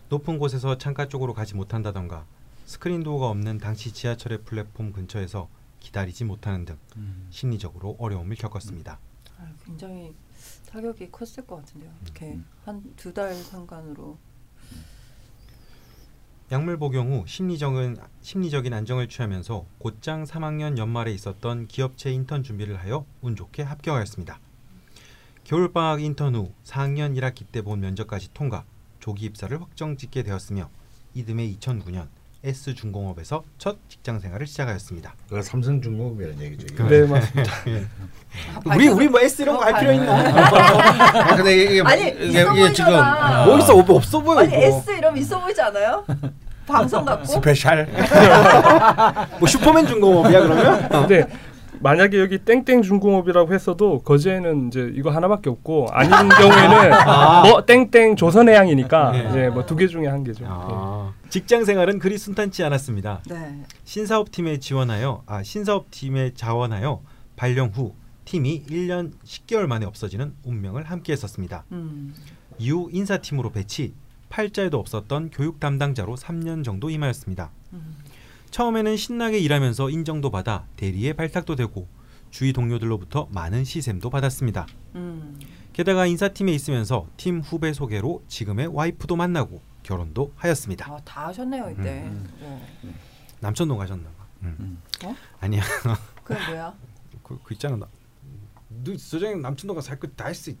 [0.08, 2.24] 높은 곳에서 창가 쪽으로 가지 못한다던가
[2.66, 5.48] 스크린 도어가 없는 당시 지하철의 플랫폼 근처에서
[5.80, 7.26] 기다리지 못하는 등 음.
[7.30, 8.98] 심리적으로 어려움을 겪었습니다.
[9.38, 10.14] 아, 굉장히
[10.68, 11.90] 타격이 컸을 것 같은데요.
[12.04, 12.44] 이렇게 음.
[12.64, 14.18] 한두 달 상간으로.
[16.52, 23.06] 약물 복용 후 심리적인 심리적인 안정을 취하면서 곧장 3학년 연말에 있었던 기업체 인턴 준비를 하여
[23.22, 24.40] 운 좋게 합격하였습니다.
[25.44, 28.64] 겨울방학 인턴 후 4학년 1학기 때 본 면접까지 통과,
[28.98, 30.68] 조기 입사를 확정 짓게 되었으며
[31.14, 32.08] 이듬해 2009년
[32.42, 35.14] S 중공업에서 첫 직장 생활을 시작하였습니다.
[35.28, 36.88] 그 삼성중공업이라는 얘기죠.
[36.88, 37.52] 네 맞습니다.
[38.66, 40.20] 아, 우리 우리 뭐 S 이런 거 할 필요 있나?
[40.20, 42.92] 아, 근데 이게 아니 이게, 있어 이게 지금.
[43.44, 44.56] 뭐 있어 뭐 없어 보여 아니 이거.
[44.56, 46.04] S 이러면 있어 보이지 않아요?
[46.66, 47.26] 방송 같고.
[47.26, 47.86] special.
[49.38, 50.88] 뭐 슈퍼맨 중공업이야 그러면?
[50.88, 51.26] 근데
[51.82, 56.90] 만약에 여기 땡땡 중공업이라고 했어도 거제에는 이제 이거 하나밖에 없고 아닌 경우에는
[57.50, 59.28] 뭐 땡땡 조선해양이니까 네.
[59.30, 60.44] 이제 뭐 두 개 중에 한 개죠.
[60.46, 63.22] 아, 직장 생활은 그리 순탄치 않았습니다.
[63.28, 63.62] 네.
[63.84, 67.00] 신사업 팀에 지원하여 아 신사업 팀에 자원하여
[67.36, 67.94] 발령 후
[68.26, 71.64] 팀이 1년 10개월 만에 없어지는 운명을 함께 했었습니다.
[71.72, 72.14] 음.
[72.58, 73.94] 이후 인사팀으로 배치,
[74.28, 77.50] 팔자에도 없었던 교육 담당자로 3년 정도 임하였습니다.
[77.72, 77.94] 음.
[78.50, 81.88] 처음에는 신나게 일하면서 인정도 받아 대리에 발탁도 되고
[82.30, 84.66] 주위 동료들로부터 많은 시샘도 받았습니다.
[84.96, 85.38] 음.
[85.72, 90.92] 게다가 인사팀에 있으면서 팀 후배 소개로 지금의 와이프도 만나고 결혼도 하였습니다.
[90.92, 92.02] 아, 다 하셨네요 이때.
[92.02, 92.28] 음.
[92.82, 92.94] 네.
[93.40, 94.24] 남천동 가셨나 봐.
[94.42, 94.56] 음.
[94.60, 94.82] 음.
[95.04, 95.16] 어?
[95.40, 95.62] 아니야.
[96.24, 96.74] 그게 뭐야?
[97.22, 97.76] 그, 그 있잖아.
[97.76, 97.86] 나,
[98.68, 100.52] 너 소장님 남천동 가서 할거다 했어.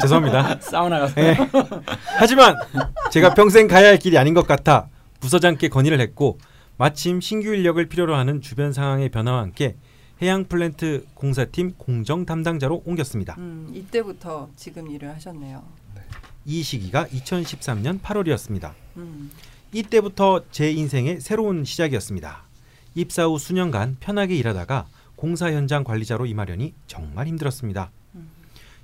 [0.00, 0.60] 죄송합니다.
[0.60, 1.36] 사우나 가서 예.
[2.18, 2.54] 하지만
[3.10, 4.88] 제가 평생 가야 할 길이 아닌 것 같아
[5.20, 6.38] 부서장께 건의를 했고
[6.76, 9.76] 마침 신규 인력을 필요로 하는 주변 상황의 변화와 함께
[10.22, 13.36] 해양 플랜트 공사팀 공정 담당자로 옮겼습니다.
[13.38, 15.62] 음, 이때부터 지금 일을 하셨네요.
[16.46, 18.72] 이 시기가 2013년 8월이었습니다.
[18.96, 19.30] 음.
[19.72, 22.42] 이때부터 제 인생의 새로운 시작이었습니다.
[22.94, 27.90] 입사 후 수년간 편하게 일하다가 공사 현장 관리자로 임하려니 정말 힘들었습니다.
[28.14, 28.30] 음.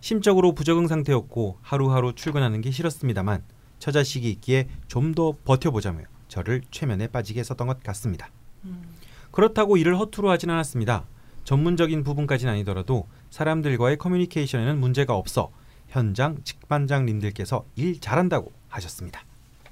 [0.00, 3.42] 심적으로 부적응 상태였고 하루하루 출근하는 게 싫었습니다만
[3.78, 8.30] 처자식이 있기에 좀 더 버텨보자며 저를 최면에 빠지게 했었던 것 같습니다.
[8.64, 8.82] 음.
[9.30, 11.04] 그렇다고 일을 허투루 하진 않았습니다.
[11.44, 15.50] 전문적인 부분까지는 아니더라도 사람들과의 커뮤니케이션에는 문제가 없어
[15.88, 19.24] 현장 직반장님들께서 일 잘한다고 하셨습니다.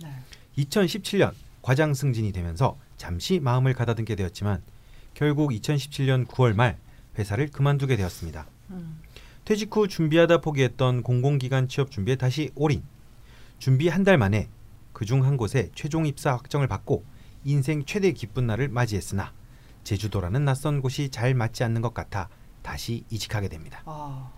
[0.02, 0.10] 네.
[0.58, 1.32] 2017년
[1.62, 4.62] 과장 승진이 되면서 잠시 마음을 가다듬게 되었지만
[5.14, 6.78] 결국 2017년 9월 말
[7.18, 8.46] 회사를 그만두게 되었습니다.
[8.70, 9.00] 음.
[9.44, 12.82] 퇴직 후 준비하다 포기했던 공공기관 취업 준비에 다시 올인.
[13.58, 14.48] 준비 한 달 만에
[15.04, 17.04] 그중 한 곳에 최종 입사 확정을 받고
[17.44, 19.34] 인생 최대 기쁜 날을 맞이했으나
[19.82, 22.30] 제주도라는 낯선 곳이 잘 맞지 않는 것 같아
[22.62, 23.82] 다시 이직하게 됩니다.
[23.84, 24.32] 아,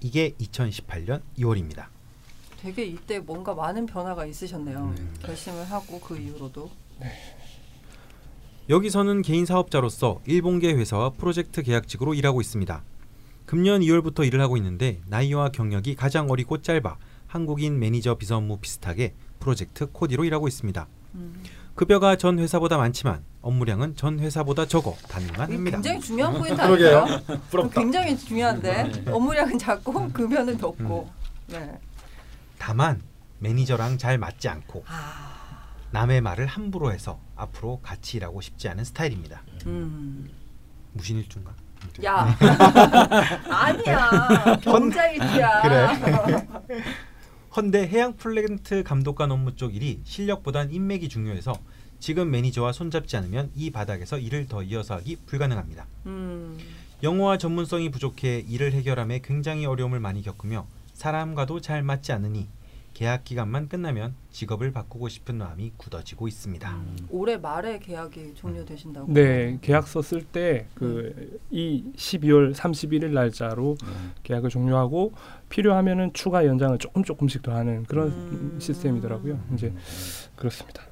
[0.00, 1.88] 이게 2018년 2월입니다.
[2.62, 4.78] 되게 이때 뭔가 많은 변화가 있으셨네요.
[4.78, 5.14] 음.
[5.20, 6.70] 결심을 하고 그 이후로도.
[8.70, 12.82] 여기서는 개인 사업자로서 일본계 회사와 프로젝트 계약직으로 일하고 있습니다.
[13.44, 16.96] 금년 2월부터 일을 하고 있는데 나이와 경력이 가장 어리고 짧아
[17.26, 20.86] 한국인 매니저 비서 업무 비슷하게 프로젝트 코디로 일하고 있습니다.
[21.14, 21.42] 음.
[21.74, 25.46] 급여가 전 회사보다 많지만 업무량은 전 회사보다 적어 이게 합니다.
[25.70, 26.98] 굉장히 중요한 포인트 그러게요.
[26.98, 27.40] 아닌가요?
[27.50, 27.80] 부럽다.
[27.80, 31.08] 굉장히 중요한데 업무량은 작고 급여는 적고.
[31.46, 31.78] 네.
[32.58, 33.00] 다만
[33.38, 39.42] 매니저랑 잘 맞지 않고 아, 남의 말을 함부로 해서 앞으로 같이 일하고 싶지 않은 스타일입니다.
[39.66, 40.28] 음.
[40.94, 41.52] 무신일주인가?
[42.04, 42.36] 야,
[43.48, 44.58] 아니야.
[44.62, 45.62] 병자일주야.
[47.56, 51.58] 헌데 해양 플랜트 감독관 업무 쪽 일이 실력보단 인맥이 중요해서
[51.98, 55.86] 지금 매니저와 손잡지 않으면 이 바닥에서 일을 더 이어서 하기 불가능합니다.
[56.06, 56.58] 음.
[57.02, 62.48] 영어와 전문성이 부족해 일을 해결함에 굉장히 어려움을 많이 겪으며 사람과도 잘 맞지 않으니
[62.98, 66.82] 계약 기간만 끝나면 직업을 바꾸고 싶은 마음이 굳어지고 있습니다.
[67.10, 69.12] 올해 말에 계약이 종료되신다고.
[69.12, 73.76] 네, 계약서 쓸 때 그 이 12월 31일 날짜로
[74.24, 75.12] 계약을 종료하고
[75.48, 78.56] 필요하면은 추가 연장을 조금 조금씩 더 하는 그런 음.
[78.60, 79.44] 시스템이더라고요.
[79.54, 79.72] 이제
[80.34, 80.82] 그렇습니다.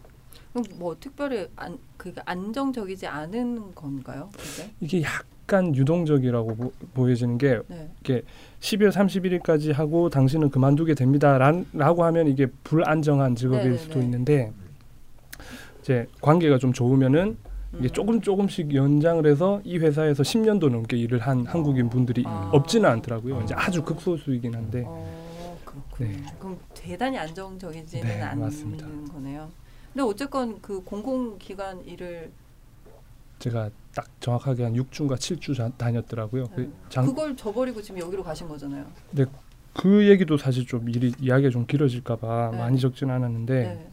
[0.53, 4.31] 그럼 뭐 특별히 안 그게 안정적이지 않은 건가요?
[4.33, 4.71] 그게?
[4.81, 7.91] 이게 약간 유동적이라고 보, 보여지는 게 네.
[8.67, 13.79] 12월 31일까지 하고 당신은 그만두게 됩니다라고 하면 이게 불안정한 직업일 네네네.
[13.79, 14.53] 수도 있는데
[15.81, 17.37] 이제 관계가 좀 좋으면은
[17.79, 17.93] 이게 음.
[17.93, 22.51] 조금 조금씩 연장을 해서 이 회사에서 10년도 넘게 일을 한 한국인 분들이 아.
[22.53, 23.43] 없지는 않더라고요.
[23.43, 26.11] 이제 아주 극소수이긴 한데 어, 그렇군요.
[26.11, 26.23] 네.
[26.41, 28.87] 그럼 대단히 안정적이지는 네, 않는 맞습니다.
[29.13, 29.49] 거네요.
[29.93, 32.31] 근데 어쨌건 그 공공기관 일을
[33.39, 36.45] 제가 딱 정확하게 한 6주인가 7주 자, 다녔더라고요.
[36.45, 36.51] 네.
[36.55, 38.85] 그, 장, 그걸 저버리고 지금 여기로 가신 거잖아요.
[39.75, 42.59] 그 얘기도 사실 좀 일이 이야기가 좀 길어질까 봐 네.
[42.59, 43.89] 많이 적지는 않았는데 네.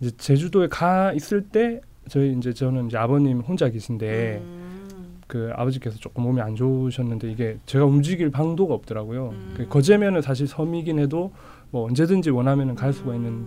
[0.00, 5.20] 이제 제주도에 가 있을 때 저희 이제 저는 이제 아버님 혼자 계신데 음.
[5.26, 9.28] 그 아버지께서 조금 몸이 안 좋으셨는데 이게 제가 움직일 방도가 없더라고요.
[9.28, 9.54] 음.
[9.56, 11.32] 그 거제면은 사실 섬이긴 해도
[11.70, 13.16] 뭐 언제든지 원하면은 갈 수가 음.
[13.16, 13.46] 있는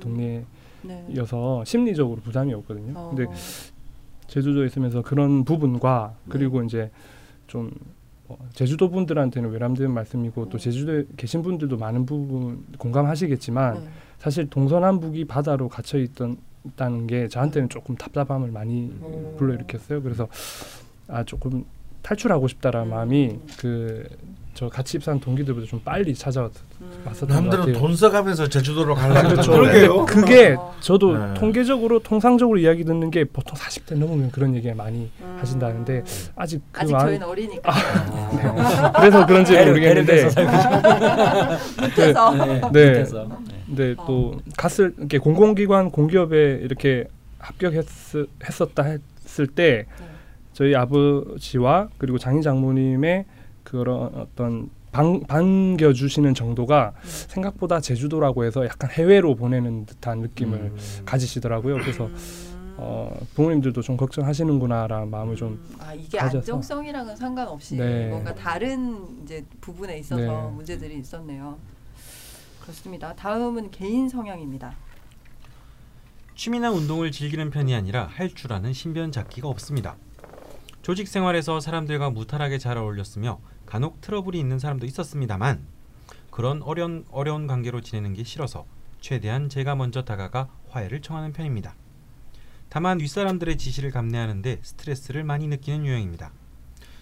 [0.84, 1.04] 네.
[1.10, 2.94] 동네여서 심리적으로 부담이 없거든요.
[2.98, 3.14] 어.
[3.14, 3.30] 근데
[4.28, 6.92] 제주도에 있으면서 그런 부분과 그리고 이제
[7.48, 7.72] 좀
[8.28, 10.60] 어, 제주도 분들한테는 외람된 말씀이고 또 음.
[10.60, 13.90] 제주도에 계신 분들도 많은 부분 공감하시겠지만 네.
[14.18, 19.36] 사실 동서남북이 바다로 갇혀 있던 있다는 게 저한테는 조금 답답함을 많이 음.
[19.38, 20.02] 불러일으켰어요.
[20.02, 20.28] 그래서
[21.08, 21.66] 아 조금
[22.02, 22.90] 탈출하고 싶다라는 음.
[22.92, 24.08] 마음이 그
[24.54, 27.04] 저 같이 입사한 동기들보다 좀 빨리 찾아왔었던 음.
[27.04, 27.74] 것 남들은 같아요.
[27.80, 29.52] 돈 써가면서 제주도로 가려고 그렇죠.
[29.52, 30.06] 그러게요.
[30.06, 30.76] 그게 어.
[30.80, 31.34] 저도 네.
[31.34, 35.38] 통계적으로 통상적으로 이야기 듣는 게 보통 40대 넘으면 그런 얘기 많이 음.
[35.40, 36.04] 하신다는데
[36.36, 37.72] 아직 그 아직 마음 저희는 어리니까
[38.32, 38.92] 네.
[39.00, 40.30] 그래서 그런지 모르겠는데
[41.96, 42.14] 네,
[42.72, 43.04] 네.
[43.04, 43.06] 네.
[43.66, 47.06] 근데 또 갔을 이렇게 공공기관 공기업에 이렇게
[47.40, 50.06] 합격했었다 했을 때 네.
[50.54, 53.26] 저희 아버지와 그리고 장인 장모님의
[53.74, 57.10] 그런 어떤 반, 반겨주시는 정도가 네.
[57.10, 60.78] 생각보다 제주도라고 해서 약간 해외로 보내는 듯한 느낌을 음.
[61.06, 61.78] 가지시더라고요.
[61.78, 62.16] 그래서 음.
[62.78, 66.38] 어, 부모님들도 좀 걱정하시는구나라는 마음을 좀 음, 아 이게 가져서.
[66.54, 68.10] 안정성이랑은 상관없이 네.
[68.10, 70.52] 뭔가 다른 이제 부분에 있어서 네.
[70.52, 71.58] 문제들이 있었네요.
[72.62, 73.16] 그렇습니다.
[73.16, 74.76] 다음은 개인 성향입니다.
[76.36, 79.96] 취미나 운동을 즐기는 편이 아니라 할 줄 아는 신변 잡기가 없습니다.
[80.84, 85.66] 조직 생활에서 사람들과 무탈하게 잘 어울렸으며 간혹 트러블이 있는 사람도 있었습니다만
[86.32, 88.66] 그런 어려운 어려운 관계로 지내는 게 싫어서
[89.02, 91.76] 최대한 제가 먼저 다가가 화해를 청하는 편입니다.
[92.70, 96.32] 다만 윗사람들의 지시를 감내하는데 스트레스를 많이 느끼는 유형입니다.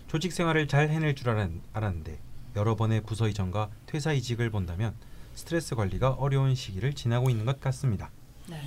[0.08, 2.20] 조직 생활을 잘 해낼 줄 알았, 알았는데
[2.58, 4.94] 여러 번의 부서 이전과 퇴사 이직을 본다면
[5.36, 8.12] 스트레스 관리가 어려운 시기를 지나고 있는 것 같습니다.
[8.50, 8.60] 네.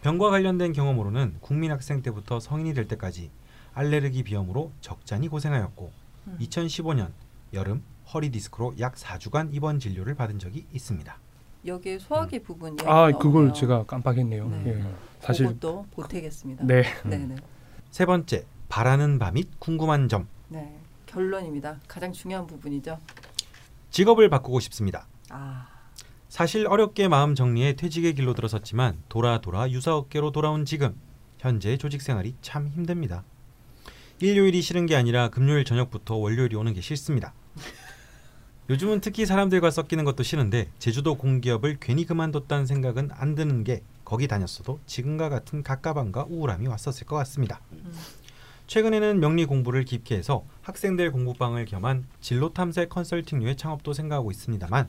[0.00, 3.30] 병과 관련된 경험으로는 국민학생 때부터 성인이 될 때까지
[3.74, 5.92] 알레르기 비염으로 적잖이 고생하였고
[6.26, 6.36] 음.
[6.40, 7.10] 2015년
[7.52, 7.82] 여름
[8.12, 11.16] 허리 디스크로 약 4주간 입원 진료를 받은 적이 있습니다.
[11.64, 13.52] 여기에 소화기 부분 이야기 아 그걸 나오네요.
[13.52, 14.48] 제가 깜빡했네요.
[14.48, 14.64] 네.
[14.66, 14.94] 예.
[15.20, 16.64] 사실 그것도 보태겠습니다.
[16.64, 16.82] 네.
[17.04, 17.36] 네네.
[17.90, 20.26] 세 번째, 바라는 바 및 궁금한 점.
[20.48, 20.76] 네.
[21.06, 21.78] 결론입니다.
[21.86, 22.98] 가장 중요한 부분이죠.
[23.90, 25.06] 직업을 바꾸고 싶습니다.
[25.28, 25.68] 아,
[26.28, 30.96] 사실 어렵게 마음 정리해 퇴직의 길로 들어섰지만 돌아 돌아 유사 업계로 돌아온 지금
[31.38, 33.22] 현재 조직 생활이 참 힘듭니다.
[34.28, 37.34] 일요일이 싫은 게 아니라 금요일 저녁부터 월요일이 오는 게 싫습니다.
[38.70, 44.28] 요즘은 특히 사람들과 섞이는 것도 싫은데 제주도 공기업을 괜히 그만뒀다는 생각은 안 드는 게 거기
[44.28, 47.60] 다녔어도 지금과 같은 갑갑함과 우울함이 왔었을 것 같습니다.
[47.72, 47.92] 음.
[48.68, 54.88] 최근에는 명리 공부를 깊게 해서 학생들 공부방을 겸한 진로 탐색 컨설팅류의 창업도 생각하고 있습니다만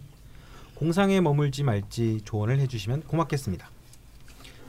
[0.75, 3.67] 공상에 머물지 말지 조언을 해주시면 고맙겠습니다.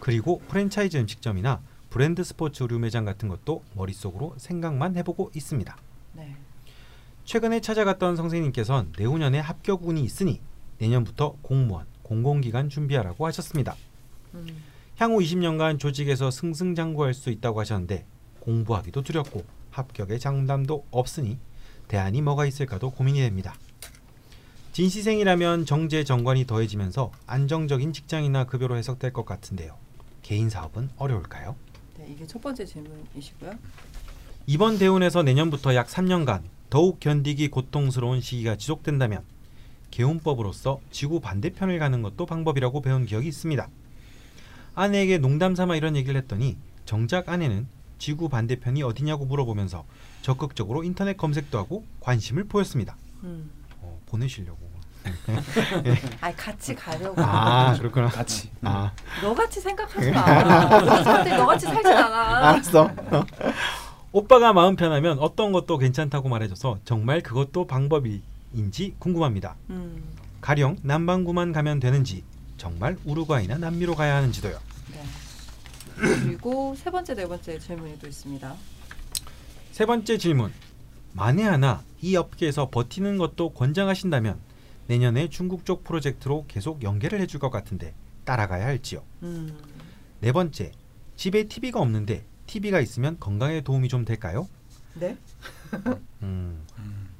[0.01, 1.61] 그리고 프랜차이즈 음식점이나
[1.95, 5.77] 브랜드 스포츠 의류 매장 같은 것도 머릿속으로 생각만 해보고 있습니다.
[6.15, 6.35] 네.
[7.25, 10.41] 최근에 찾아갔던 선생님께선 내후년에 합격운이 있으니
[10.79, 13.77] 내년부터 공무원, 공공기관 준비하라고 하셨습니다.
[14.35, 14.45] 음.
[14.97, 18.05] 향후 20년간 조직에서 승승장구할 수 있다고 하셨는데
[18.41, 21.39] 공부하기도 두렵고 합격의 장담도 없으니
[21.87, 23.55] 대안이 뭐가 있을까도 고민이 됩니다.
[24.73, 29.77] 진시생이라면 정제 정관이 더해지면서 안정적인 직장이나 급여로 해석될 것 같은데요.
[30.23, 31.55] 개인 사업은 어려울까요?
[32.05, 33.53] 네, 이게 첫 번째 질문이시고요.
[34.47, 39.23] 이번 대운에서 내년부터 약 3년간 더욱 견디기 고통스러운 시기가 지속된다면
[39.91, 43.69] 개운법으로서 지구 반대편을 가는 것도 방법이라고 배운 기억이 있습니다.
[44.75, 47.69] 아내에게 농담 삼아 이런 얘기를 했더니 정작 아내는
[47.99, 49.87] 지구 반대편이 어디냐고 물어보면서
[50.21, 52.97] 적극적으로 인터넷 검색도 하고 관심을 보였습니다.
[53.23, 53.51] 음.
[53.81, 54.74] 어, 보내시려고.
[56.21, 57.21] 아, 같이 가려고.
[57.21, 58.09] 아 그렇구나.
[58.09, 58.51] 같이.
[58.63, 60.25] 아 너같이 생각하지 마.
[61.03, 62.49] 사람들이 너같이 살진 않아.
[62.51, 62.91] 알았어.
[64.13, 69.57] 오빠가 마음 편하면 어떤 것도 괜찮다고 말해줘서 정말 그것도 방법인지 궁금합니다.
[69.71, 70.03] 음.
[70.41, 72.23] 가령 남반구만 가면 되는지
[72.57, 74.59] 정말 우루과이나 남미로 가야 하는지도요.
[74.93, 75.03] 네.
[75.97, 78.55] 그리고 세 번째, 네 번째 질문이 또 있습니다.
[79.73, 80.53] 세 번째 질문.
[81.13, 84.39] 만에 하나 이 업계에서 버티는 것도 권장하신다면
[84.87, 87.95] 내년에 중국 쪽 프로젝트로 계속 연계를 해줄 것 같은데
[88.25, 89.03] 따라가야 할지요.
[89.23, 89.57] 음.
[90.21, 90.73] 네 번째.
[91.17, 94.49] 집에 TV가 없는데 TV가 있으면 건강에 도움이 좀 될까요?
[94.95, 95.17] 네.
[96.23, 96.65] 음.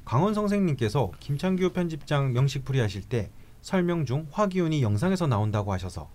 [0.03, 3.31] 강원 선생님께서 김창규 편집장 명식풀이 하실 때
[3.61, 6.09] 설명 중 화기운이 영상에서 나온다고 하셔서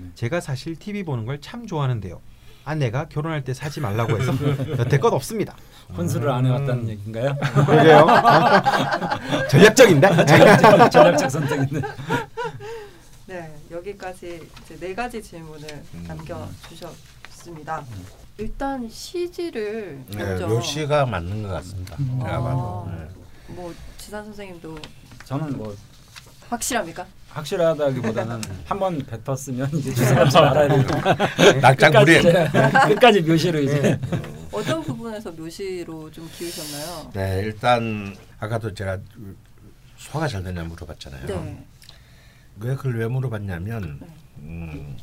[0.00, 0.10] 네.
[0.14, 2.20] 제가 사실 TV 보는 걸 참 좋아하는데요.
[2.68, 4.32] 아내가 결혼할 때 사지 말라고 해서
[4.78, 5.56] 여태껏 없습니다.
[5.96, 7.34] 혼수를 안 해왔다는 얘기인가요?
[7.64, 8.06] 그러게요.
[9.48, 10.26] 전략적인데.
[10.26, 11.80] 전략적, 전략적 선택인데.
[13.26, 15.66] 네, 여기까지 이제 네 가지 질문을
[16.06, 17.84] 남겨주셨습니다.
[18.36, 21.96] 일단 시지를 네, 먼저 묘시가 맞는 것 같습니다.
[22.00, 22.20] 음.
[22.22, 22.86] 제가 봐도.
[22.86, 22.94] 아.
[22.94, 23.08] 네.
[23.48, 24.78] 뭐 지산 선생님도
[25.24, 25.74] 저는 뭐
[26.50, 27.06] 확실합니까?
[27.28, 32.02] 확실하다기보다는 한 번 뱉었으면 이제 주저하지 말아야 되고 낙장.
[32.02, 32.22] 이제
[32.88, 33.98] 끝까지 묘시로 이제
[34.52, 37.10] 어떤 부분에서 묘시로 좀 기우셨나요?
[37.12, 38.98] 네, 일단 아까도 제가
[39.96, 41.26] 소화가 잘 되냐 물어봤잖아요.
[41.26, 41.64] 네.
[42.60, 44.06] 왜 그걸 왜 물어봤냐면 네.
[44.38, 44.96] 음,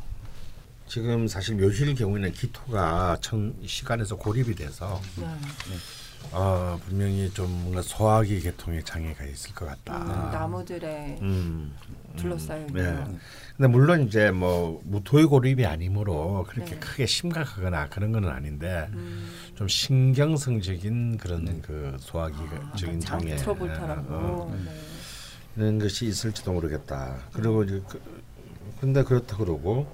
[0.88, 5.26] 지금 사실 묘실 경우에는 기토가 청 시간에서 고립이 돼서 네.
[6.32, 9.98] 어, 분명히 좀 뭔가 소화기 계통에 장애가 있을 것 같다.
[9.98, 11.74] 음, 나무들의 음,
[12.18, 13.18] 둘러싸여 음, 있는 네.
[13.58, 16.80] 근데 물론 이제 뭐 무토의 고립이 아니므로 그렇게 네.
[16.80, 24.14] 크게 심각하거나 그런 건 아닌데 음, 좀 신경성적인 그런 그 아, 소화기적인 장애 트러블타라고.
[24.14, 24.72] 어, 네.
[25.58, 27.18] 이런 것이 있을지도 모르겠다.
[27.32, 28.02] 그리고 이제 그,
[28.82, 29.88] 근데 그렇다 그러고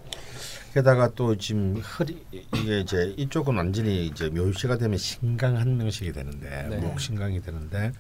[0.73, 2.23] 게다가 또 지금 허리
[2.53, 6.77] 이게 이제 이쪽은 완전히 이제 묘시가 되면 신강 한 명씩이 되는데 네.
[6.77, 7.91] 목 신강이 되는데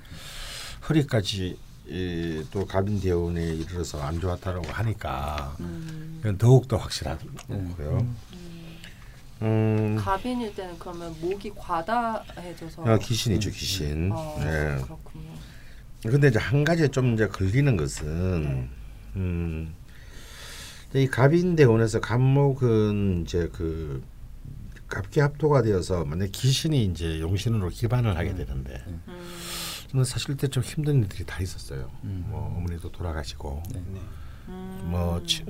[0.87, 1.57] 허리까지
[1.87, 8.07] 이, 또 가빈 대운에 이르러서 안 좋았다라고 하니까 음, 이건 더욱 더 확실하고요.
[9.41, 14.11] 음, 가빈일 때는 그러면 목이 과다해져서 어, 귀신이죠 귀신.
[14.13, 14.77] 어, 네.
[14.83, 15.31] 그렇군요.
[16.03, 18.69] 근데 이제 한 가지 좀 이제 걸리는 것은 네.
[19.17, 19.73] 음,
[20.93, 24.03] 이 갑인대원에서 갑목은 이제 그
[24.87, 29.01] 갑기 합토가 되어서 만약 귀신이 이제 용신으로 기반을 하게 되는데 음,
[29.89, 31.89] 저는 사실 때 좀 힘든 일들이 다 있었어요.
[32.03, 32.25] 음.
[32.27, 33.81] 뭐 어머니도 돌아가시고 네.
[34.49, 35.45] 음, 뭐 치,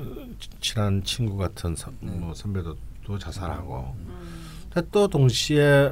[0.60, 2.12] 친한 친구 같은 선, 네.
[2.12, 5.92] 뭐 선배도 또 자살하고 음, 근데 또 동시에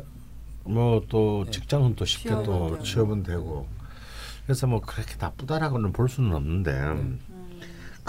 [0.65, 1.51] 뭐또 네.
[1.51, 2.83] 직장은 또 쉽게 취업은 또.
[2.83, 3.67] 취업은 되고
[4.45, 7.19] 그래서 뭐 그렇게 나쁘다라고는 볼 수는 없는데 음,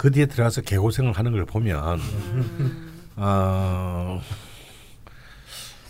[0.01, 4.19] 그 뒤에 들어가서 개고생을 하는 걸 보면 음, 어,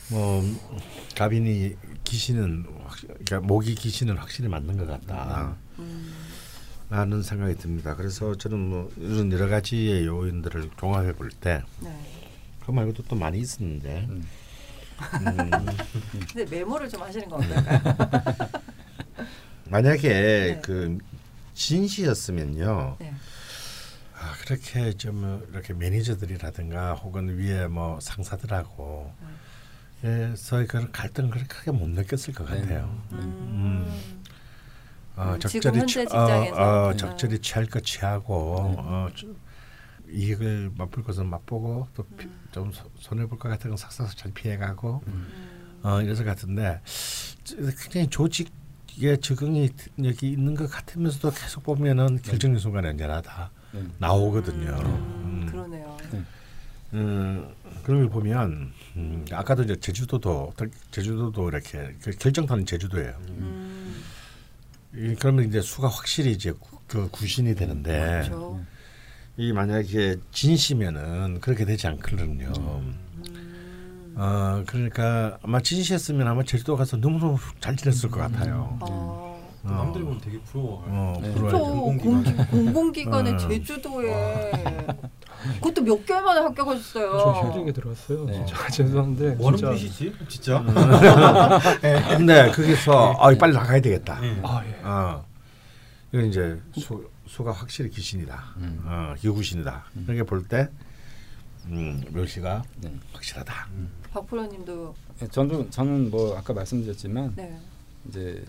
[0.10, 0.44] 뭐
[1.16, 5.56] 가빈이 기신은 확, 그러니까 모기 기신은 확실히 맞는 것 같다.
[5.80, 6.14] 음,
[6.90, 7.96] 라는 생각이 듭니다.
[7.96, 11.98] 그래서 저는 뭐 이런 여러 가지의 요인들을 종합해 볼때그 네.
[12.68, 14.28] 말고도 또 많이 있었는데 음.
[15.22, 15.66] 음,
[16.34, 17.82] 근데 메모를 좀 하시는 거 어떨까요?
[19.72, 20.62] 만약에 네.
[20.62, 20.98] 그
[21.54, 22.98] 진시였으면요.
[23.00, 23.14] 네.
[24.22, 29.12] 아, 그렇게 좀 이렇게 매니저들이라든가 혹은 위에 뭐 상사들하고
[30.04, 32.62] 에서의 그런 갈등을 그렇게 크게 못 느꼈을 것 네.
[32.62, 33.02] 같아요.
[33.14, 34.02] 음.
[35.16, 36.56] 어, 음, 지금 적절히 현재 취- 직장에서.
[36.56, 36.98] 어, 어, 네.
[36.98, 38.76] 적절히 취할 것 취하고 네.
[38.80, 39.36] 어, 좀
[40.10, 42.40] 이익을 맛볼 것은 맛보고 또 음.
[42.52, 45.80] 좀 손해 볼 것 같은 건 삭삭 잘 피해가고 음.
[45.84, 46.82] 어, 이래서 같은데
[47.44, 49.70] 저- 굉장히 조직에 적응이
[50.04, 53.61] 여기 있는 것 같으면서도 계속 보면은 결정적 순간에 언제나 다 네.
[54.00, 54.72] 나오거든요.
[54.72, 55.46] 음, 음.
[55.50, 55.98] 그러네요.
[56.94, 57.48] 음,
[57.84, 60.54] 그런 걸 보면 음, 아까도 이제 제주도도
[60.92, 63.14] 제주도도 이렇게 그 결정타는 제주도예요.
[63.30, 64.04] 음.
[64.94, 68.62] 이, 그러면 이제 수가 확실히 이제 구, 그 구신이 되는데 그렇죠.
[69.38, 72.52] 이 만약에 진시면은 그렇게 되지 않거든요.
[72.58, 74.14] 음.
[74.18, 78.78] 어 그러니까 아마 진시했으면 아마 제주도 가서 너무너무 잘 지냈을 것 같아요.
[78.82, 79.31] 어.
[79.64, 80.84] 어, 남들이 보면 되게 부러워.
[80.88, 81.32] 어, 네.
[81.34, 81.98] 저 부러워요.
[81.98, 83.38] 공기, 공공기관에 어.
[83.38, 84.88] 제주도에
[85.56, 87.12] 그것도 몇 개월 만에 합격하셨어요.
[87.20, 88.26] 저 힘들게 들어왔어요.
[88.26, 88.34] 네.
[88.46, 90.14] 진짜 죄송한데 뭐 하는 진짜 분이시지?
[90.28, 90.64] 진짜?
[92.18, 94.20] 근데 거기서 아 빨리 나가야 되겠다.
[94.20, 94.40] 네.
[94.44, 94.84] 아 예.
[94.84, 95.26] 어,
[96.12, 98.44] 이건 이제 수, 수가 확실히 귀신이다.
[98.58, 98.82] 음.
[98.86, 99.86] 어, 여구신이다.
[100.06, 100.70] 그렇게 볼 때
[101.68, 102.92] 음, 묘시가 네.
[103.14, 103.54] 확실하다.
[104.14, 107.56] 박프로님도 예, 저도 저는 뭐 아까 말씀드렸지만 네.
[108.10, 108.44] 이제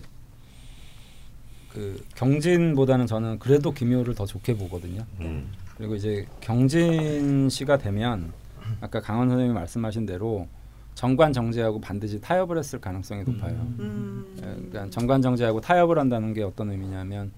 [1.73, 5.03] 그 경진보다는 저는 그래도 김효를 더 좋게 보거든요.
[5.21, 5.51] 음.
[5.75, 8.31] 그리고 이제 경진 씨가 되면
[8.79, 10.47] 아까 강원 선생님이 말씀하신 대로
[10.93, 13.53] 정관 정제하고 반드시 타협을 했을 가능성이 높아요.
[13.79, 14.25] 음.
[14.37, 17.31] 예, 그러니까 정관 정제하고 타협을 한다는 게 어떤 의미냐면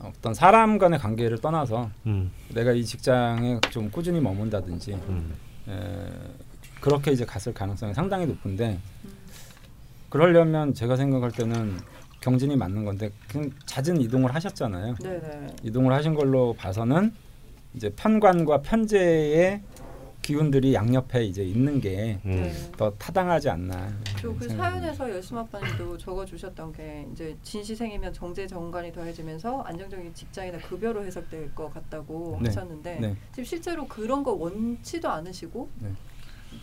[0.00, 2.32] 어떤 사람 간의 관계를 떠나서 음.
[2.52, 5.34] 내가 이 직장에 좀 꾸준히 머문다든지 음.
[5.68, 6.08] 에,
[6.80, 8.78] 그렇게 이제 갔을 가능성이 상당히 높은데
[10.08, 11.76] 그러려면 제가 생각할 때는
[12.20, 14.94] 경진이 맞는 건데 그냥 잦은 이동을 하셨잖아요.
[14.96, 15.46] 네네.
[15.62, 17.12] 이동을 하신 걸로 봐서는
[17.74, 19.62] 이제 편관과 편제의
[20.22, 22.52] 기운들이 양옆에 이제 있는 게더 네.
[22.80, 22.90] 음.
[22.98, 23.88] 타당하지 않나.
[24.20, 24.54] 생각합니다.
[24.54, 31.72] 사연에서 열심 아빠님도 적어주셨던 게 이제 진시생이면 정제 정관이 더해지면서 안정적인 직장이나 급여로 해석될 것
[31.72, 32.48] 같다고 네.
[32.50, 33.16] 하셨는데 네.
[33.30, 35.88] 지금 실제로 그런 거 원치도 않으시고 네.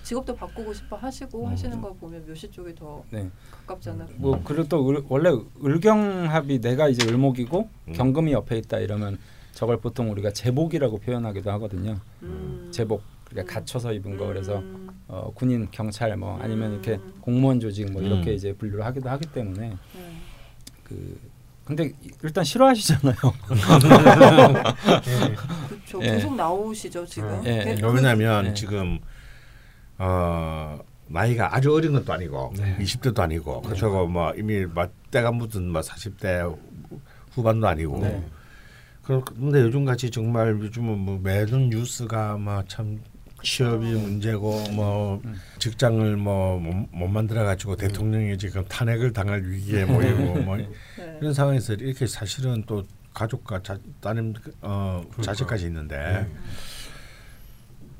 [0.03, 1.51] 직업도 바꾸고 싶어 하시고 음.
[1.51, 3.29] 하시는 거 보면 묘시 쪽이 더 네.
[3.67, 4.07] 않나.
[4.15, 5.29] 뭐 그리고 또 을, 원래
[5.63, 7.93] 을경합이 내가 이제 을목이고 음.
[7.93, 9.17] 경금이 옆에 있다 이러면
[9.53, 11.97] 저걸 보통 우리가 제복이라고 표현하기도 하거든요.
[12.23, 12.69] 음.
[12.71, 14.87] 제복 그러니까 갖춰서 입은 거 그래서 음.
[15.07, 17.13] 어, 군인 경찰 뭐 아니면 이렇게 음.
[17.21, 18.35] 공무원 조직 뭐 이렇게 음.
[18.35, 19.77] 이제 분류를 하기도 하기 때문에 네.
[20.83, 21.19] 그
[21.65, 21.91] 근데
[22.23, 23.15] 일단 싫어하시잖아요.
[25.67, 25.99] 그렇죠.
[26.01, 26.11] 예.
[26.11, 27.41] 계속 나오시죠 지금.
[27.45, 27.75] 예, 그- 예.
[27.75, 28.53] 그- 왜냐하면 네.
[28.53, 28.99] 지금
[29.97, 32.77] 어 나이가 아주 어린 것도 아니고 네.
[32.79, 36.57] 20대도 아니고 그렇고 뭐 이미 막 때가 묻은 뭐 40대
[37.31, 38.23] 후반도 아니고 네.
[39.03, 42.99] 그런데 요즘 같이 정말 요즘은 뭐 매번 뉴스가 막참
[43.43, 45.35] 취업이 문제고 뭐 음.
[45.59, 50.69] 직장을 뭐못 만들어 가지고 대통령이 지금 탄핵을 당할 위기에 모이고 뭐 네.
[51.21, 52.83] 이런 상황에서 이렇게 사실은 또
[53.13, 56.27] 가족과 자, 따님 어 자식까지 있는데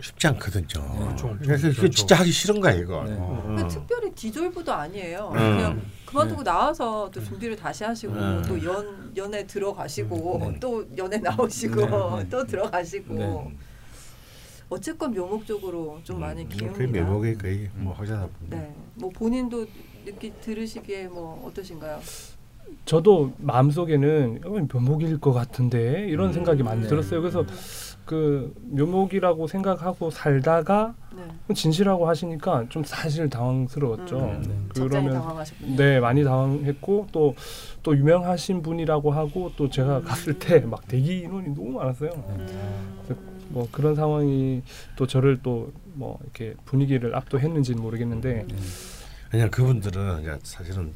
[0.01, 0.67] 쉽지 않거든요.
[0.97, 1.37] 그렇죠.
[1.41, 3.03] 그래서 이게 진짜 하기 싫은 거야 이거.
[3.03, 3.15] 네.
[3.17, 3.55] 어.
[3.57, 5.31] 그 특별히 디졸브도 아니에요.
[5.33, 5.37] 음.
[5.37, 8.43] 그냥 그만두고 나와서 또 준비를 다시 하시고 음.
[8.47, 10.59] 또연 연애 들어가시고 네.
[10.59, 12.29] 또 연애 나오시고 네, 네.
[12.29, 13.57] 또 들어가시고 네.
[14.69, 16.77] 어쨌건 묘목적으로 좀 많이 음, 기웁니다.
[16.77, 18.27] 거의 매목이 거의 뭐 확실하다.
[18.49, 19.65] 네, 뭐 본인도
[20.05, 21.99] 이렇게 들으시기에 뭐 어떠신가요?
[22.85, 26.33] 저도 마음속에는 어, 묘목일 것 같은데 이런 음.
[26.33, 26.87] 생각이 많이 네.
[26.87, 27.21] 들었어요.
[27.21, 27.45] 그래서
[28.07, 31.53] 그 묘목이라고 생각하고 살다가 네.
[31.53, 34.17] 진실하고 하시니까 좀 사실 당황스러웠죠.
[34.17, 34.41] 음.
[34.47, 34.55] 네.
[34.73, 35.45] 적잖이 그러면.
[35.75, 40.03] 네 많이 당황했고 또또 유명하신 분이라고 하고 또 제가 음.
[40.03, 42.09] 갔을 때 막 대기 인원이 너무 많았어요.
[42.11, 42.47] 음.
[43.49, 44.63] 뭐 그런 상황이
[44.95, 48.55] 또 저를 또 뭐 이렇게 분위기를 압도했는지는 모르겠는데 네.
[49.31, 50.93] 그냥 그분들은 이제 사실은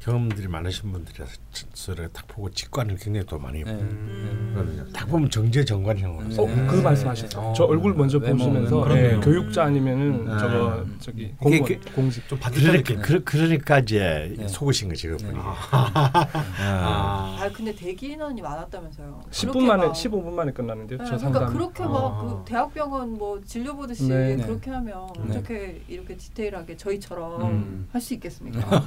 [0.00, 1.32] 경험들이 많으신 분들이라서
[1.72, 3.70] 저를 딱 보고 직관을 굉장히 또 많이 네.
[3.70, 4.52] 음.
[4.54, 4.84] 하거든요.
[4.92, 6.28] 딱 보면 정제 정관형으로.
[6.28, 6.36] 네.
[6.40, 6.66] 어, 음.
[6.68, 7.42] 그 말씀하셨어요.
[7.42, 8.96] 어, 저 얼굴 먼저 보시면서.
[8.96, 9.16] 예.
[9.22, 10.38] 교육자 아니면은 음.
[10.38, 10.96] 저거 음.
[11.00, 13.02] 저기 공무원 그- 공직 좀 반듯한 그러니까, 느낌.
[13.02, 14.48] 그, 그러니까 이제 네.
[14.48, 15.32] 속으신 거지 그분이.
[15.32, 15.38] 네.
[15.40, 17.36] 아.
[17.40, 19.20] 아 근데 대기 인원이 많았다면서요.
[19.30, 20.98] 10분 그렇게 만에 막- 15분 만에 끝났는데요.
[20.98, 21.52] 네, 저 그러니까 상담.
[21.54, 21.88] 그렇게 아.
[21.88, 24.36] 막그 대학병원 뭐 진료 보듯이 네.
[24.36, 24.44] 네.
[24.46, 25.36] 그렇게 하면 네.
[25.36, 27.88] 어떻게 이렇게 디테일하게 저희처럼 음.
[27.92, 28.66] 할수 있겠습니까?
[28.68, 28.80] 뭐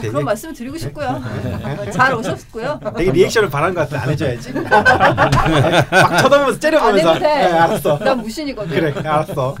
[0.00, 1.22] 그런 말씀 드리고 싶 고요.
[1.92, 2.80] 잘 오셨고요.
[2.96, 4.02] 되게 리액션을 바란 것 같아.
[4.02, 4.52] 안 해줘야지.
[4.54, 7.08] 막 쳐다보면서 안 째려보면서.
[7.14, 7.26] 해도 돼.
[7.26, 7.98] 네, 알았어.
[7.98, 8.70] 난 무신이거든.
[8.70, 9.56] 그래, 알았어.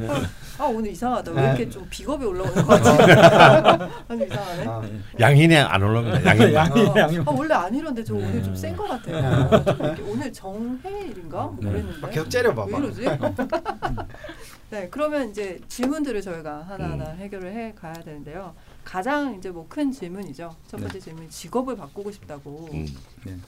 [0.58, 1.32] 아 오늘 이상하다.
[1.32, 1.40] 네.
[1.40, 2.88] 왜 이렇게 좀 비겁이 올라오는 거 같지?
[4.08, 4.64] 아주 이상하네.
[4.66, 4.82] 아,
[5.18, 6.24] 양인이 안 올라옵니다.
[6.24, 6.54] 양인.
[6.54, 9.50] 양이 어, 양이 아, 원래 안 이런데 저 오늘 좀센것 같아요.
[9.64, 11.38] 좀 이렇게 오늘 정해일인가?
[11.46, 11.68] 뭐 네.
[11.70, 12.00] 그랬는데.
[12.00, 12.66] 막 계속 째려봐.
[12.66, 13.08] 왜 이러지?
[14.70, 18.54] 네, 그러면 이제 질문들을 저희가 하나하나 해결을 해 가야 되는데요.
[18.84, 20.54] 가장 이제 뭐 큰 질문이죠.
[20.68, 22.86] 첫 번째 질문, 직업을 바꾸고 싶다고 음.
[23.24, 23.38] 네.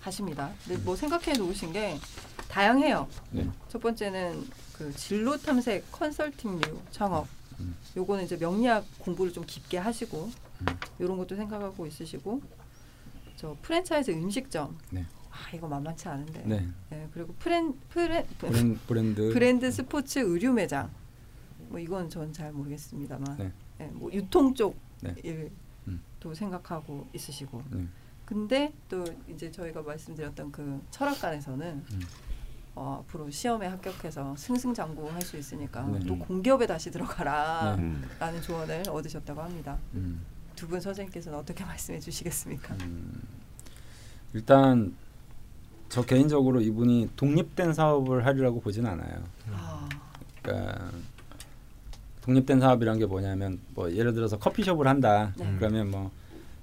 [0.00, 0.52] 하십니다.
[0.66, 1.98] 근데 뭐 생각해 놓으신 게
[2.48, 3.08] 다양해요.
[3.32, 3.48] 네.
[3.68, 6.60] 첫 번째는 그 진로 탐색 컨설팅류
[6.90, 7.26] 창업.
[7.60, 7.76] 음.
[7.96, 10.30] 요거는 이제 명리학 공부를 좀 깊게 하시고
[10.60, 10.66] 음.
[11.00, 12.40] 요런 것도 생각하고 있으시고
[13.36, 14.76] 저 프랜차이즈 음식점.
[14.90, 15.04] 네.
[15.30, 16.42] 아 이거 만만치 않은데.
[16.46, 16.68] 네.
[16.90, 20.90] 네, 그리고 프랜 프랜 브랜, 브랜드 브랜드 스포츠 의류 매장.
[21.68, 23.36] 뭐 이건 전 잘 모르겠습니다만.
[23.38, 23.52] 네.
[23.78, 25.14] 네, 뭐 유통 쪽 네.
[25.22, 25.50] 일도
[25.88, 26.34] 음.
[26.34, 27.62] 생각하고 있으시고.
[27.70, 27.86] 네.
[28.24, 32.00] 근데 또 이제 저희가 말씀드렸던 그 철학관에서는 음.
[32.76, 36.00] 어, 앞으로 시험에 합격해서 승승장구할 수 있으니까 네.
[36.06, 37.82] 또 공기업에 다시 들어가라 네.
[37.82, 38.08] 음.
[38.18, 39.78] 라는 조언을 얻으셨다고 합니다.
[39.94, 40.24] 음.
[40.56, 42.74] 두분 선생님께서는 어떻게 말씀해 주시겠습니까?
[42.82, 43.22] 음,
[44.32, 44.94] 일단
[45.88, 49.22] 저 개인적으로 이분이 독립된 사업을 하리라고 보진 않아요.
[49.52, 49.88] 아,
[50.42, 50.90] 그러니까
[52.24, 55.32] 독립된 사업이란 게 뭐냐면 뭐 예를 들어서 커피숍을 한다.
[55.36, 55.54] 네.
[55.58, 56.10] 그러면 뭐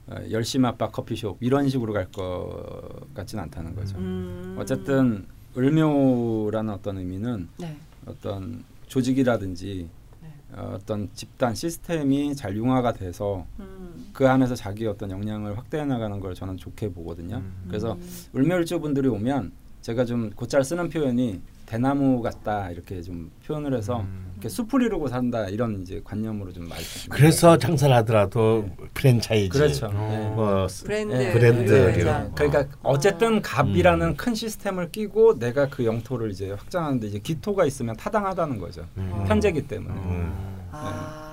[0.07, 3.95] 어, 열심 아빠 커피숍 이런 식으로 갈 것 같지는 않다는 거죠.
[3.97, 4.55] 음.
[4.59, 5.25] 어쨌든
[5.55, 7.77] 을묘라는 어떤 의미는 네.
[8.07, 9.87] 어떤 조직이라든지
[10.23, 10.29] 네.
[10.53, 14.09] 어, 어떤 집단 시스템이 잘 융화가 돼서 음.
[14.13, 17.35] 그 안에서 자기 어떤 역량을 확대해 나가는 걸 저는 좋게 보거든요.
[17.37, 17.65] 음.
[17.67, 18.01] 그래서 음.
[18.33, 19.51] 울멸주 분들이 오면
[19.81, 21.39] 제가 좀 곧잘 쓰는 표현이
[21.71, 27.09] 대나무 같다 이렇게 좀 표현을 해서 이렇게 숲을 이루고 산다 이런 이제 관념으로 좀 말씀.
[27.09, 29.57] 그래서 장사를 하더라도 프랜차이즈.
[29.57, 29.85] 그렇죠.
[29.85, 30.35] 어, 네.
[30.35, 31.31] 뭐 브랜드 네.
[31.31, 32.35] 브랜드 이런.
[32.35, 33.41] 그러니까 어쨌든 음.
[33.41, 38.85] 갑이라는 큰 시스템을 끼고 내가 그 영토를 이제 확장하는데 이제 기토가 있으면 타당하다는 거죠.
[38.97, 39.23] 음.
[39.25, 39.93] 편제기 때문에.
[39.93, 40.67] 음.
[40.73, 41.30] 아.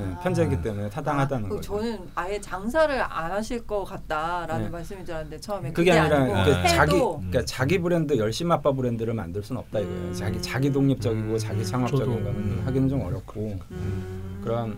[0.00, 1.62] 네, 편제기 때문에 타당하다는 아, 거죠.
[1.62, 4.70] 저는 아예 장사를 안 하실 것 같다라는 네.
[4.70, 8.72] 말씀인 줄 알았는데 처음에 그게, 그게, 아니라 아니고 그러니까 자기 그러니까 자기 브랜드 열심 아빠
[8.72, 9.98] 브랜드를 만들 수는 없다 이거예요.
[9.98, 10.14] 음.
[10.14, 12.24] 자기 자기 독립적이고 자기 창업적인.
[12.24, 14.40] 거는 하기는 좀 어렵고 음.
[14.42, 14.76] 그런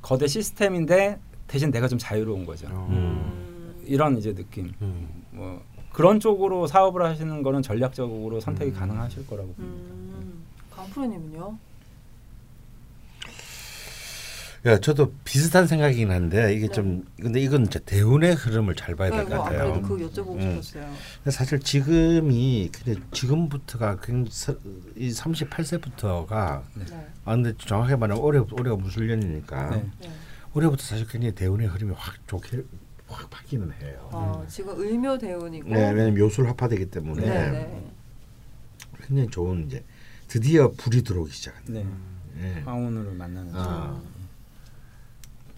[0.00, 2.66] 거대 시스템인데 대신 내가 좀 자유로운 거죠.
[2.68, 3.82] 음.
[3.84, 4.72] 이런 이제 느낌.
[4.80, 5.08] 음.
[5.30, 5.62] 뭐
[5.92, 8.76] 그런 쪽으로 사업을 하시는 거는 전략적으로 선택이 음.
[8.76, 9.94] 가능하실 거라고 봅니다.
[9.94, 10.44] 음.
[10.70, 11.58] 강프로님은요?
[14.64, 16.72] 야, 저도 비슷한 생각이긴 한데 이게 네.
[16.72, 19.62] 좀 근데 이건 이제 대운의 흐름을 잘 봐야 될 네, 것뭐 같아요.
[19.72, 20.62] 아무래도 그거 여쭤보고 음.
[20.62, 20.92] 싶었어요.
[21.16, 24.54] 근데 사실 지금이 근데 지금부터가 굉장히 서-
[24.94, 26.84] 이 38세부터가 네.
[27.24, 29.90] 아 근데 정확하게 말하면 올해 올해가 무술년이니까 네.
[30.00, 30.10] 네.
[30.54, 32.62] 올해부터 사실 굉장히 대운의 흐름이 확 좋게
[33.08, 34.08] 확 바뀌는 해요.
[34.12, 37.90] 어, 지금 의묘 대운이고 네, 왜냐면 묘술 합화되기 때문에 네, 네.
[39.08, 39.84] 굉장히 좋은 이제
[40.28, 41.72] 드디어 불이 들어오기 시작한다.
[41.72, 41.84] 네.
[42.40, 42.60] 예.
[42.64, 44.00] 황혼을 만나는 아,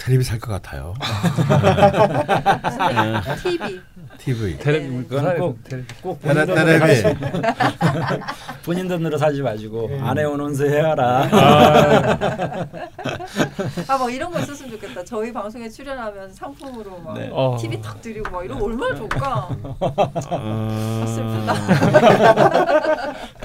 [0.05, 0.93] 텔레비 살 것 같아요.
[3.43, 3.81] TV.
[4.19, 4.59] TV.
[4.59, 5.05] 테레비 네.
[5.07, 5.95] 부산에서 꼭- 테레비.
[6.03, 7.25] 꼭 테레- 본인 돈으로 사지, 텔레비.
[8.65, 11.23] 본인 돈으로 사지 마시고 아내 오는서 해야라.
[13.89, 15.03] 아, 막 이런 거 있었으면 좋겠다.
[15.05, 17.31] 저희 방송에 출연하면 상품으로 막 네.
[17.33, 17.57] 어.
[17.59, 19.49] TV 탁 드리고 막 이런 거 얼마나 좋을까?
[20.31, 21.55] 어, 슬프다.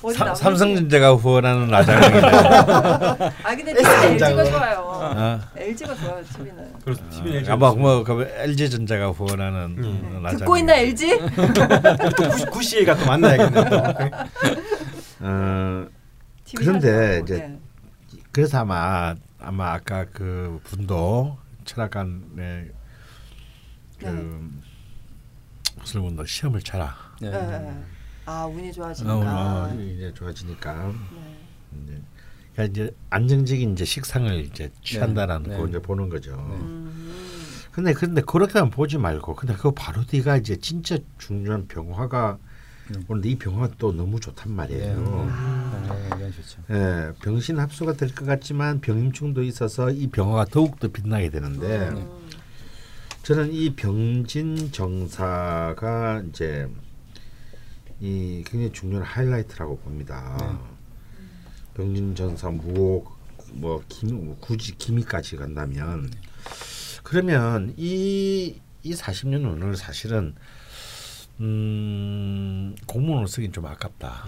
[0.00, 2.20] 삼- 나머지- 삼성전자가 후원하는 라장이네.
[3.42, 4.44] 아 근데 LG가.
[4.44, 4.90] 좋아요.
[5.02, 6.72] 아, LG가 좋아요 TV는.
[6.84, 10.20] 그래서 TV 아, 뭐, 뭐, 그 LG 전자가 후원하는 음.
[10.22, 10.38] 라장.
[10.40, 11.18] 듣고 있나 LG?
[12.50, 13.68] 구씨가 또 만나야겠네.
[13.70, 13.76] 또.
[15.20, 15.86] 어,
[16.56, 17.58] 그런데 말고, 이제 네.
[18.30, 22.70] 그래서 아마 아마 아까 그 분도 철학관의
[23.98, 24.12] 그 네.
[25.80, 26.94] 무슨 분도 시험을 쳐라.
[27.20, 27.30] 네.
[27.30, 27.82] 네, 네.
[28.28, 29.70] 아 운이 어, 좋아지니까.
[29.72, 31.82] 어, 이제 좋아지니까 네.
[31.82, 32.02] 이제,
[32.52, 35.56] 그러니까 이제 안정적인 이제 식상을 이제 취한다라는 네.
[35.56, 35.70] 거 네.
[35.70, 36.34] 이제 보는 거죠.
[36.34, 36.92] 음.
[37.72, 42.36] 근데 근데 그렇게만 보지 말고 근데 그 바로 뒤가 이제 진짜 중요한 병화가
[42.90, 43.04] 음.
[43.08, 45.30] 오는데 이 병화가 또 너무 좋단 말이에요.
[46.18, 46.62] 네, 좋죠.
[46.70, 52.18] 예, 병신 합수가 될 것 같지만 병임충도 있어서 이 병화가 더욱 더 빛나게 되는데 음.
[53.22, 56.68] 저는 이 병진 정사가 이제
[58.00, 60.36] 이 굉장히 중요한 하이라이트라고 봅니다.
[60.40, 61.24] 네.
[61.74, 63.16] 병진 정사 무옥
[63.52, 66.10] 뭐 김, 굳이 기미까지 간다면
[67.02, 70.34] 그러면 이 이 40년 운을 사실은
[71.40, 74.24] 음 공무원으로 쓰긴 좀 아깝다.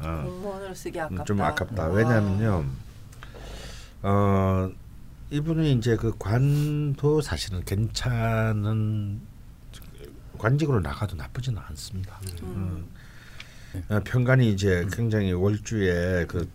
[0.00, 0.22] 어.
[0.24, 1.24] 공무원으로 쓰기 아깝다.
[1.24, 1.84] 좀 아깝다.
[1.84, 1.88] 아.
[1.88, 2.64] 왜냐하면요,
[4.02, 4.70] 어
[5.30, 9.20] 이분이 이제 그 관도 사실은 괜찮은
[10.38, 12.20] 관직으로 나가도 나쁘지는 않습니다.
[12.42, 12.86] 음.
[13.88, 16.48] 어, 편관이 이제 굉장히 월주에 그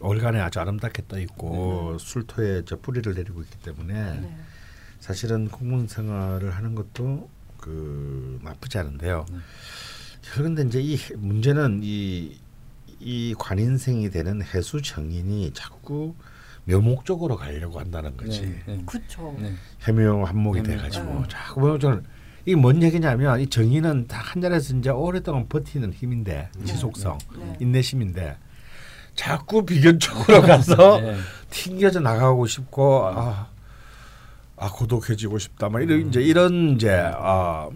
[0.00, 4.36] 월간에 아주 아름답게 떠 있고 술토에 저 뿌리를 내리고 있기 때문에 네.
[5.00, 9.24] 사실은 공무원 생활을 하는 것도 그 나쁘지 않은데요.
[10.32, 12.38] 그런데 이제 이 문제는 이,
[13.00, 16.14] 이 관인생이 되는 해수 정인이 자꾸
[16.64, 18.42] 묘목적으로 가려고 한다는 거지.
[18.42, 18.84] 네, 네.
[19.38, 19.54] 네.
[19.86, 20.68] 해묘 한목이 해묘.
[20.68, 21.28] 돼가지고 네.
[21.28, 22.04] 자꾸 뭐 저는
[22.46, 27.56] 이게 뭔 얘기냐면 이 정의는 다 한 자리에서 이제 오랫동안 버티는 힘인데 지속성, 네.
[27.60, 28.36] 인내심인데
[29.14, 31.16] 자꾸 비견적으로 가서 네.
[31.50, 33.48] 튕겨져 나가고 싶고 아,
[34.56, 37.68] 아 고독해지고 싶다 막 이런 이제 이런 이제 아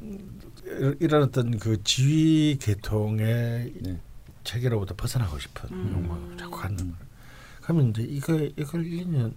[1.01, 3.99] 이런- 어떤 그 지위 계통의 네.
[4.45, 5.93] 체계로부터 벗어나고 싶은 음.
[5.95, 6.97] 욕망을 자꾸 갖는 거예요.
[7.63, 9.33] 그러면 이제 이거 이걸 1년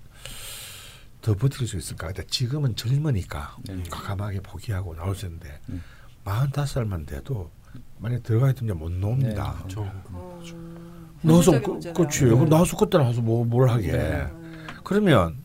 [1.26, 2.08] 더 버틸 수 있을까?
[2.08, 3.82] 근데 지금은 젊으니까 네.
[3.90, 5.80] 과감하게 포기하고 나올 수 있는데 네.
[6.24, 7.50] 45살만 돼도
[7.98, 9.54] 만약 들어가 있으면 못 나옵니다.
[9.54, 9.82] 네, 그렇죠.
[10.12, 11.94] 음, 나와서 현실적인 그, 문제네요.
[11.96, 12.24] 그렇지.
[12.26, 12.30] 네.
[12.30, 13.92] 그럼 나와서 그때 나와서 뭐 뭘 하게?
[13.92, 14.28] 네.
[14.84, 15.38] 그러면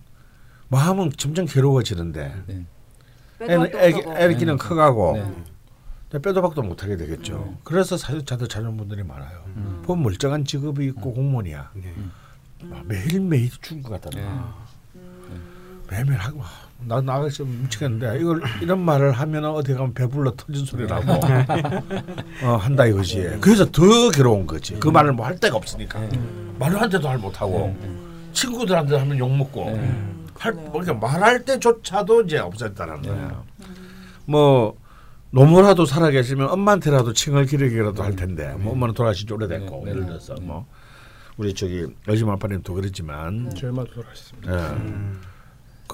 [0.69, 2.67] 마음은 점점 괴로워지는데 네.
[3.41, 4.03] 애는 애기.
[4.07, 5.15] 애기는 커가고
[6.11, 6.19] 네.
[6.19, 7.57] 빼도 박도 못하게 되겠죠.
[7.65, 9.45] 그래서 사회자들 자녀분들이 많아요.
[9.57, 9.81] 음.
[9.87, 11.71] 보면 멀쩡한 직업이 있고 공무원이야.
[11.75, 11.95] 네.
[12.71, 14.11] 아, 매일 매일 죽은 것 같다.
[14.11, 14.29] 네.
[15.91, 15.95] 음.
[15.95, 16.43] 매일매일 하고.
[16.83, 21.13] 나 나가서 미치겠는데 이걸 이런 말을 하면 어디 가면 배불러 터진 소리라고.
[22.43, 23.37] 어, 한다 이거지.
[23.41, 24.75] 그래서 더 괴로운 거지.
[24.81, 26.01] 그 말을 뭐 할 데가 없으니까.
[26.59, 27.77] 말한테도 말 못하고.
[28.33, 29.65] 친구들한테 하면 욕 먹고.
[29.67, 30.17] 네.
[30.39, 30.53] 할.
[30.55, 33.43] 뭐 그러니까 말할 때조차도 이제 없어졌다는 거야.
[34.25, 34.75] 뭐
[35.33, 38.55] 노모라도 살아계시면 엄마한테라도 칭을 기르기라도 할 텐데.
[38.59, 39.91] 뭐 엄마는 돌아가신 지 오래됐고 네.
[39.91, 40.67] 예를 들어서 뭐.
[41.37, 43.51] 우리 저기 아빠님도 그랬지만.
[43.55, 44.77] 저희 엄마도 돌아가셨습니다.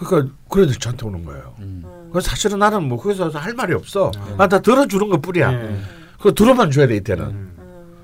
[0.00, 0.04] 예.
[0.04, 1.54] 그러니까 그래도 저한테 오는 거예요.
[1.58, 2.08] 음.
[2.10, 4.10] 그래서 사실은 나는 뭐 거기서 할 말이 없어.
[4.36, 5.50] 나다 들어주는 것 뿐이야.
[5.50, 5.80] 네.
[6.18, 7.24] 그거 들어만 줘야 돼 이때는.
[7.24, 7.54] 음.
[7.58, 7.96] 음.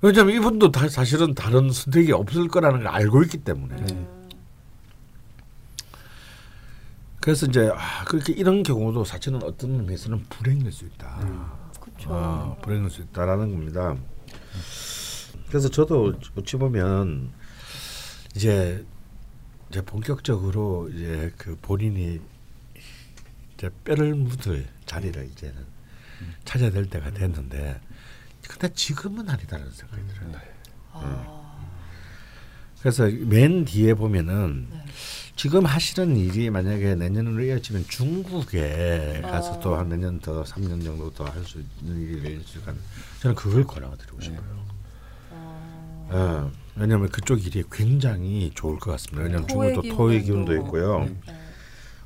[0.00, 3.76] 왜냐면 이분도 다 사실은 다른 선택이 없을 거라는 걸 알고 있기 때문에.
[3.76, 4.08] 네.
[7.20, 11.18] 그래서 이제 아, 그렇게 이런 경우도 사실은 어떤 의미에서는 불행일 수 있다.
[11.80, 12.10] 그쵸.
[12.10, 13.96] 어, 불행일 수 있다라는 겁니다.
[15.48, 17.30] 그래서 저도 어찌 보면
[18.36, 18.84] 이제
[19.74, 22.20] 이제 본격적으로 이제 그 본인이
[23.56, 25.64] 이제 뼈를 묻을 자리를 이제는
[26.44, 27.80] 찾아야 될 때가 됐는데
[28.48, 30.40] 근데 지금은 아니다라는 생각이 들어요.
[30.92, 31.58] 아.
[32.78, 34.84] 그래서 맨 뒤에 보면은 네.
[35.34, 39.30] 지금 하시는 일이 만약에 내년으로 이어지면 중국에 아.
[39.32, 42.72] 가서 또 한 내년 더 3년 정도 더 할 수 있는 일이 있으니까
[43.18, 44.24] 저는 그걸 권하드리고 네.
[44.24, 44.64] 싶어요.
[45.32, 46.06] 아.
[46.10, 49.22] 어, 왜냐하면 그쪽 일이 굉장히 좋을 것 같습니다.
[49.22, 50.64] 왜냐하면 중국도 토의 기운도 있고.
[50.66, 51.00] 있고요.
[51.04, 51.16] 네.
[51.26, 51.34] 네.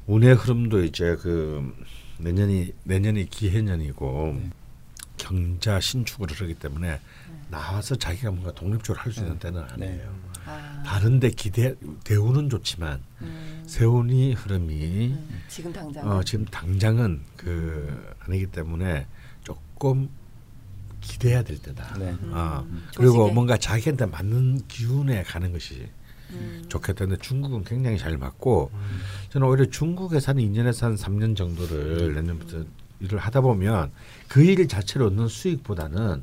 [0.07, 1.75] 운의 흐름도 이제 그
[2.19, 4.51] 내년이 내년이 기해년이고 네.
[5.17, 7.01] 경자 신축을 흐르기 때문에
[7.51, 9.89] 나와서 자기가 뭔가 독립적으로 할 수 있는 때는 네.
[9.89, 10.15] 아니에요.
[10.47, 10.83] 아.
[10.85, 11.75] 다른데 기대
[12.05, 13.63] 대우는 좋지만 음.
[13.67, 15.41] 세운이 흐름이 음.
[15.49, 16.11] 지금 당장.
[16.11, 19.07] 어, 지금 당장은 그 아니기 때문에
[19.45, 20.09] 조금
[21.09, 21.97] 기대해야 될 때다.
[21.99, 22.15] 네.
[22.31, 22.87] 어, 음.
[22.97, 23.31] 그리고.
[23.33, 25.89] 뭔가 자기한테 맞는 기운에 가는 것이
[26.31, 26.65] 음.
[26.69, 28.71] 좋겠다는데 중국은 굉장히 잘 맞고
[29.31, 32.65] 저는 오히려 중국에서 한 2년에서 한 3년 정도를 내년부터
[33.01, 33.91] 일을 하다 보면
[34.29, 36.23] 그 일 자체로 얻는 수익보다는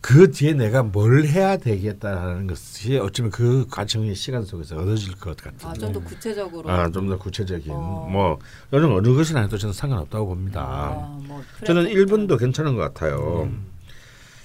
[0.00, 5.66] 그 뒤에 내가 뭘 해야 되겠다는 것이 어쩌면 그 과정의 시간 속에서 얻어질 것 같은
[5.66, 6.70] 아, 좀 더 구체적으로.
[6.70, 8.06] 아, 좀 더 구체적인 어.
[8.12, 8.38] 뭐
[8.70, 10.60] 어느 어느 것이나 해도 저는 상관없다고 봅니다.
[10.62, 11.86] 아, 뭐 저는.
[11.86, 13.50] 1분도 괜찮은 것 같아요.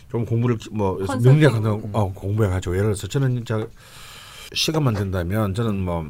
[0.09, 1.23] 좀 공부를 기- 뭐 컨설팅.
[1.31, 3.65] 명리학 같은 거 어, 공부해가지고 예를 들어서 저는 진짜
[4.53, 6.09] 시간만 된다면 저는 뭐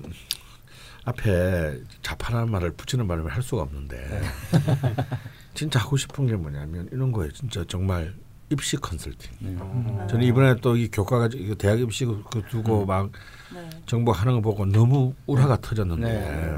[1.06, 4.22] 앞에 자판한 말을 붙이는 바람에 할 수가 없는데
[5.54, 7.32] 진짜 하고 싶은 게 뭐냐면 이런 거예요.
[7.34, 8.14] 진짜 정말
[8.52, 9.32] 입시 컨설팅.
[9.40, 9.56] 네.
[10.10, 13.12] 저는 이번에 또 이 교과가 이거 대학 입시 그 두고 막
[13.54, 13.70] 네.
[13.86, 16.58] 정보 하는 거 보고 너무 우라가 터졌는데 네.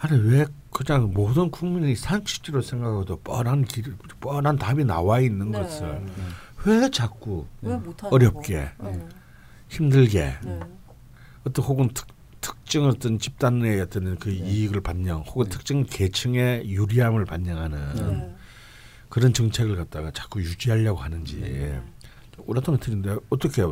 [0.00, 5.58] 아니 왜 그냥 모든 국민이 상식적으로 생각해도 뻔한 길, 뻔한 답이 나와 있는 네.
[5.58, 6.02] 것을
[6.64, 8.90] 왜 자꾸 왜 어렵게 거?
[8.90, 9.06] 네.
[9.68, 10.60] 힘들게 네.
[11.44, 12.06] 어떤 혹은 특,
[12.40, 18.34] 특정 어떤 집단의 어떤 그 이익을 반영 혹은 특정 계층의 유리함을 반영하는 네.
[19.08, 21.74] 그런 정책을 갖다가 자꾸 유지하려고 하는지
[22.38, 23.62] 우라통이 틀린데 어떻게?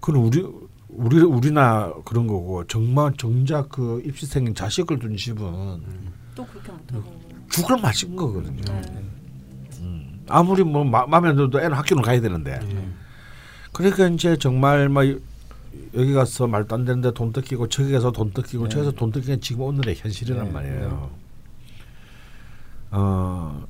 [0.00, 0.44] 그건 우리
[0.92, 5.80] 우리 우리나 그런 거고 정말 정작 그 입시생인 자식을 둔 집은
[6.34, 7.20] 또 그렇게 못하고.
[7.50, 8.62] 죽을 맛인 거거든요.
[8.62, 9.04] 네.
[9.80, 10.24] 음.
[10.28, 12.60] 아무리 뭐 마, 마음에 들어도 애는 학교는 가야 되는데.
[13.72, 15.02] 그러니까 이제 정말 뭐
[15.94, 18.70] 여기 가서 말도 안 되는데 돈 뜯기고 저기 가서 돈 뜯기고 네.
[18.70, 21.10] 저기서 돈 뜯기는 게 지금 오늘의 현실이란 네, 말이에요.
[22.92, 23.66] 어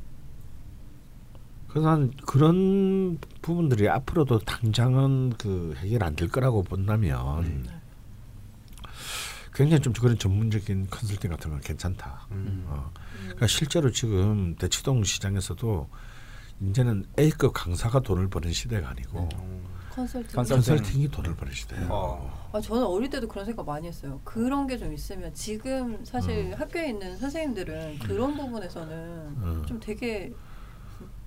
[1.70, 7.64] 그래서 난 그런 부분들이 앞으로도 당장은 그 해결 안 될 거라고 본다면
[9.54, 12.26] 굉장히 좀 그런 전문적인 컨설팅 같은 건 괜찮다.
[12.32, 12.64] 음.
[12.68, 12.90] 어.
[13.22, 15.88] 그러니까 실제로 지금 대치동 시장에서도
[16.62, 19.28] 이제는 A급 강사가 돈을 버는 시대가 아니고
[19.94, 20.34] 컨설팅.
[20.34, 20.74] 컨설팅.
[20.76, 21.86] 컨설팅 이 돈을 버는 시대예요.
[21.90, 22.50] 어.
[22.52, 24.20] 아, 저는 어릴 때도 그런 생각 많이 했어요.
[24.24, 29.62] 그런 게 좀 있으면 지금 사실 학교에 있는 선생님들은 그런 부분에서는 음.
[29.66, 30.32] 좀 되게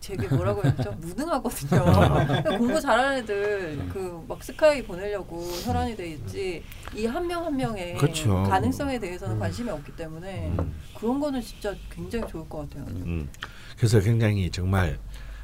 [0.04, 0.92] 되게 뭐라고 해야 되죠?
[1.00, 1.84] 무능하거든요.
[2.28, 6.64] 그러니까 공부 잘하는 애들 그 막 스카이 보내려고 혈안이 돼 있지
[6.96, 8.44] 이 한 명 한 명의 그렇죠.
[8.44, 10.74] 가능성에 대해서는 관심이 없기 때문에 음.
[10.98, 12.86] 그런 거는 진짜 굉장히 좋을 것 같아요.
[12.96, 13.30] 음.
[13.78, 14.98] 그래서 굉장히 정말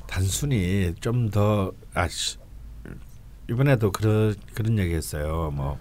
[0.08, 2.38] 단순히 좀 더 아, 시-
[3.50, 5.52] 이번에도 그런 그런 얘기했어요.
[5.52, 5.78] 뭐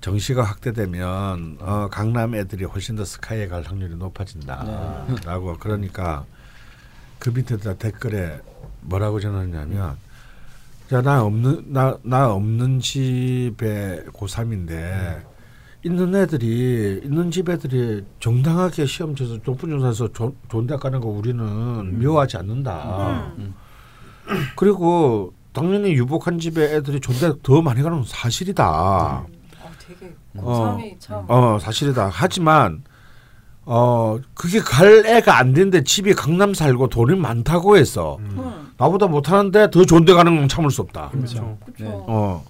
[0.00, 6.24] 정시가 확대되면 어, 강남 애들이 훨씬 더 스카이에 갈 확률이 높아진다라고 그러니까
[7.22, 8.40] 그 밑에다 댓글에
[8.80, 9.96] 뭐라고 전했냐면
[10.90, 15.22] 자나 없는 나 나 없는 집에 고3인데
[15.84, 19.38] 있는 애들이 있는 집 애들이 정당하게 시험 쳐서
[20.12, 23.32] 조- 좋은 대학 가는 거 우리는 미워하지 않는다.
[23.38, 23.54] 음.
[24.56, 28.64] 그리고 당연히 유복한 집에 애들이 대학 더 많이 가는 건 사실이다.
[28.66, 29.26] 아,
[29.78, 30.76] 되게 어.
[30.76, 32.10] 고3이 참어 사실이다.
[32.12, 32.82] 하지만
[33.64, 38.72] 어 그게 갈 애가 안 되는데 집이 강남 살고 돈이 많다고 해서 음.
[38.76, 41.10] 나보다 못하는데 더 좋은 데 가는 건 참을 수 없다.
[41.10, 41.58] 그렇죠.
[41.64, 41.84] 그렇죠.
[41.84, 41.90] 네.
[41.90, 42.44] 어.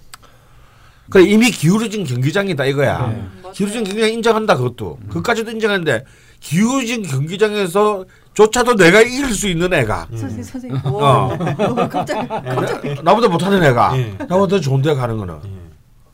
[1.09, 3.07] 그래 이미 기울어진 경기장이다 이거야.
[3.07, 3.15] 네.
[3.15, 3.43] 음.
[3.53, 4.97] 기울어진 경기장 인정한다 그것도.
[5.09, 6.03] 그까지도 인정하는데
[6.39, 11.33] 기울어진 경기장에서 조차도 내가 이길 수 있는 애가 선생님 선생님 오, 어.
[11.33, 14.15] 오, 깜짝 깜짝 나보다 못하는 애가 예.
[14.27, 15.49] 나보다 더 좋은 데 가는 거는 예.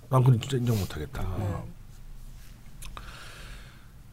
[0.09, 1.21] 난 그건 진짜 인정 못하겠다.
[1.21, 1.45] 네.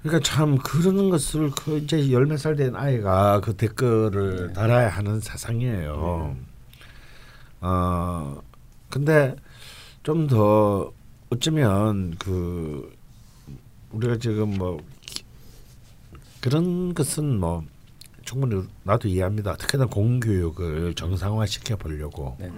[0.06, 6.36] 그러니까 참 그러는 것을 그 이제 열몇 살 된 아이가 그 댓글을 달아야 하는 세상이에요.
[7.60, 8.40] 어
[8.90, 9.34] 근데
[10.02, 10.92] 좀 더
[11.30, 12.94] 어쩌면 그
[13.90, 15.24] 우리가 지금 뭐 기-
[16.40, 17.64] 그런 것은 뭐
[18.24, 19.52] 충분히 나도 이해합니다.
[19.52, 22.50] 어떻게든 공교육을 정상화 시켜 보려고 네.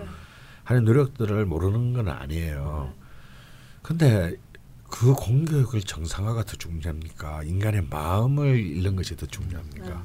[0.64, 2.92] 하는 노력들을 모르는 건 아니에요.
[3.82, 4.34] 근데
[4.88, 7.42] 그 공교육을 정상화가 더 중요합니까?
[7.44, 10.04] 인간의 마음을 잃는 것이 더 중요합니까?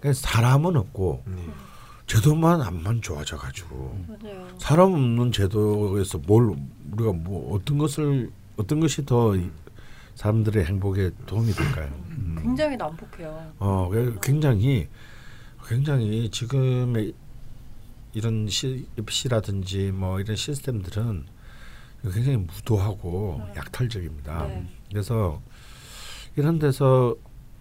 [0.00, 1.48] 그래서 사람은 없고 네.
[2.06, 4.46] 제도만 안만 좋아져 가지고 맞아요.
[4.58, 6.54] 사람 없는 제도에서 뭘
[6.92, 9.50] 우리가 뭐 어떤 것을 어떤 것이 더 이-
[10.14, 11.88] 사람들의 행복에 도움이 될까요?
[12.10, 12.38] 음.
[12.40, 13.52] 굉장히 난폭해요.
[13.58, 14.88] 어, 그 굉장히
[15.66, 17.12] 굉장히 지금의
[18.14, 21.26] 이런 시, 시라든지 뭐 이런 시스템들은
[22.10, 24.46] 굉장히 무도하고 약탈적입니다.
[24.46, 24.68] 네.
[24.90, 25.40] 그래서
[26.36, 27.14] 이런 데서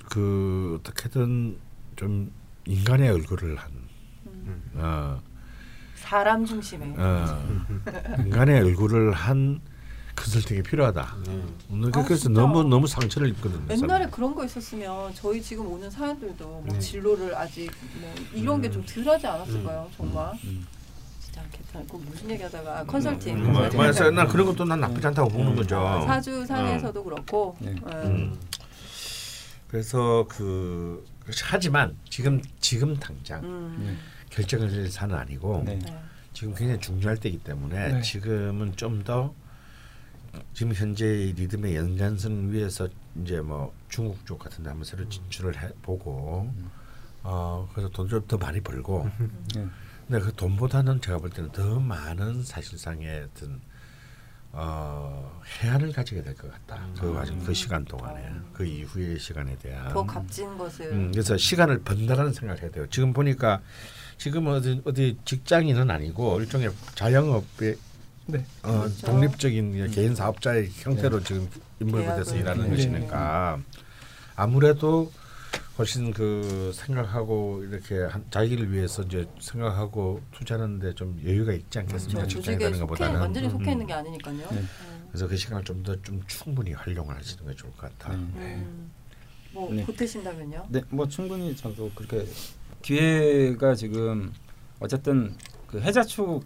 [0.09, 1.57] 그 어떻게든
[1.95, 2.31] 좀
[2.65, 3.71] 인간의 얼굴을 한
[4.27, 4.71] 음.
[4.75, 5.21] 어,
[5.95, 7.47] 사람 중심의 어,
[8.19, 9.61] 인간의 얼굴을 한
[10.15, 11.17] 컨설팅이 필요하다.
[11.27, 11.43] 네.
[11.69, 12.39] 오늘 아, 그래서 진짜.
[12.41, 13.65] 너무 너무 상처를 입거든요.
[13.69, 14.07] 옛날에.
[14.09, 16.79] 그런 거 있었으면 저희 지금 오는 사연들도 뭐 네.
[16.79, 17.69] 진로를 아직
[17.99, 19.89] 뭐 이런 게좀 덜하지 않았을까요?
[19.97, 20.65] 정말 음.
[21.51, 24.11] 괜찮고 그 무슨 얘기하다가 아, 컨설팅 음, 컨설팅 맞아요.
[24.11, 25.77] 난 그런 것도 난 나쁘지 않다고 보는 거죠.
[25.79, 27.75] 아, 사주 상에서도 그렇고 네.
[27.75, 27.91] 예.
[28.07, 28.39] 음.
[29.67, 31.05] 그래서 그
[31.43, 33.97] 하지만 지금 지금 당장 음.
[34.29, 35.79] 결정을 낼 사는 아니고 네.
[35.79, 36.01] 네.
[36.33, 38.01] 지금 굉장히 중요할 때이기 때문에 네.
[38.01, 39.33] 지금은 좀 더
[40.53, 41.05] 지금 현재
[41.37, 42.89] 리듬의 연장선 위에서
[43.23, 46.51] 이제 뭐 중국 쪽 같은 데 한번 새로 진출을 해 보고
[47.23, 49.09] 어 그래서 돈 좀 더 많이 벌고
[49.55, 49.65] 네.
[50.07, 53.59] 근데 그 돈보다는 제가 볼 때는 더 많은 사실상의 어떤
[54.51, 56.81] 어 해안을 가지게 될 것 같다.
[56.99, 61.79] 그 과정 그 시간 동안에 그 이후의 시간에 대한 더 값진 것을 음, 그래서 시간을
[61.81, 62.85] 번다라는 생각을 해야 돼요.
[62.89, 63.61] 지금 보니까
[64.17, 67.75] 지금 어디 어디 직장인은 아니고 일종의 자영업의
[68.27, 68.45] 네.
[68.63, 69.07] 어, 그렇죠.
[69.07, 71.49] 독립적인 개인 사업자의 형태로 지금
[71.81, 72.39] 인벌브돼서 계약을.
[72.41, 72.69] 일하는 네.
[72.75, 73.59] 것이니까
[74.35, 75.11] 아무래도
[75.77, 82.27] 훨씬 그 생각하고 이렇게 한, 자기를 위해서 이제 생각하고 투자하는데 좀 여유가 있지 않겠습니까?
[82.27, 84.37] 조직에 가는 속해 것보다는 완전히 속해 음, 있는 게 아니니까요.
[84.37, 84.57] 네.
[84.57, 84.69] 음.
[85.09, 88.15] 그래서 그 시간을 좀 더 좀 충분히 활용을 하시는 게 좋을 것 같다.
[88.15, 88.55] 네.
[88.55, 88.91] 음.
[89.51, 89.85] 뭐 네.
[89.85, 90.65] 보태신다면요?
[90.69, 92.25] 네, 뭐 충분히 저도 그렇게
[92.81, 94.33] 기회가 지금
[94.79, 95.35] 어쨌든
[95.67, 96.43] 그 해자축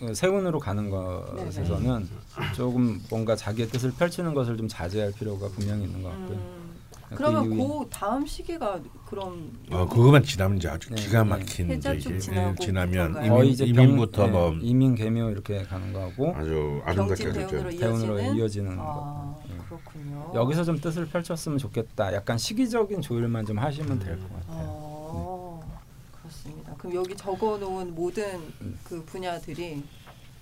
[0.00, 2.08] 어, 세운으로 가는 것에서는
[2.54, 6.36] 조금 뭔가 자기의 뜻을 펼치는 것을 좀 자제할 필요가 분명히 있는 것 같고요.
[6.38, 6.57] 음.
[7.14, 11.30] 그러면 이후에 그 다음 시기가 그럼 어 그거만 지나면 이제 아주 네, 기가 네.
[11.30, 13.16] 막힌 해자 이제 지나면?
[13.16, 17.70] 이민, 거의 이제 이민부터 병, 뭐 네, 이민 개묘 이렇게 가는 거하고 아주 아름답게 대운으로
[17.70, 17.78] 되죠.
[17.78, 18.82] 대운으로 이어지는 이어지는 거.
[18.84, 19.54] 아 네.
[19.68, 20.32] 그렇군요.
[20.34, 22.14] 여기서 좀 뜻을 펼쳤으면 좋겠다.
[22.14, 24.66] 약간 시기적인 조율만 좀 하시면 될것 같아요.
[24.68, 25.80] 어,
[26.12, 26.74] 그렇습니다.
[26.76, 28.78] 그럼 여기 적어놓은 모든 음.
[28.84, 29.82] 그 분야들이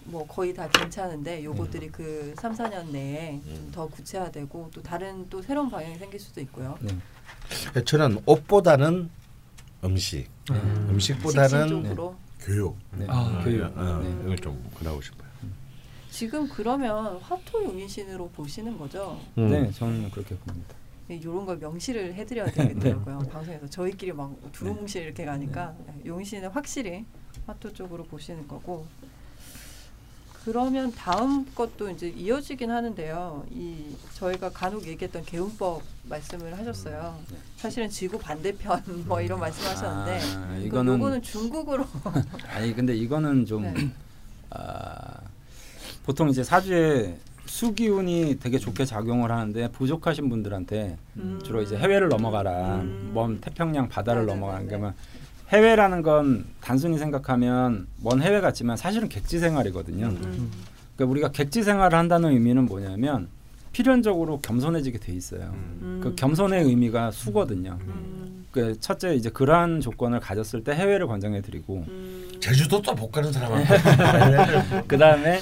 [0.06, 3.70] 뭐 거의 다 괜찮은데 요것들이 그 3, 4년 내에 좀 음.
[3.72, 6.78] 더 구체화되고 또 다른 또 새로운 방향이 생길 수도 있고요.
[6.80, 7.84] 네.
[7.84, 9.10] 저는 옷보다는
[9.84, 10.56] 음식, 네.
[10.90, 13.06] 음식보다는 식신 쪽으로 교육, 네.
[13.08, 13.64] 아, 교육.
[13.76, 14.10] 어, 네.
[14.24, 15.26] 이걸 좀 권하고 싶어요.
[16.10, 19.20] 지금 그러면 화토 용인신으로 보시는 거죠?
[19.36, 19.50] 음.
[19.50, 20.74] 네, 저는 그렇게 봅니다.
[21.08, 23.18] 이런 걸 명시를 해드려야 되겠더라고요.
[23.30, 25.74] 방송에서 저희끼리 막 두루뭉실 이렇게 가니까
[26.04, 27.04] 용신은 확실히
[27.46, 28.86] 화토 쪽으로 보시는 거고.
[30.46, 33.44] 그러면 다음 것도 이제 이어지긴 하는데요.
[33.50, 37.18] 이 저희가 간혹 얘기했던 개운법 말씀을 하셨어요.
[37.28, 37.36] 네.
[37.56, 41.84] 사실은 지구 반대편 뭐 이런 말씀하셨는데 아, 이거 이거는 요거는 중국으로
[42.54, 43.90] 아니 근데 이거는 좀 네.
[44.50, 45.18] 아,
[46.04, 51.40] 보통 이제 사주에 수기운이 되게 좋게 작용을 하는데 부족하신 분들한테 음.
[51.44, 53.10] 주로 이제 해외를 넘어가라, 음.
[53.12, 54.78] 먼 태평양 바다를 맞아요, 넘어가는 맞아요.
[54.78, 54.94] 게면
[55.50, 60.06] 해외라는 건 단순히 생각하면 먼 해외 같지만 사실은 객지 생활이거든요.
[60.06, 60.50] 음.
[60.96, 63.28] 그러니까 우리가 객지 생활을 한다는 의미는 뭐냐면
[63.72, 65.52] 필연적으로 겸손해지게 돼 있어요.
[65.54, 66.00] 음.
[66.02, 67.78] 그 겸손의 의미가 수거든요.
[67.82, 68.46] 음.
[68.50, 72.28] 그 첫째 이제 그러한 조건을 가졌을 때 해외를 권장해 드리고 음.
[72.40, 75.38] 제주도 또 못 가는 사람한테 그 다음에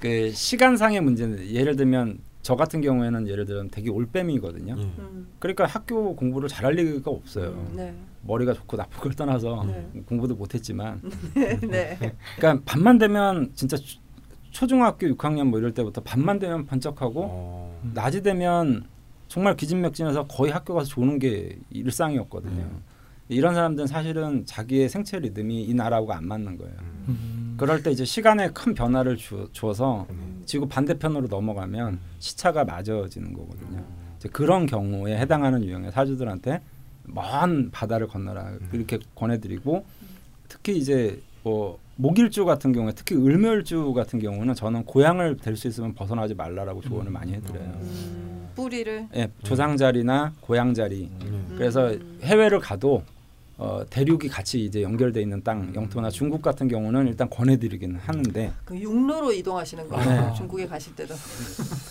[0.00, 4.74] 그 시간상의 문제는 예를 들면 저 같은 경우에는 예를 들면 되게 올빼미거든요.
[4.74, 4.92] 음.
[4.98, 5.26] 음.
[5.38, 7.70] 그러니까 학교 공부를 잘할 리가 없어요.
[7.74, 7.94] 네.
[8.26, 9.88] 머리가 좋고 나쁜 걸 떠나서 네.
[10.06, 11.00] 공부도 못했지만,
[11.68, 11.98] 네.
[12.36, 13.98] 그러니까 밤만 되면 진짜 초-
[14.50, 17.80] 초중학교 6학년 뭐 이럴 때부터 밤만 되면 번쩍하고 어.
[17.94, 18.84] 낮이 되면
[19.28, 22.62] 정말 기진맥진해서 거의 학교 가서 조는 게 일상이었거든요.
[22.62, 22.82] 음.
[23.28, 26.74] 이런 사람들은 사실은 자기의 생체 리듬이 이 나라하고 안 맞는 거예요.
[27.08, 27.54] 음.
[27.58, 30.42] 그럴 때 이제 시간에 큰 변화를 주, 줘서 음.
[30.44, 33.82] 지구 반대편으로 넘어가면 시차가 맞아지는 거거든요.
[34.18, 36.60] 이제 그런 경우에 해당하는 유형의 사주들한테
[37.04, 39.84] 먼 바다를 건너라 이렇게 권해드리고
[40.48, 45.94] 특히 이제 뭐 목일주 같은 경우에 특히 을묘일주 같은 경우는 저는 고향을 될 수 있으면
[45.94, 47.62] 벗어나지 말라라고 조언을 많이 해드려요.
[47.64, 48.48] 음.
[48.56, 51.10] 뿌리를 예, 조상 자리나 고향 자리.
[51.22, 51.54] 음.
[51.56, 52.18] 그래서 음.
[52.22, 53.02] 해외를 가도
[53.56, 58.76] 어, 대륙이 같이 이제 연결돼 있는 땅, 영토나 중국 같은 경우는 일단 권해드리긴 하는데 그
[58.76, 60.10] 육로로 이동하시는 거예요.
[60.28, 60.34] 네.
[60.36, 61.14] 중국에 가실 때도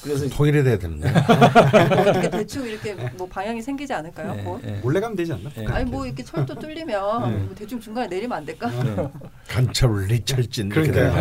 [0.04, 4.36] 그래서 통일이 돼야 되는데 어떻게 대충 이렇게 뭐 방향이 생기지 않을까요?
[4.38, 4.62] 예, 곧?
[4.66, 4.72] 예.
[4.84, 5.50] 몰래 가면 되지 않나?
[5.58, 5.66] 예.
[5.68, 7.38] 아니 뭐 이렇게 철도 뚫리면 네.
[7.46, 8.68] 뭐 대충 중간에 내리면 안 될까?
[8.84, 9.10] 네.
[9.48, 10.68] 간철 리철진.
[10.70, 11.14] 되면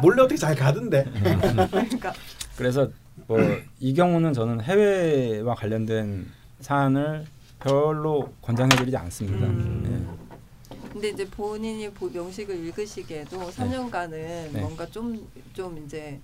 [0.00, 1.04] 몰래 어떻게 잘 가던데.
[1.70, 2.12] 그러니까
[2.56, 2.88] 그래서
[3.26, 3.38] 뭐
[3.80, 6.26] 이 경우는 저는 해외와 관련된
[6.60, 7.26] 사안을
[7.60, 9.46] 별로 권장해드리지 않습니다.
[9.46, 10.18] 음.
[10.92, 14.50] 근데 이제 본인이 보- 명식을 읽으시기에도 3년간은 네.
[14.60, 16.20] 뭔가 좀좀 이제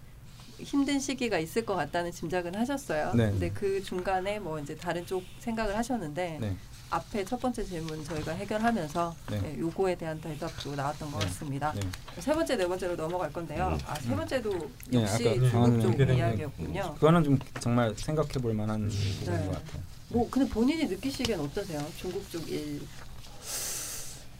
[0.58, 3.12] 힘든 시기가 있을 것 같다는 짐작은 하셨어요.
[3.14, 3.30] 네.
[3.30, 6.56] 근데 그 중간에 뭐 이제 다른 쪽 생각을 하셨는데 네.
[6.90, 9.40] 앞에 첫 번째 질문 저희가 해결하면서 네.
[9.44, 11.26] 예, 요거에 대한 대답도 나왔던 것 네.
[11.26, 11.72] 같습니다.
[11.72, 11.80] 네.
[12.20, 13.68] 세 번째 네 번째로 넘어갈 건데요.
[13.72, 13.78] 음.
[13.86, 14.50] 아세 번째도
[14.90, 16.94] 네, 역시 중국 쪽 이야기였군요.
[16.94, 19.46] 그거는 좀 정말 생각해 볼 만한 부분인 네.
[19.46, 19.82] 것 같아요.
[20.14, 21.80] 뭐 근데 본인이 느끼시기엔 어떠세요?
[21.96, 22.80] 중국 쪽 일.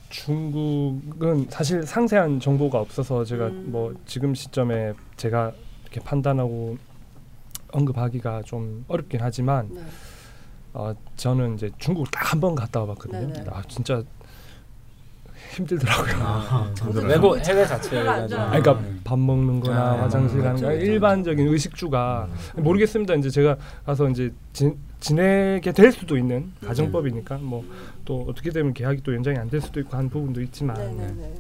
[0.08, 3.64] 중국은 사실 상세한 정보가 없어서 제가 음.
[3.72, 5.50] 뭐 지금 시점에 제가
[5.82, 6.78] 이렇게 판단하고
[7.72, 9.82] 언급하기가 좀 어렵긴 하지만 네.
[10.74, 13.32] 어, 저는 이제 중국을 딱한 번 갔다 와봤거든요.
[13.32, 13.50] 네네.
[13.50, 14.00] 아 진짜
[15.56, 16.14] 힘들더라고요.
[16.20, 18.94] 아, 저도 외국 중국 해외 자체가 그러니까 네.
[19.02, 20.84] 밥 먹는거나 아, 화장실 가는 거 그렇죠.
[20.84, 23.14] 일반적인 의식주가 모르겠습니다.
[23.14, 24.72] 이제 제가 가서 이제 지,
[25.04, 27.62] 지내게 될 수도 있는 가정법이니까 뭐
[28.06, 31.34] 또 어떻게 되면 계약이 또 연장이 안 될 수도 있고 한 부분도 있지만 네네네.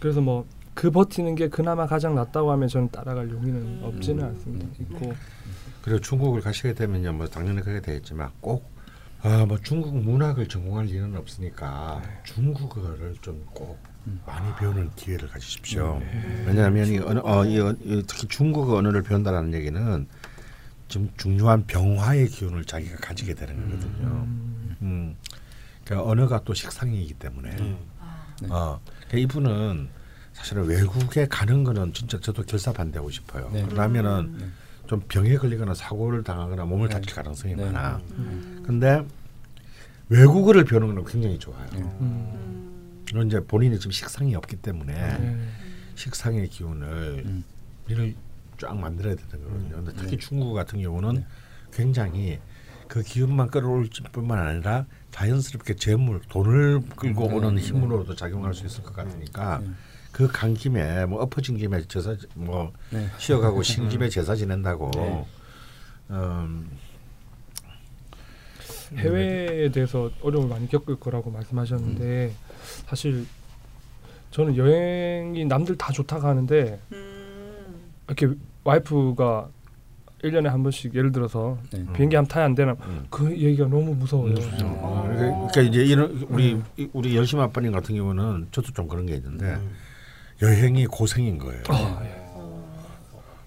[0.00, 0.44] 그래서 뭐
[0.74, 3.80] 그 버티는 게 그나마 가장 낫다고 하면 저는 따라갈 용의는 음.
[3.82, 4.64] 없지는 않습니다.
[4.66, 4.74] 음.
[4.80, 5.12] 있고
[5.82, 8.70] 그리고 중국을 가시게 되면요, 뭐 당연히 가게 되겠지만 꼭
[9.20, 14.20] 아, 뭐 중국 문학을 전공할 일은 없으니까 중국어를 좀꼭 음.
[14.26, 16.00] 많이 배우는 기회를 가지십시오.
[16.46, 20.06] 왜냐하면 이 언어, 어, 이, 어, 이 특히 중국어 언어를 배운다는 얘기는
[20.92, 24.08] 좀 중요한 병화의 기운을 자기가 가지게 되는 거거든요.
[24.08, 25.16] 음, 음,
[25.82, 28.48] 그러니까 언어가 또 식상이기 때문에 아, 네.
[28.50, 28.78] 어,
[29.08, 29.88] 그러니까 이분은
[30.34, 33.48] 사실은 외국에 가는 거는 진짜 저도 결사 반대하고 싶어요.
[33.54, 33.64] 네.
[33.64, 34.46] 그러면은 네.
[34.86, 36.94] 좀 병에 걸리거나 사고를 당하거나 몸을 네.
[36.96, 37.64] 다칠 가능성이 네.
[37.64, 37.96] 많아.
[38.18, 38.62] 음.
[38.62, 39.02] 근데
[40.10, 41.66] 외국어를 배우는 건 굉장히 좋아요.
[41.72, 41.78] 네.
[41.78, 43.04] 음, 음.
[43.10, 45.48] 이런 이제 본인이 지금 식상이 없기 때문에 네.
[45.94, 47.44] 식상의 기운을 음.
[47.88, 48.14] 이를
[48.62, 49.76] 쫙 만들어야 되는 거거든요.
[49.76, 50.16] 근데 특히 네.
[50.18, 51.26] 중국 같은 경우는 네.
[51.72, 52.38] 굉장히
[52.86, 57.34] 그 기운만 끌어올 뿐만 아니라 자연스럽게 재물 돈을 끌고 음.
[57.34, 59.62] 오는 힘으로도 작용할 수 있을 것 같으니까
[60.12, 63.08] 그 간 김에 뭐 엎어진 김에 제사 뭐 네.
[63.18, 65.26] 쉬어가고 쉰 김에 제사 지낸다고 네.
[66.10, 66.70] 음,
[68.94, 72.34] 해외에 대해서 어려움을 많이 겪을 거라고 말씀하셨는데
[72.86, 73.26] 사실
[74.30, 77.92] 저는 여행이 남들 다 좋다고 하는데 음.
[78.06, 78.34] 이렇게
[78.64, 79.48] 와이프가
[80.22, 81.84] 1년에 한 번씩 예를 들어서 네.
[81.94, 83.06] 비행기 한 타야 안 되나 음.
[83.10, 84.34] 그 얘기가 너무 무서워요.
[84.62, 86.60] 어, 그러니까 이제 이런 우리
[86.92, 89.58] 우리 열심 아빠님 같은 경우는 저도 좀 그런 게 있는데
[90.40, 91.62] 여행이 고생인 거예요.
[91.68, 92.22] 아, 예.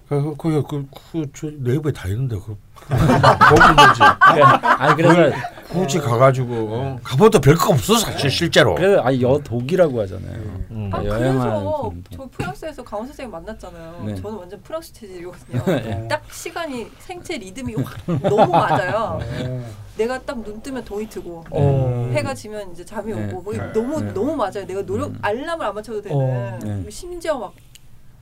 [0.07, 2.55] 그, 그, 그, 그, 저 네이버에 다 있는데, 그,
[2.85, 4.03] 보면 되지.
[4.77, 5.35] 아니 그래서
[5.69, 8.75] 굳이 가가지고, 어, 가봐도 별거 없어, 사실, 실제로.
[8.75, 10.35] 그래서 아니 여독이라고 하잖아요.
[10.71, 10.89] 음.
[10.93, 11.93] 아 여행하는 그래서.
[12.15, 14.03] 저 프랑스에서 강원 선생님 만났잖아요.
[14.05, 14.15] 네.
[14.15, 15.63] 저는 완전 프랑스 체질이거든요.
[15.65, 16.07] 네.
[16.07, 19.19] 딱 시간이 생체 리듬이 확 너무 맞아요.
[19.97, 22.11] 내가 딱 눈 뜨면 동이 트고 어.
[22.13, 23.31] 해가 지면 이제 잠이 네.
[23.31, 23.71] 오고 뭐 네.
[23.73, 24.11] 너무 네.
[24.13, 24.65] 너무 맞아요.
[24.67, 25.19] 내가 노력 음.
[25.21, 26.59] 알람을 안 맞춰도 되는 어.
[26.61, 26.83] 네.
[26.89, 27.53] 심지어 막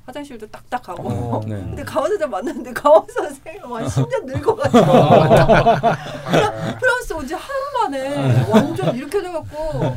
[0.06, 1.08] 화장실도 딱딱 가고.
[1.10, 1.42] 어.
[1.48, 1.56] 네.
[1.56, 4.84] 근데 강원 선생 만났는데 강원 한 10년 늙어가지고
[6.80, 9.96] 프랑스 온 지 하루 만에 완전 이렇게 돼갖고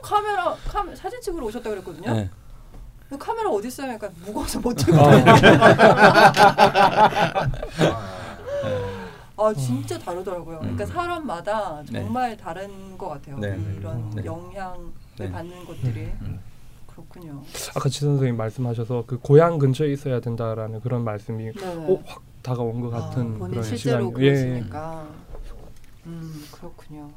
[0.00, 2.12] 카메라 카메 사진 찍으러 오셨다 그랬거든요.
[2.14, 2.30] 네.
[3.18, 3.98] 카메라 어디 있어요?
[3.98, 5.60] 그러니까 무거워서 못 들고 다니는
[9.36, 10.60] 아 진짜 다르더라고요.
[10.60, 10.88] 그러니까 음.
[10.88, 12.00] 사람마다 네.
[12.02, 13.38] 정말 다른 것 같아요.
[13.38, 13.58] 네.
[13.78, 14.24] 이런 네.
[14.24, 14.86] 영향을
[15.18, 15.30] 네.
[15.30, 16.40] 받는 것들이 음.
[16.94, 17.42] 그렇군요.
[17.74, 21.66] 아까 지 선생님 말씀하셔서 그 고향 근처에 있어야 된다라는 그런 말씀이 네.
[21.66, 24.12] 어, 확 다가온 것 같은 아, 그런 시간이 예, 예.
[24.12, 25.06] 그러시니까
[26.06, 27.10] 음 그렇군요.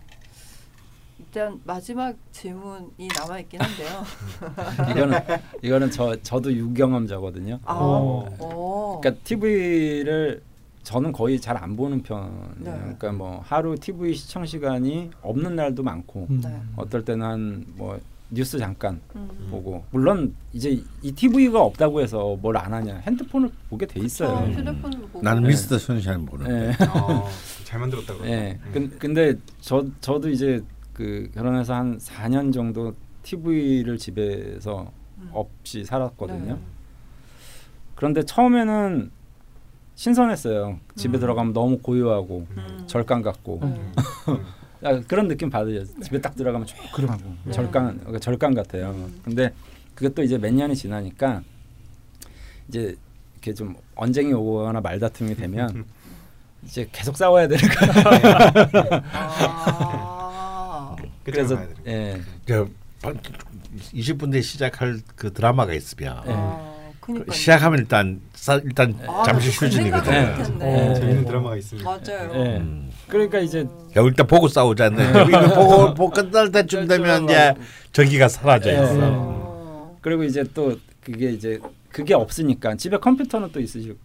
[1.20, 4.04] 일단 마지막 질문이 남아 있긴 한데요.
[4.92, 5.20] 이거는
[5.62, 7.60] 이거는 저 저도 유경험자거든요.
[7.66, 8.30] 아, 어.
[8.40, 9.00] 어.
[9.02, 10.42] 그러니까 TV를
[10.84, 12.50] 저는 거의 잘 안 보는 편이에요.
[12.58, 12.72] 네.
[12.78, 16.42] 그러니까 뭐 하루 TV 시청 시간이 없는 날도 많고 음.
[16.44, 16.62] 네.
[16.76, 18.00] 어떨 때는 한뭐
[18.30, 19.30] 뉴스 잠깐 음.
[19.52, 24.30] 보고 물론 이제 이 TV가 없다고 해서 뭘 안 하냐 핸드폰을 보게 돼 있어요.
[24.30, 24.54] 저 음.
[24.54, 25.22] 휴대폰으로 보고.
[25.22, 25.50] 나는 네.
[25.50, 26.68] 미스터 선샤인 보는데.
[26.70, 26.86] 예.
[27.00, 27.28] 어,
[27.64, 28.26] 잘 만들었다고.
[28.28, 28.60] 예.
[28.74, 32.94] 근, 근데 저 저도 이제 그 결혼해서 한 4년 정도
[33.24, 35.30] TV를 집에서 음.
[35.34, 36.54] 없이 살았거든요.
[36.56, 36.60] 네.
[37.96, 39.12] 그런데 처음에는
[39.96, 40.80] 신선했어요.
[40.96, 41.20] 집에 음.
[41.20, 42.84] 들어가면 너무 고요하고 음.
[42.88, 43.76] 절간 같고 음.
[43.76, 44.04] 야,
[45.08, 45.86] 그런 느낌 받으죠.
[46.02, 47.52] 집에 딱 들어가면 조용하고 네.
[47.52, 48.90] 절간 그러니까 절간 같아요.
[48.92, 49.20] 음.
[49.24, 49.52] 근데
[49.94, 51.42] 그게 또 이제 몇 년이 지나니까
[52.68, 52.96] 이제
[53.34, 55.86] 이렇게 좀 언쟁이 오거나 말다툼이 되면
[56.66, 59.02] 이제 계속 싸워야 되는 거예요.
[59.14, 60.96] 아.
[61.24, 61.80] 그래서 되는 거.
[61.88, 62.22] 예.
[62.48, 62.68] 저,
[63.94, 66.34] 20분 뒤에 시작할 그 드라마가 있으면, 네.
[66.36, 67.32] 아, 그니까요.
[67.32, 70.38] 시작하면 일단, 싸, 일단 아, 잠시 그 생각을 휴진이거든.
[70.38, 70.90] 못했네.
[70.90, 70.94] 어.
[70.96, 71.88] 재밌는 드라마가 있습니다.
[71.90, 72.32] 맞아요.
[72.34, 72.58] 예.
[72.58, 72.92] 음.
[73.08, 73.62] 그러니까 이제
[73.98, 75.10] 야, 일단 보고 싸우자네.
[75.28, 77.54] 이거 보고, 보고 끝날 때쯤 되면 이제
[77.92, 78.84] 저기가 사라져 예.
[78.84, 79.00] 있어.
[79.02, 79.98] 어.
[80.02, 81.60] 그리고 이제 또 그게 이제
[81.92, 83.98] 그게 없으니까 집에 컴퓨터는 또 있으시고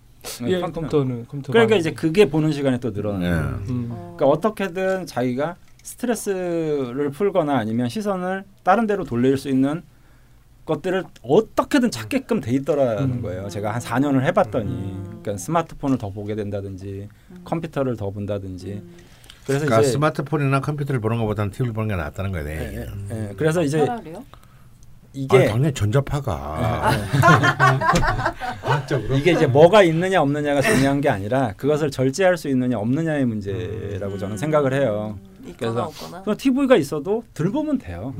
[0.46, 0.80] 예, 컴퓨터.
[0.80, 3.26] 컴퓨터는 컴퓨터 그러니까 이제 그게 보는 시간이 또 늘어나요.
[3.26, 3.70] 예.
[3.70, 3.88] 음.
[3.90, 4.14] 어.
[4.16, 9.82] 그러니까 어떻게든 자기가 스트레스를 풀거나 아니면 시선을 다른 데로 돌릴 수 있는
[10.70, 13.22] 것들을 어떻게든 찾게끔 돼 있더라는 음.
[13.22, 13.48] 거예요.
[13.48, 15.04] 제가 한 4년을 해봤더니 음.
[15.22, 17.40] 그러니까 스마트폰을 더 보게 된다든지 음.
[17.44, 18.94] 컴퓨터를 더 본다든지 음.
[19.46, 22.50] 그래서 그러니까 이제 스마트폰이나 컴퓨터를 보는 것보다는 TV를 보는 게 낫다는 거네.
[22.50, 23.34] 예, 예, 예.
[23.36, 24.24] 그래서 이제 차라리요?
[25.12, 26.92] 이게 아, 당연히 전자파가
[28.62, 29.16] 과학적으로.
[29.16, 34.36] 이게 이제 뭐가 있느냐 없느냐가 중요한 게 아니라 그것을 절제할 수 있느냐 없느냐의 문제라고 저는
[34.36, 35.18] 생각을 해요.
[35.40, 36.22] 음, 있거나 그래서 없거나.
[36.22, 38.14] 그럼 TV가 있어도 들 보면 돼요.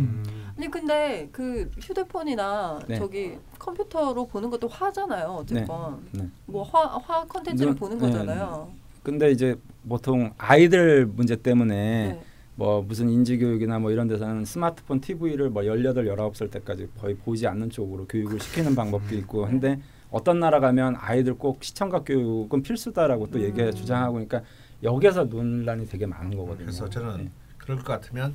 [0.60, 0.62] 음.
[0.62, 2.96] 아니 근데 그 휴대폰이나 네.
[2.98, 5.38] 저기 컴퓨터로 보는 것도 화잖아요.
[5.40, 6.28] 어쨌건 네.
[6.46, 8.06] 뭐화화 컨텐츠를 눈- 보는 네.
[8.06, 8.70] 거잖아요.
[9.02, 9.56] 근데 이제
[9.88, 11.74] 보통 아이들 문제 때문에
[12.12, 12.22] 네.
[12.56, 17.46] 뭐 무슨 인지 교육이나 뭐 이런 데서는 스마트폰 TV를 뭐 18, 19살 때까지 거의 보지
[17.46, 19.80] 않는 쪽으로 교육을 시키는 방법도 있고 한데
[20.10, 23.44] 어떤 나라 가면 아이들 꼭 시청각 교육은 필수다라고 또 음.
[23.44, 24.42] 얘기 주장하고 그러니까
[24.82, 26.66] 여기에서 논란이 되게 많은 거거든요.
[26.66, 27.30] 그래서 저는 네.
[27.56, 28.34] 그럴 것 같으면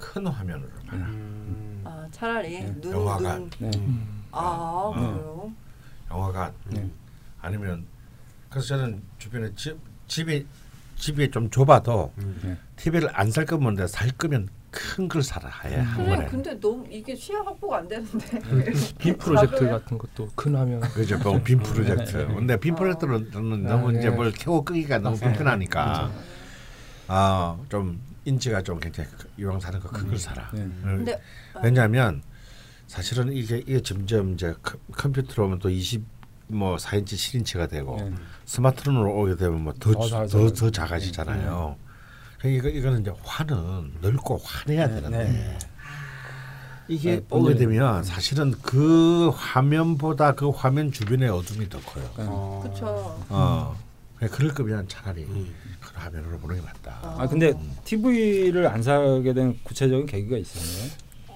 [0.00, 1.02] 큰 화면으로 봐라.
[1.06, 1.82] 음.
[1.84, 2.80] 아 차라리 네.
[2.80, 3.38] 눈 영화관.
[3.38, 3.70] 눈.
[3.70, 3.78] 네.
[3.78, 4.24] 음.
[4.32, 5.00] 아 음.
[5.14, 5.52] 그래요?
[6.10, 6.90] 영화관 네.
[7.40, 7.84] 아니면
[8.48, 9.76] 그래서 저는 주변에 집
[10.08, 10.46] 집이
[10.96, 12.58] 집이 좀 좁아도 음.
[12.76, 13.86] TV를 안 살 거면 돼.
[13.86, 15.48] 살 거면 큰 걸 사라.
[15.48, 16.26] 한 선생님 번에.
[16.26, 18.38] 근데 너무 이게 시야 확보가 안 되는데.
[18.98, 19.68] 빔 프로젝트?
[19.68, 22.26] 같은 것도 큰 화면 그죠, 뭐 빔 프로젝트.
[22.28, 22.76] 근데 빔 어.
[22.76, 24.10] 프로젝트는 아, 너무 이제 네.
[24.10, 25.16] 뭘 켜고 끄기가 너무.
[25.18, 26.10] 불편하니까
[27.08, 30.50] 아좀 인치가 좀 굉장히 크- 이왕 사는 거큰걸 사라.
[30.52, 30.62] 네.
[30.62, 31.14] 어, 근데
[31.54, 32.22] 아, 왜냐하면
[32.86, 36.04] 사실은 이게 이게 점점 이제 컴- 컴퓨터로 오면 또 20,
[36.48, 38.12] 뭐 4인치, 7인치가 되고 네.
[38.44, 40.52] 스마트폰으로 오게 되면 더 뭐더더 작아져요.
[40.52, 41.76] 더 작아지잖아요.
[42.44, 45.58] 이거 이거는 이제 화는 넓고 환해야 되는데 네.
[46.88, 52.04] 이게 네, 오게 본인은- 되면 사실은 그 화면보다 그 화면 주변의 어둠이 더 커요.
[52.18, 52.60] 어.
[52.64, 52.86] 그렇죠.
[53.28, 53.78] 어.
[54.18, 55.46] 그냥 그럴 거면 차라리 그
[56.00, 56.98] 화면으로 보는 게 맞다.
[57.02, 57.52] 아 근데
[57.84, 60.90] TV를 안 사게 된 구체적인 계기가 있었나요?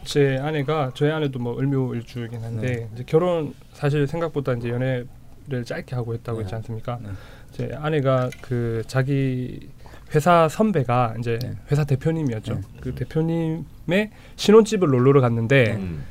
[0.05, 6.15] 제 아내가 저희 아내도 뭐 을묘일주이긴 한데 이제 결혼 사실 생각보다 이제 연애를 짧게 하고
[6.15, 6.45] 했다고 네.
[6.45, 6.99] 했지 않습니까?
[7.03, 7.11] 네.
[7.53, 9.69] 제 아내가 그 자기
[10.15, 11.53] 회사 선배가 이제 네.
[11.70, 12.55] 회사 대표님이었죠.
[12.55, 12.61] 네.
[12.81, 16.05] 그 대표님의 신혼집을 놀러를 갔는데 음.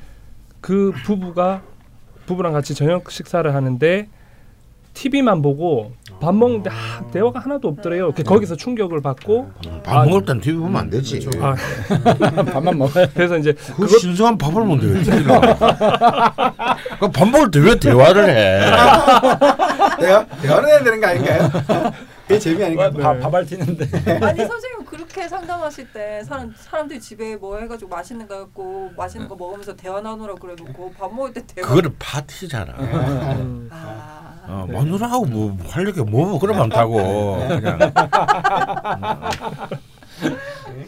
[0.59, 1.63] 그 부부가
[2.25, 4.07] 부부랑 같이 저녁 식사를 하는데
[4.93, 8.11] TV만 보고 밥 먹는데 아, 대화가 하나도 없더래요.
[8.13, 9.51] 그 거기서 충격을 받고
[9.83, 11.19] 밥 아, 먹을 땐 TV 보면 안 되지.
[11.19, 11.45] 그렇죠.
[11.45, 11.55] 아,
[12.45, 15.25] 밥만 먹어야 그래서 이제 그 신성한 밥을 먹는데 왜 TV를
[16.99, 18.59] 그밥 먹을 때 왜 대화를 해?
[19.99, 21.49] 내가 대화를 해야 되는 거 아닌가요?
[22.27, 22.89] 그게 재미 아닌가?
[22.89, 23.01] 네.
[23.01, 23.85] 밥, 밥알 튀는데
[24.21, 24.82] 아니 선생님
[25.13, 30.01] 그렇게 상담하실 때 사람 사람들이 집에 뭐 해가지고 맛있는 거 갖고 맛있는 거 먹으면서 대화
[30.01, 31.67] 나누라 그래놓고 밥 먹을 때 대화.
[31.67, 32.73] 그거는 파티잖아.
[32.73, 34.43] 음, 아.
[34.47, 37.77] 어, 마누라하고 뭐 활력이 뭐 그럼 많다고 그냥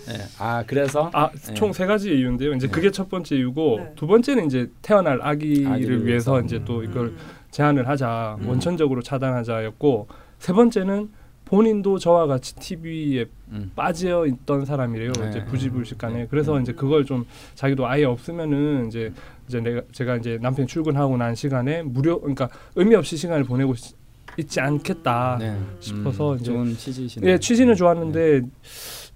[0.08, 0.18] 네.
[0.40, 1.54] 아 그래서 아, 네.
[1.54, 2.54] 총세 가지 이유인데요.
[2.54, 3.94] 이제 그게 첫 번째 이유고 네.
[3.96, 6.46] 두 번째는 이제 태어날 아기를, 아기를 위해서 위해서.
[6.46, 7.18] 이제 또 이걸 음.
[7.52, 8.50] 제한을 하자, 음.
[8.50, 10.08] 원천적으로 차단하자였고
[10.40, 11.12] 세 번째는
[11.46, 13.72] 본인도 저와 같이 TV에 음.
[13.76, 15.12] 빠져 있던 사람이래요.
[15.14, 15.30] 네.
[15.30, 16.14] 이제 부지불식간에.
[16.22, 16.28] 네.
[16.30, 19.14] 그래서 이제 그걸 좀 자기도 아예 없으면은 이제
[19.48, 23.96] 이제 내가 제가 이제 남편 출근하고 난 시간에 무료 그러니까 의미 없이 시간을 보내고 있-
[24.38, 25.38] 있지 않겠다.
[25.40, 25.58] 네.
[25.80, 27.32] 싶어서 음, 이제- 좋은 취지시네요.
[27.32, 28.42] 예, 취지는 좋았는데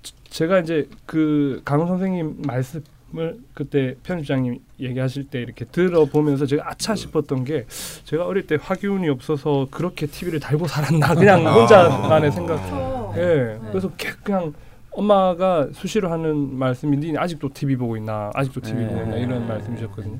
[0.03, 2.83] 저- 제가 이제 그 강훈 선생님 말씀
[3.17, 7.65] 을 그때 편집장님 얘기하실 때 이렇게 들어보면서 제가 아차 싶었던 게
[8.03, 13.13] 제가 어릴 때 화기운이 없어서 그렇게 TV를 달고 살았나 그냥 혼자만의 생각.
[13.17, 13.19] 예.
[13.25, 13.59] 네.
[13.71, 14.53] 그래서 개- 그냥
[14.91, 18.89] 엄마가 수시로 하는 말씀이 니 아직도 TV 보고 있나 아직도 TV 네.
[18.89, 20.19] 보고 있나 이런 말씀이셨거든요.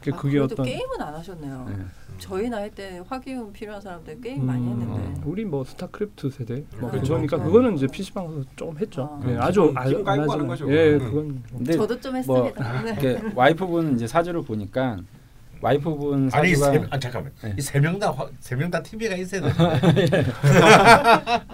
[0.00, 1.66] 그게 아, 그게 어떤 게임은 안 하셨네요.
[1.68, 1.84] 네.
[2.18, 5.00] 저희 나이 때 화기운 필요한 사람들 게임 음, 많이 했는데.
[5.00, 5.22] 음.
[5.24, 7.14] 우리 뭐 스타크래프트 세대 뭐 그렇죠.
[7.14, 7.44] 그거니까 네.
[7.44, 9.20] 그거는 이제 PC방에서 조금 했죠.
[9.22, 9.26] 아.
[9.26, 10.46] 네, 아주 깔고 안.
[10.46, 10.98] 거죠, 예.
[10.98, 12.82] 그건 근데 저도 좀뭐 했습니다.
[12.82, 12.90] 네.
[12.90, 14.98] 이렇게 와이프분 이제 사주를 보니까
[15.62, 17.54] 와이프분 아니 사주가 세, 아 잠깐만 네.
[17.58, 19.52] 이세 명 다 세 명 다 TV가 있어야 돼.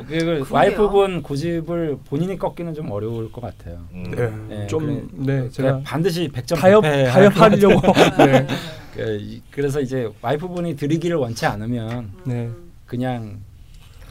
[0.09, 3.81] 그 와이프분 고집을 본인이 꺾기는 좀 어려울 것 같아요.
[3.93, 4.31] 네.
[4.49, 5.03] 네, 좀 그래-
[5.43, 7.93] 네, 제가 그러니까 반드시 100점 타협 할 타협하려고
[8.25, 8.47] 네.
[8.95, 12.51] 그, 이- 그래서 이제 와이프분이 드리기를 원치 않으면 네.
[12.87, 13.41] 그냥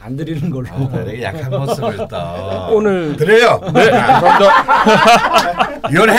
[0.00, 0.66] 안 드리는 걸로.
[0.68, 2.16] 아, 되게 약한 모습을 또
[2.72, 3.60] 오늘 드려요.
[3.74, 3.90] 네.
[3.90, 5.90] 감사합니다.
[5.90, 6.16] 이혼해.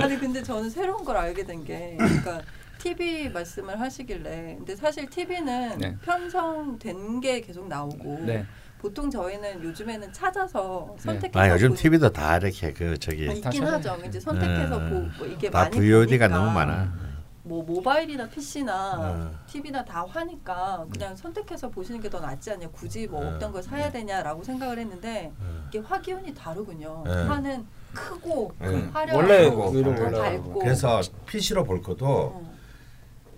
[0.00, 2.40] 아니 근데 저는 새로운 걸 알게 된 게 그러니까
[2.78, 5.96] TV 말씀을 하시길래 근데 사실 TV는 네.
[6.04, 8.46] 편성된 게 계속 나오고 네.
[8.80, 13.66] 보통 저희는 요즘에는 찾아서 선택해서 아 요즘 보- TV도 다 이렇게 그 저기 아, 있긴
[13.66, 13.98] 하죠.
[14.06, 15.12] 이제 선택해서 음.
[15.18, 17.10] 보, 뭐 이게 다 많이 VOD가 보니까 너무 많아.
[17.42, 19.30] 뭐 모바일이나 PC나 어.
[19.46, 22.68] TV나 다 화니까 그냥 선택해서 보시는 게 더 낫지 않냐.
[22.70, 23.34] 굳이 뭐 어.
[23.34, 25.64] 없던 걸 사야 되냐라고 생각을 했는데 어.
[25.68, 27.02] 이게 화기운이 다르군요.
[27.06, 27.12] 네.
[27.24, 28.88] 화는 크고 네.
[28.94, 32.54] 화려하고 원래 더 원래 밝고 그래서 PC로 볼 것도 어.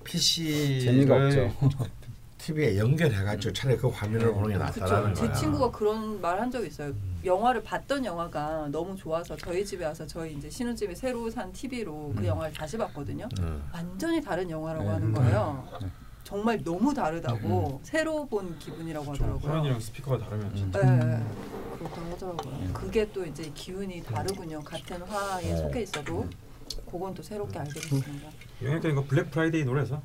[0.05, 1.53] PC를 재미가 없죠.
[2.43, 5.15] TV에 연결해가지고 차라리 그 화면을 보는 게 낫다라는.
[5.15, 5.15] 거야.
[5.15, 6.93] 제 친구가 그런 말 한 적 있어요.
[7.25, 12.21] 영화를 봤던 영화가 너무 좋아서 저희 집에 와서 저희 이제 신혼집에 새로 산 TV로 그
[12.23, 12.27] 음.
[12.27, 13.29] 영화를 다시 봤거든요.
[13.39, 13.63] 응.
[13.73, 14.91] 완전히 다른 영화라고 네.
[14.91, 15.69] 하는 거예요.
[15.81, 15.87] 네.
[16.25, 19.51] 정말 너무 다르다고 새로 본 기분이라고 하더라고요.
[19.53, 20.57] 화면이랑 스피커가 다르면 음.
[20.57, 21.25] 진짜 네,
[21.79, 22.73] 그렇다고 하더라고요.
[22.73, 24.61] 그게 또 이제 기운이 다르군요.
[24.63, 25.57] 같은 화에 네.
[25.57, 26.27] 속해 있어도
[26.91, 28.29] 그건 또 새롭게 알게 됐습니다.
[28.63, 30.03] 영향 이거 블랙 프라이데이 노려서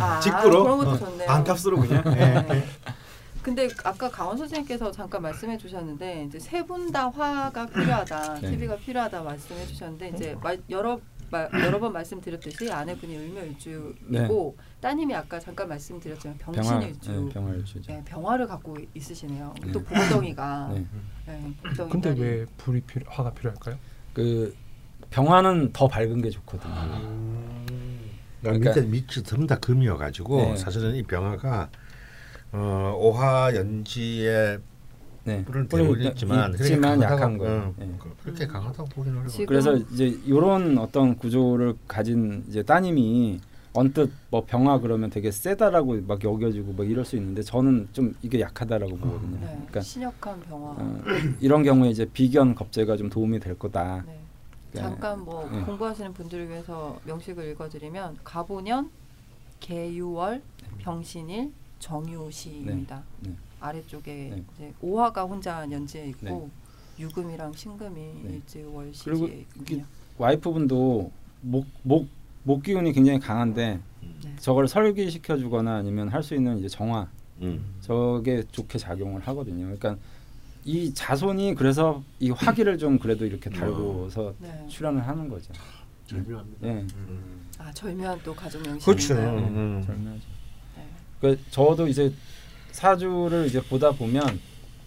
[0.00, 1.26] 아, 직구로 그런 것도 어, 좋네요.
[1.28, 2.64] 반값으로 그냥 네.
[3.42, 8.50] 근데 아까 강원 선생님께서 잠깐 말씀해 주셨는데 이제 세 분 다 화가 필요하다, 네.
[8.50, 10.98] TV가 필요하다 말씀해 주셨는데 이제 마, 여러
[11.30, 17.12] 마, 여러 번 말씀드렸듯이 아내분이 을묘일주이고 따님이 아까 잠깐 말씀드렸지만 병화 병신일주.
[17.12, 17.92] 네, 병화일주죠.
[17.92, 19.54] 네, 병화를 갖고 있으시네요.
[19.62, 19.72] 네.
[19.72, 20.70] 또 복덩이가.
[20.74, 20.86] 네.
[21.26, 22.10] 네, 복덩이 근데.
[22.18, 23.76] 왜 불이 필요 화가 필요할까요?
[24.14, 24.54] 그
[25.10, 26.72] 병화는 더 밝은 게 좋거든요.
[28.44, 30.56] 그러니까 그러니까- 밑에 밑이 전부 다 금이어가지고 네.
[30.56, 31.68] 사실은 이 병화가
[32.52, 34.58] 어, 오화 연지에
[35.24, 35.42] 네.
[35.44, 37.60] 뿌리는 대고 있지만 있지만 약한 거예요.
[37.62, 37.90] 어, 네.
[37.98, 39.32] 그- 그렇게 강하다고 보기는 어려워.
[39.48, 43.40] 그래서 이제 이런 어떤 구조를 가진 이제 따님이
[43.72, 48.38] 언뜻 뭐 병화 그러면 되게 세다라고 막 여겨지고 막 이럴 수 있는데 저는 좀 이게
[48.40, 49.38] 약하다라고 보거든요.
[49.40, 50.70] 네, 그러니까 신역한 병화.
[50.78, 51.02] 어,
[51.40, 54.04] 이런 경우에 이제 비견 겁재가 좀 도움이 될 거다.
[54.06, 54.20] 네.
[54.74, 54.80] 네.
[54.80, 55.60] 잠깐 뭐 네.
[55.62, 58.90] 공부하시는 분들을 위해서 명식을 읽어드리면 가보년
[59.60, 60.42] 개유월,
[60.78, 63.02] 병신일, 정유시입니다.
[63.20, 63.30] 네.
[63.30, 63.36] 네.
[63.60, 64.44] 아래쪽에 네.
[64.54, 66.50] 이제 오화가 혼자 연지에 있고
[66.98, 68.32] 유금이랑 신금이 네.
[68.34, 69.84] 일제월 이게 있군요.
[70.18, 71.10] 와이프분도
[71.40, 72.08] 목목
[72.42, 73.80] 목 기운이 굉장히 강한데
[74.24, 74.36] 네.
[74.36, 77.08] 저걸 설기시켜 주거나 아니면 할 수 있는 이제 정화
[77.42, 77.74] 음.
[77.80, 79.64] 저게 좋게 작용을 하거든요.
[79.64, 79.96] 그러니까
[80.64, 84.64] 이 자손이 그래서 이 화기를 좀 그래도 이렇게 달고서 네.
[84.68, 85.52] 출연을 하는 거죠.
[86.06, 86.66] 절묘합니다.
[86.68, 86.86] 예.
[87.58, 88.80] 아 절묘한 또 가족 명신.
[88.80, 89.14] 그렇죠.
[89.14, 89.20] 네.
[89.26, 89.82] 음.
[89.84, 90.22] 절묘하죠.
[90.76, 90.88] 네.
[91.20, 92.12] 그 저도 이제
[92.72, 94.40] 사주를 이제 보다 보면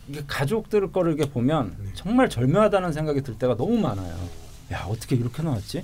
[0.07, 4.15] 이게 가족들 거를 이렇게 보면 정말 절묘하다는 생각이 들 때가 너무 많아요.
[4.71, 5.83] 야 어떻게 이렇게 나왔지?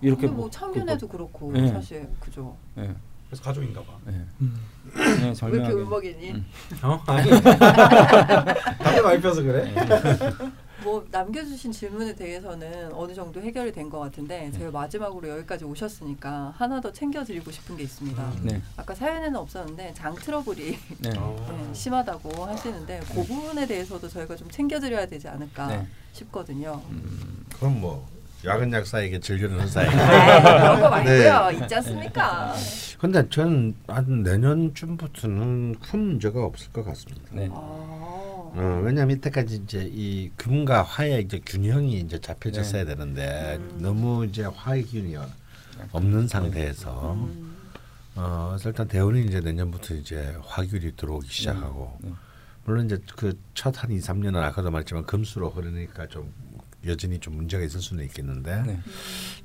[0.00, 1.68] 이렇게 근데 뭐 뭐- 참견해도 그렇고 네.
[1.68, 2.56] 사실 그죠.
[2.78, 2.94] 예,
[3.28, 3.92] 그래서 가족인가 봐.
[4.08, 4.12] 예.
[4.40, 4.56] 음.
[4.96, 5.72] 예, 왜 이렇게 절묘하게.
[5.74, 6.30] 울먹이니?
[6.32, 6.46] 음.
[6.82, 7.02] 어?
[7.06, 7.28] 아니.
[8.78, 9.74] 담배 많이 펴서 그래?
[10.82, 14.52] 뭐 남겨주신 질문에 대해서는 어느 정도 해결이 된 것 같은데 네.
[14.52, 18.32] 제가 마지막으로 여기까지 오셨으니까 하나 더 챙겨드리고 싶은 게 있습니다.
[18.42, 21.10] 네, 아까 사연에는 없었는데 장 트러블이 네.
[21.10, 25.86] 네, 심하다고 하시는데 그 부분에 대해서도 저희가 좀 챙겨드려야 되지 않을까 네.
[26.12, 26.80] 싶거든요.
[26.90, 28.06] 음, 그럼 뭐
[28.44, 29.86] 야근 약사에게 즐기는 사이.
[29.88, 31.50] 아, 그런 거 말고요.
[31.50, 31.58] 네.
[31.64, 32.54] 있지 않습니까?
[32.98, 37.22] 근데 저는 한 내년쯤부터는 큰 문제가 없을 것 같습니다.
[37.32, 37.48] 네.
[37.50, 42.94] 아, 어, 왜냐하면 이때까지 이제 이 금과 화의 이제 균형이 이제 잡혀졌어야 네.
[42.94, 43.78] 되는데 음.
[43.80, 45.16] 너무 이제 화의 균이
[45.92, 47.56] 없는 상태에서 음,
[48.16, 52.10] 어, 일단 대운이 이제 내년부터 이제 화균이 들어오기 시작하고 네.
[52.64, 56.32] 물론 이제 그 첫 한 2, 3년은 아까도 말했지만 금수로 흐르니까 좀
[56.86, 58.78] 여전히 좀 문제가 있을 수는 있겠는데 네.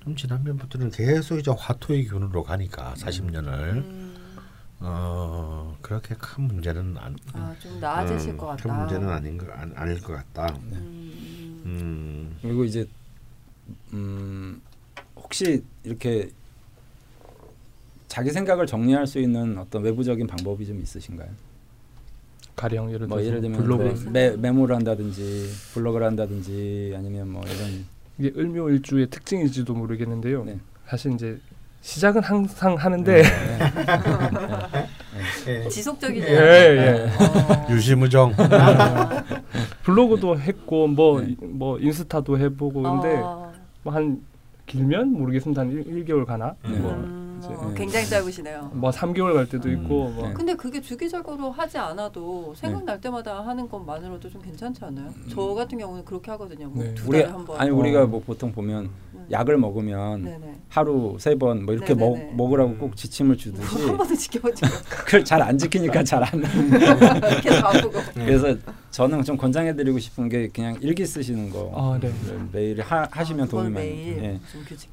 [0.03, 4.13] 좀 지난번부터는 계속 이제 화토의 균으로 가니까 40년을 음,
[4.79, 8.63] 어 그렇게 큰 문제는 안, 아, 좀 나아지실 음, 것 같다.
[8.63, 10.55] 큰 문제는 아닌 거 안, 아닐 것 같다.
[10.71, 12.87] 음, 음, 그리고 이제
[13.93, 14.61] 음,
[15.15, 16.29] 혹시 이렇게
[18.07, 21.29] 자기 생각을 정리할 수 있는 어떤 외부적인 방법이 좀 있으신가요?
[22.55, 27.41] 가령 예를 들어서 뭐 예를 들면 블로그 뭐 메, 메모를 한다든지 블로그를 한다든지 아니면 뭐
[27.45, 27.85] 이런
[28.19, 30.43] 이게 을묘일주의 특징일지도 모르겠는데요.
[30.45, 30.59] 네.
[30.87, 31.39] 사실 이제
[31.81, 33.23] 시작은 항상 하는데 네.
[35.47, 35.67] 예.
[35.67, 36.77] 지속적이지 예, 않아요.
[36.77, 37.09] 예.
[37.09, 37.67] 어.
[37.69, 38.33] 유시무정.
[38.37, 39.23] 아,
[39.83, 41.35] 블로그도 했고 뭐 네.
[41.41, 43.51] 뭐 인스타도 해보고 근데 아,
[43.83, 44.21] 뭐한
[44.65, 46.77] 길면 모르겠습니다 한 1, 개월 가나 네.
[46.77, 47.75] 뭐, 음, 이제, 어, 네.
[47.75, 48.71] 굉장히 짧으시네요.
[48.73, 50.33] 뭐 3개월 갈 때도 있고 뭐 네.
[50.33, 55.13] 근데 그게 주기적으로 하지 않아도 생각날 때마다 하는 것만으로도 좀 괜찮지 않아요?
[55.29, 56.67] 저 같은 경우는 그렇게 하거든요.
[56.69, 56.93] 뭐 네.
[56.93, 57.59] 두 우리 달에 한 번.
[57.59, 57.75] 아니 어.
[57.75, 59.12] 우리가 뭐 보통 보면 네.
[59.31, 60.53] 약을 먹으면 네네.
[60.69, 62.33] 하루 세 번 뭐 이렇게 먹, 네네네.
[62.35, 66.29] 먹으라고 꼭 지침을 주듯이 한 번도 지켜보지 그걸 잘 안 지키니까 잘 안.
[67.41, 67.99] 계속 아프고.
[68.13, 68.55] 그래서
[68.91, 72.11] 저는 좀 권장해드리고 싶은 게 그냥 일기 쓰시는 거 아, 네.
[72.51, 73.89] 매일 하, 하시면 그걸 도움이 많이.
[74.19, 74.39] 예.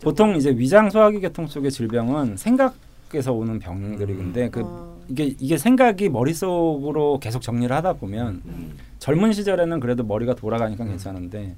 [0.03, 5.59] 보통 이제 위장 소화기 계통 쪽의 질병은 생각에서 오는 병들이 근데 그 어, 이게 이게
[5.59, 8.77] 생각이 머릿속으로 계속 정리를 하다 보면 음.
[8.99, 11.57] 젊은 시절에는 그래도 머리가 돌아가니까 괜찮은데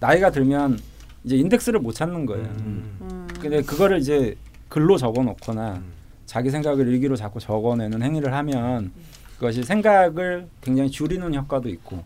[0.00, 0.78] 나이가 들면
[1.24, 2.44] 이제 인덱스를 못 찾는 거예요.
[2.44, 3.28] 음.
[3.40, 4.36] 근데 그거를 이제
[4.68, 5.82] 글로 적어 놓거나
[6.26, 8.92] 자기 생각을 일기로 자꾸 적어내는 행위를 하면
[9.36, 12.04] 그것이 생각을 굉장히 줄이는 효과도 있고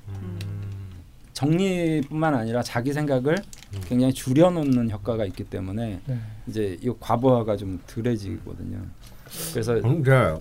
[1.33, 3.37] 정리뿐만 아니라 자기 생각을
[3.87, 6.19] 굉장히 줄여놓는 효과가 있기 때문에 네.
[6.47, 8.79] 이제 이 과부하가 좀 덜해지거든요.
[9.53, 10.39] 그래서 그러니까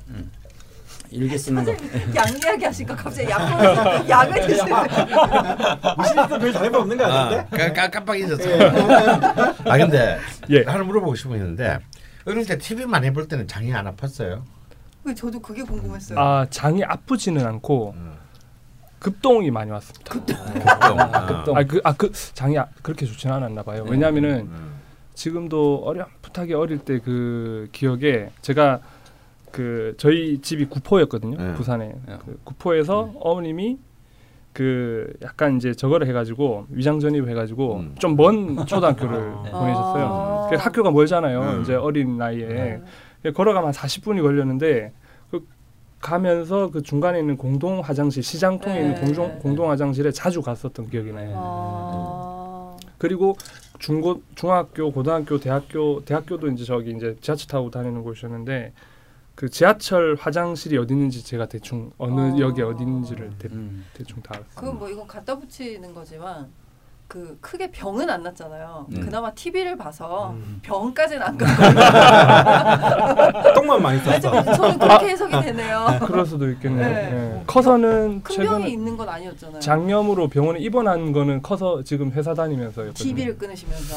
[1.12, 1.78] 일기 쓰는 거약
[2.16, 4.72] 이야기 하시니까 갑자기 약을 약을 드시는
[5.98, 7.58] 무신도 별 다른 거 없는 거 아, 같은데?
[7.58, 8.44] 까- 까- 깜빡 잊었어.
[9.66, 10.18] 아 근데
[10.50, 10.64] 예.
[10.64, 11.80] 하나 물어보고 싶은 게 있는데
[12.26, 14.42] 어릴 때 TV 많이 볼 때는 장이 안 아팠어요?
[15.16, 16.18] 저도 그게 궁금했어요.
[16.20, 18.14] 아 장이 아프지는 않고 음.
[19.00, 20.14] 급동이 많이 왔습니다.
[20.14, 20.38] 급동.
[21.28, 21.58] 급동.
[21.58, 23.84] 아 그 아 그 장이 아, 그렇게 좋지는 않았나 봐요.
[23.84, 23.92] 네.
[23.92, 24.72] 왜냐하면은 음.
[25.16, 28.80] 지금도 어렴풋하게 어릴 때 그 기억에 제가
[29.52, 31.38] 그 저희 집이 구포였거든요.
[31.38, 31.53] 네.
[31.53, 32.18] 부산에 네.
[32.26, 33.78] 그 구포에서 어머님이
[34.53, 37.95] 그 약간 이제 저거를 해가지고 위장 전입 해가지고 음.
[37.99, 39.52] 좀먼 초등학교를 네.
[39.52, 40.06] 보내셨어요.
[40.06, 40.48] 아.
[40.49, 41.41] 그 학교가 멀잖아요.
[41.41, 41.61] 음.
[41.61, 42.82] 이제 어린 나이에
[43.23, 43.32] 네.
[43.32, 44.91] 걸어가면 한 40분이 걸렸는데
[45.30, 45.45] 그
[45.99, 48.82] 가면서 그 중간에 있는 공동 화장실 시장통에 네.
[48.82, 51.34] 있는 공동 공동 화장실에 자주 갔었던 기억이 나요.
[51.36, 52.78] 아.
[52.98, 53.36] 그리고
[53.80, 58.73] 중고 중학교 고등학교 대학교 대학교도 이제 저기 이제 지하철 타고 다니는 곳이었는데
[59.41, 62.38] 그 지하철 화장실이 어디 있는지 제가 대충 어느 어.
[62.38, 63.84] 역에 어디 있는지를 대, 음.
[63.91, 64.53] 대충 다 알았어요.
[64.53, 66.47] 그건 뭐 이건 갖다 붙이는 거지만
[67.07, 68.85] 그 크게 병은 안 났잖아요.
[68.91, 69.01] 음.
[69.01, 70.59] 그나마 TV를 봐서 음.
[70.61, 71.59] 병까지는 안 갔고
[73.55, 74.43] 똥만 많이 쌌어.
[74.43, 75.88] 저는 그렇게 해석이 되네요.
[76.05, 76.88] 그럴 수도 있겠네요.
[76.88, 77.39] 네.
[77.39, 77.43] 예.
[77.47, 79.59] 커서는 큰 병이 있는 건 아니었잖아요.
[79.59, 82.93] 장염으로 병원에 입원한 거는 커서 지금 회사 다니면서였거든요.
[82.93, 83.95] TV를 끊으시면서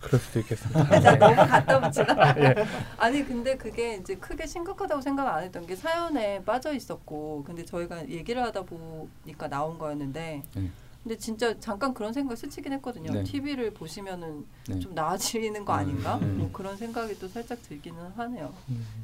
[0.00, 1.00] 그럴 수도 있겠습니다.
[1.00, 2.34] 자, 너무 갖다 붙이나?
[2.38, 2.54] 예.
[2.96, 8.08] 아니 근데 그게 이제 크게 심각하다고 생각 안 했던 게 사연에 빠져 있었고 근데 저희가
[8.08, 10.70] 얘기를 하다 보니까 나온 거였는데 네.
[11.04, 13.10] 근데 진짜 잠깐 그런 생각 스치긴 했거든요.
[13.12, 13.22] 네.
[13.24, 14.78] TV를 보시면은 네.
[14.80, 16.16] 좀 나아지는 거 아닌가?
[16.16, 16.36] 음.
[16.38, 18.52] 뭐 그런 생각이 또 살짝 들기는 하네요.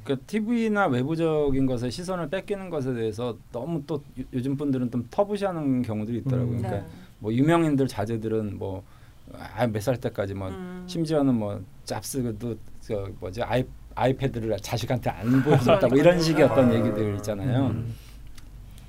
[0.03, 5.83] 그러니까 TV나 외부적인 것에 시선을 뺏기는 것에 대해서 너무 또 요- 요즘 분들은 좀 터부시하는
[5.83, 6.57] 경우들이 있더라고요.
[6.57, 6.59] 음.
[6.59, 6.93] 그러니까 네.
[7.21, 8.83] 뭐 유명인들 자제들은 뭐
[9.73, 10.85] 몇 살 때까지 뭐 음.
[10.86, 16.20] 심지어는 뭐 짭스도 저 뭐지 아이 아이패드를 자식한테 안 보여줬다 뭐 이런.
[16.20, 16.74] 식의 어떤 아.
[16.74, 17.66] 얘기들 있잖아요.
[17.69, 17.94] 음.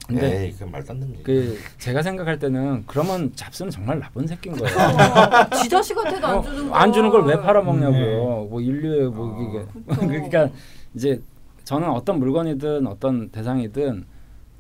[0.08, 1.16] 근데 에이, 그 말도 안 되는.
[1.24, 4.76] 그 제가 생각할 때는 그러면 잡스는 정말 나쁜 새끼인 거예요.
[4.78, 6.76] 어, 지 자식한테도 안 주는 거.
[6.76, 8.46] 안 주는 걸 왜 팔아먹냐고요.
[8.50, 10.00] 뭐 인류의 뭐 이게 그쵸.
[10.08, 10.50] 그러니까
[10.94, 11.20] 이제
[11.64, 14.06] 저는 어떤 물건이든 어떤 대상이든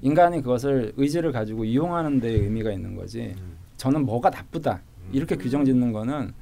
[0.01, 3.35] 인간이 그것을 의지를 가지고 이용하는 데 의미가 있는 거지.
[3.77, 4.81] 저는 뭐가 나쁘다
[5.11, 6.34] 이렇게 규정 짓는 거는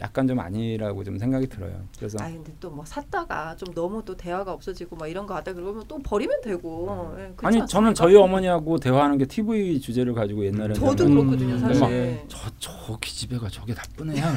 [0.00, 1.72] 약간 좀 아니라고 좀 생각이 들어요.
[1.98, 5.54] 그래서 아 근데 또 뭐 샀다가 좀 너무 또 대화가 없어지고 막 이런 거 하다
[5.54, 7.14] 그러면 또 버리면 되고.
[7.18, 7.94] 예, 그렇지 아니 저는?
[7.94, 11.74] 저희 어머니하고 대화하는 게 TV 주제를 가지고 옛날에는 저도 음, 그렇거든요 네.
[11.74, 12.20] 사실.
[12.28, 14.32] 저저 기집애가 저게 나쁜 애야.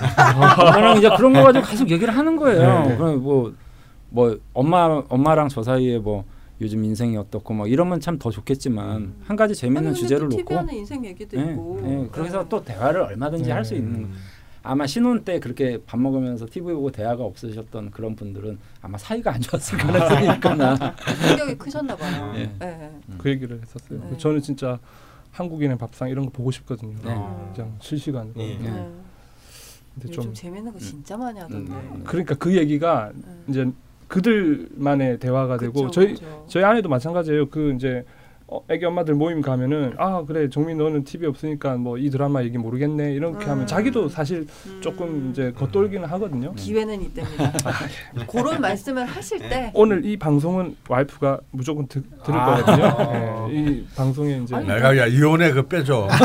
[0.73, 2.85] 저랑 이제 그런 거 가지고 계속 얘기를 하는 거예요.
[2.87, 2.95] 네.
[2.97, 3.53] 그럼 뭐,
[4.09, 6.23] 뭐 엄마 엄마랑 저 사이에 뭐
[6.61, 10.55] 요즘 인생이 어떻고 뭐 이러면 참 더 좋겠지만 한 가지 재밌는 주제를 또 놓고 TV
[10.55, 11.81] 하는 인생 얘기도 예, 있고.
[11.83, 12.49] 예, 그래서 네.
[12.49, 13.51] 또 대화를 얼마든지 네.
[13.51, 14.11] 할수 있는
[14.61, 19.41] 아마 신혼 때 그렇게 밥 먹으면서 TV 보고 대화가 없으셨던 그런 분들은 아마 사이가 안
[19.41, 20.75] 좋았을 가능성이 있거나
[21.27, 22.33] 충격이 크셨나 봐요.
[22.35, 22.41] 예.
[22.61, 22.67] 예.
[22.67, 22.91] 예.
[23.17, 23.99] 그 얘기를 했었어요.
[24.11, 24.17] 네.
[24.17, 24.77] 저는 진짜
[25.31, 26.93] 한국인의 밥상 이런 거 보고 싶거든요.
[27.03, 27.15] 네.
[27.55, 28.39] 그냥 실시간으로.
[28.39, 28.57] 예.
[28.59, 28.65] 네.
[28.67, 28.89] 예.
[29.95, 31.73] 근데 좀 재밌는 거 진짜 많이 하던데.
[31.73, 32.03] 음.
[32.05, 33.45] 그러니까 그 얘기가 음.
[33.49, 33.67] 이제
[34.11, 36.45] 그들만의 대화가 되고 그쵸, 저희 그쵸.
[36.47, 37.49] 저희 아내도 마찬가지예요.
[37.49, 38.03] 그 이제
[38.53, 42.57] 어, 애기 엄마들 모임 가면은 아 그래 정민 너는 TV 없으니까 뭐 이 드라마 얘기
[42.57, 43.51] 모르겠네 이렇게 음.
[43.51, 44.47] 하면 자기도 사실
[44.81, 45.29] 조금 음.
[45.31, 46.51] 이제 겉돌기는 하거든요.
[46.55, 47.53] 기회는 이때입니다.
[48.27, 52.55] 그런 말씀을 하실 때 오늘 이 방송은 와이프가 무조건 듣, 들을 아.
[52.63, 53.47] 거거든요.
[53.51, 56.07] 예, 이 방송에 이제 내가 야 이혼해 그 빼줘.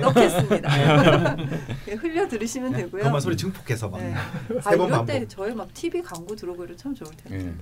[0.00, 1.36] 넣겠습니다.
[1.88, 3.02] 예, 흘려 들으시면 되고요.
[3.04, 4.00] 그만 소리 증폭해서 막.
[4.00, 4.14] 네.
[4.14, 4.30] 아
[4.70, 5.28] 세번 이럴 때 반복.
[5.28, 7.46] 저희 막 TV 광고 들어오고 이러 참 좋을 텐데.
[7.46, 7.52] 예.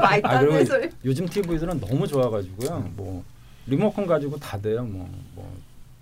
[0.00, 0.90] 아안 되는 그리고 소리.
[1.04, 2.92] 요즘 TV들은 너무 좋아가지고요.
[2.96, 3.24] 뭐
[3.66, 4.84] 리모컨 가지고 다 돼요.
[4.84, 5.52] 뭐, 뭐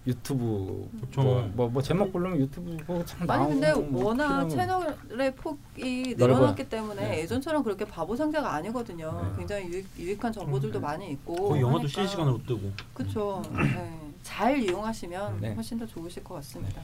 [0.06, 0.89] 유튜브.
[1.14, 4.48] 뭐, 뭐, 뭐 제목 부르면 유튜브 보고 참 아니 나오고 근데 뭐 워낙.
[4.48, 6.39] 채널의 폭이 넓어요.
[6.39, 7.19] 늘어났기 때문에 네.
[7.20, 9.31] 예전처럼 그렇게 바보 상자가 아니거든요.
[9.31, 9.39] 네.
[9.39, 11.51] 굉장히 유익, 유익한 정보들도 많이 있고.
[11.51, 12.02] 거의 영화도 하니까.
[12.02, 12.73] 실시간으로 뜨고.
[12.94, 13.43] 그렇죠.
[13.55, 13.98] 네.
[14.23, 15.55] 잘 이용하시면 네.
[15.55, 16.81] 훨씬 더 좋으실 것 같습니다.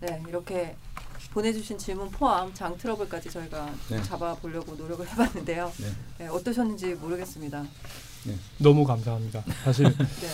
[0.00, 0.76] 네, 이렇게
[1.32, 4.02] 보내주신 질문 포함 장 트러블까지 저희가 네.
[4.02, 5.72] 잡아보려고 노력을 해봤는데요.
[5.78, 5.86] 네.
[6.18, 7.64] 네, 어떠셨는지 모르겠습니다.
[8.58, 9.42] 너무 감사합니다.
[9.64, 10.28] 사실 네.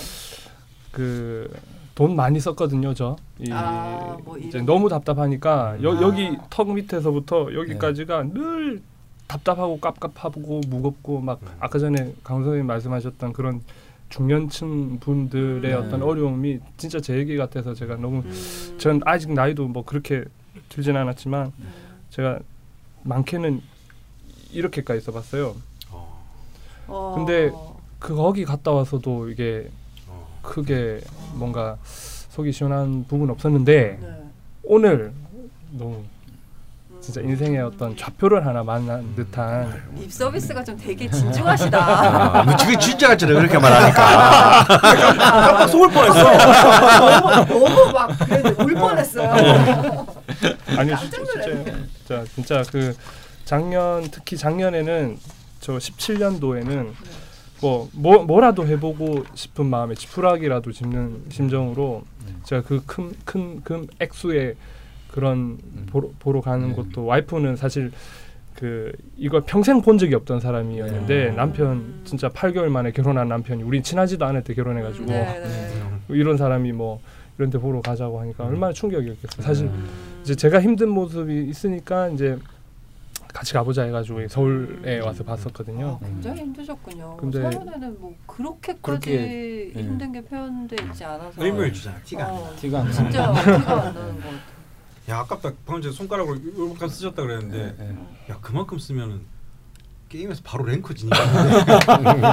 [0.92, 3.16] 그돈 많이 썼거든요, 저.
[3.38, 6.02] 이 아, 뭐 이제 너무 답답하니까 여, 아.
[6.02, 8.82] 여기 턱 밑에서부터 여기까지가 늘
[9.26, 13.62] 답답하고 깝깝하고 무겁고 막 아까 전에 강 선생님 말씀하셨던 그런
[14.10, 15.78] 중년층 분들의 음.
[15.78, 20.24] 어떤 어려움이 진짜 제 얘기 같아서 제가 너무 음, 전 아직 나이도 뭐 그렇게
[20.68, 21.72] 들진 않았지만 음.
[22.10, 22.38] 제가
[23.02, 23.62] 많게는
[24.52, 25.54] 이렇게까지 써봤어요.
[26.86, 27.50] 어, 근데
[27.98, 29.70] 그 거기 갔다 와서도 이게
[30.08, 30.38] 어.
[30.42, 31.00] 크게
[31.34, 34.22] 뭔가 속이 시원한 부분 없었는데 네.
[34.64, 35.12] 오늘
[35.72, 36.02] 너무
[37.00, 37.28] 진짜 음.
[37.30, 41.78] 인생의 어떤 좌표를 하나 만난 듯한 입 서비스가 좀 되게 진중하시다.
[41.78, 44.64] 아, 뭐 지금 진짜 같이 그렇게 말하니까.
[44.64, 46.36] 깜빡 속을 뻔했어.
[46.98, 50.06] 너무, 너무 막 그래도 울 뻔했어요.
[50.78, 51.64] 아니 깜짝 진짜.
[51.98, 52.94] 진짜 진짜 그
[53.44, 55.18] 작년 특히 작년에는
[55.60, 56.88] 저 17년도에는
[57.60, 62.02] 뭐, 뭐 뭐라도 해보고 싶은 마음에 지푸라기라도 짚는 심정으로
[62.44, 64.54] 제가 그 큰 큰 큰 액수의
[65.10, 66.74] 그런 보러, 보러 가는 네.
[66.74, 67.92] 것도 와이프는 사실
[68.54, 71.30] 그 이걸 평생 본 적이 없던 사람이었는데 네.
[71.30, 75.90] 남편 진짜 8개월 만에 결혼한 남편이 우리 친하지도 않을 때 결혼해가지고 네, 네.
[76.08, 77.00] 이런 사람이 뭐
[77.38, 79.42] 이런 데 보러 가자고 하니까 얼마나 충격이었겠어요.
[79.42, 79.88] 사실 음.
[80.24, 82.38] 이제 제가 힘든 모습이 있으니까 이제
[83.32, 85.98] 같이 가보자 해가지고 서울에 와서 봤었거든요.
[86.00, 87.16] 아, 굉장히 힘드셨군요.
[87.18, 89.82] 근데- 사연에는 뭐 그렇게까지 그렇게, 예.
[89.82, 91.98] 힘든 게 표현돼 있지 않아서 의미를 주잖아.
[92.04, 92.38] 티가 안 나.
[92.40, 92.92] 어, 티가 안 나.
[92.92, 94.34] 진짜 티가 안 나는 것 같아요.
[95.10, 95.52] 야 아깝다.
[95.66, 98.32] 방금 전에 손가락으로 이만큼 쓰셨다 그랬는데 예, 예.
[98.32, 99.20] 야 그만큼 쓰면은
[100.14, 101.16] 게임에서 바로 랭커 지니까.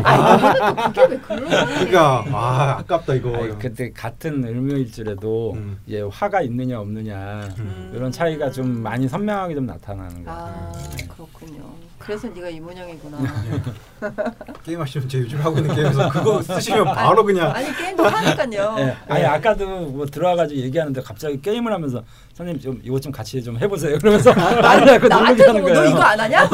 [0.04, 1.66] 아 그게 왜 그런 거야?
[1.66, 3.36] 그러니까 아 아깝다 이거.
[3.36, 5.80] 아니, 그때 같은 을묘일주라도 음.
[5.88, 7.92] 이제 화가 있느냐 없느냐 음.
[7.96, 11.08] 이런 차이가 좀 많이 선명하게 좀 나타나는 거아 같아요.
[11.10, 11.74] 그렇군요.
[12.02, 13.18] 그래서 네가 이문영이구나.
[14.64, 18.76] 게임 하시면 제 요즘 하고 있는 게임에서 그거 쓰시면 바로 그냥 아니 게임도 하니까요.
[18.80, 22.04] 예, 아니 아까도 뭐 들어와가지고 얘기하는데 갑자기 게임을 하면서
[22.34, 23.98] 선생님 좀 이거 좀 같이 좀 해보세요.
[24.00, 25.86] 그러면서 아니 그 나한테 하는 뭐, 너.
[25.86, 26.50] 이거 안 하냐?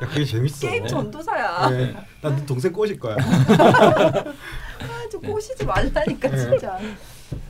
[0.00, 0.68] 그게 재밌어.
[0.68, 1.70] 게임 전도사야.
[1.70, 1.94] 네.
[2.20, 3.16] 난네 동생 꼬실 거야.
[3.18, 6.36] 아, 좀 꼬시지 말라니까 네.
[6.36, 6.78] 진짜.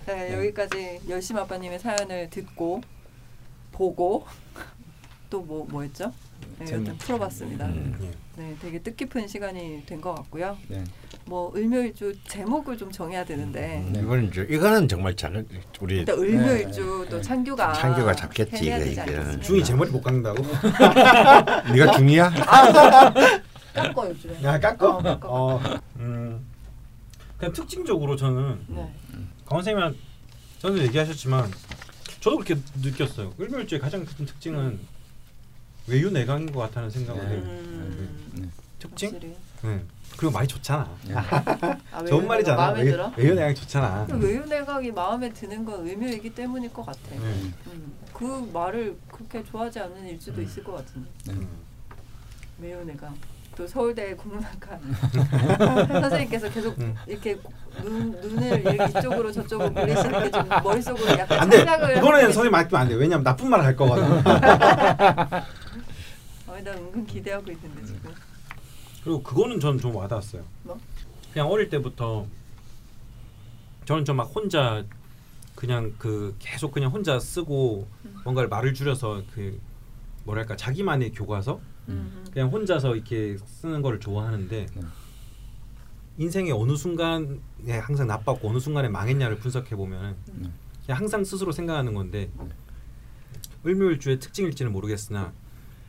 [0.06, 2.82] 네, 여기까지 열심 아빠님의 사연을 듣고
[3.72, 4.26] 보고
[5.32, 6.12] 또 뭐 뭐였죠?
[6.58, 7.64] 네, 일단 풀어봤습니다.
[7.64, 7.96] 음.
[8.02, 8.42] 예.
[8.42, 10.58] 네, 되게 뜻깊은 시간이 된 것 같고요.
[10.68, 10.84] 네.
[11.24, 15.48] 뭐 을묘일주 제목을 좀 정해야 되는데 음, 이거는 이제 이거는 정말 작은
[15.80, 17.22] 우리 일단 을묘일주 네, 또 네.
[17.22, 19.40] 창규가 창규가 잡겠지, 이거?
[19.40, 20.42] 중이 제 머리 못 깎는다고?
[21.72, 22.30] 네가 중이야?
[23.72, 24.42] 깎어 요즘에.
[24.42, 24.88] 야 깎어?
[24.98, 25.28] 어, 깎어.
[25.30, 25.60] 어.
[25.96, 26.44] 음.
[27.38, 28.94] 그냥 특징적으로 저는 네.
[29.46, 29.94] 강원 선생님이랑
[30.58, 31.50] 전에 얘기하셨지만
[32.20, 33.32] 저도 그렇게 느꼈어요.
[33.40, 34.78] 을묘일주의 가장 큰 특징은
[35.86, 37.28] 외유 내강인 것 같다는 생각을 네.
[37.30, 37.42] 해요.
[37.44, 39.10] 음, 특징?
[39.12, 39.34] 확실히.
[39.62, 39.80] 네.
[40.16, 40.88] 그리고 많이 좋잖아.
[41.92, 42.56] 아, 좋은 말이잖아.
[42.56, 43.12] 내강 마음에 외- 들어?
[43.16, 44.06] 외유 내강이 좋잖아.
[44.10, 46.98] 외유 내각이 마음에 드는 건 의묘이기 때문일 것 같아.
[47.10, 47.16] 네.
[47.18, 50.44] 음, 그 말을 그렇게 좋아하지 않는 일주도 음.
[50.44, 51.08] 있을 것 같은데.
[51.30, 51.48] 음.
[52.60, 53.12] 외유 내각.
[53.56, 54.78] 또 서울대 국문학과
[56.00, 56.94] 선생님께서 계속 음.
[57.06, 57.38] 이렇게
[57.82, 61.56] 눈 눈을 이렇게 이쪽으로 저쪽으로 돌리시는 게 좀 머릿속으로 약간 안 돼.
[61.58, 62.94] 생각을 이거는 선생님 맡기면 안 돼.
[62.94, 64.22] 왜냐면 나쁜 말할 거거든.
[66.52, 68.12] 어, 나 은근 기대하고 있는데 지금.
[69.02, 70.44] 그리고 그거는 저는 좀 와닿았어요.
[70.64, 70.78] 뭐?
[71.32, 72.26] 그냥 어릴 때부터
[73.86, 74.84] 저는 좀 막 혼자
[75.54, 78.20] 그냥 그 계속 그냥 혼자 쓰고 음.
[78.24, 79.58] 뭔가를 말을 줄여서 그
[80.24, 82.24] 뭐랄까 자기만의 교과서 음.
[82.32, 84.82] 그냥 혼자서 이렇게 쓰는 거를 좋아하는데 네.
[86.18, 90.52] 인생의 어느 순간에 항상 나빴고 어느 순간에 망했냐를 분석해 보면 음.
[90.84, 92.30] 그냥 항상 스스로 생각하는 건데
[93.64, 95.32] 을묘일주의 특징일지는 모르겠으나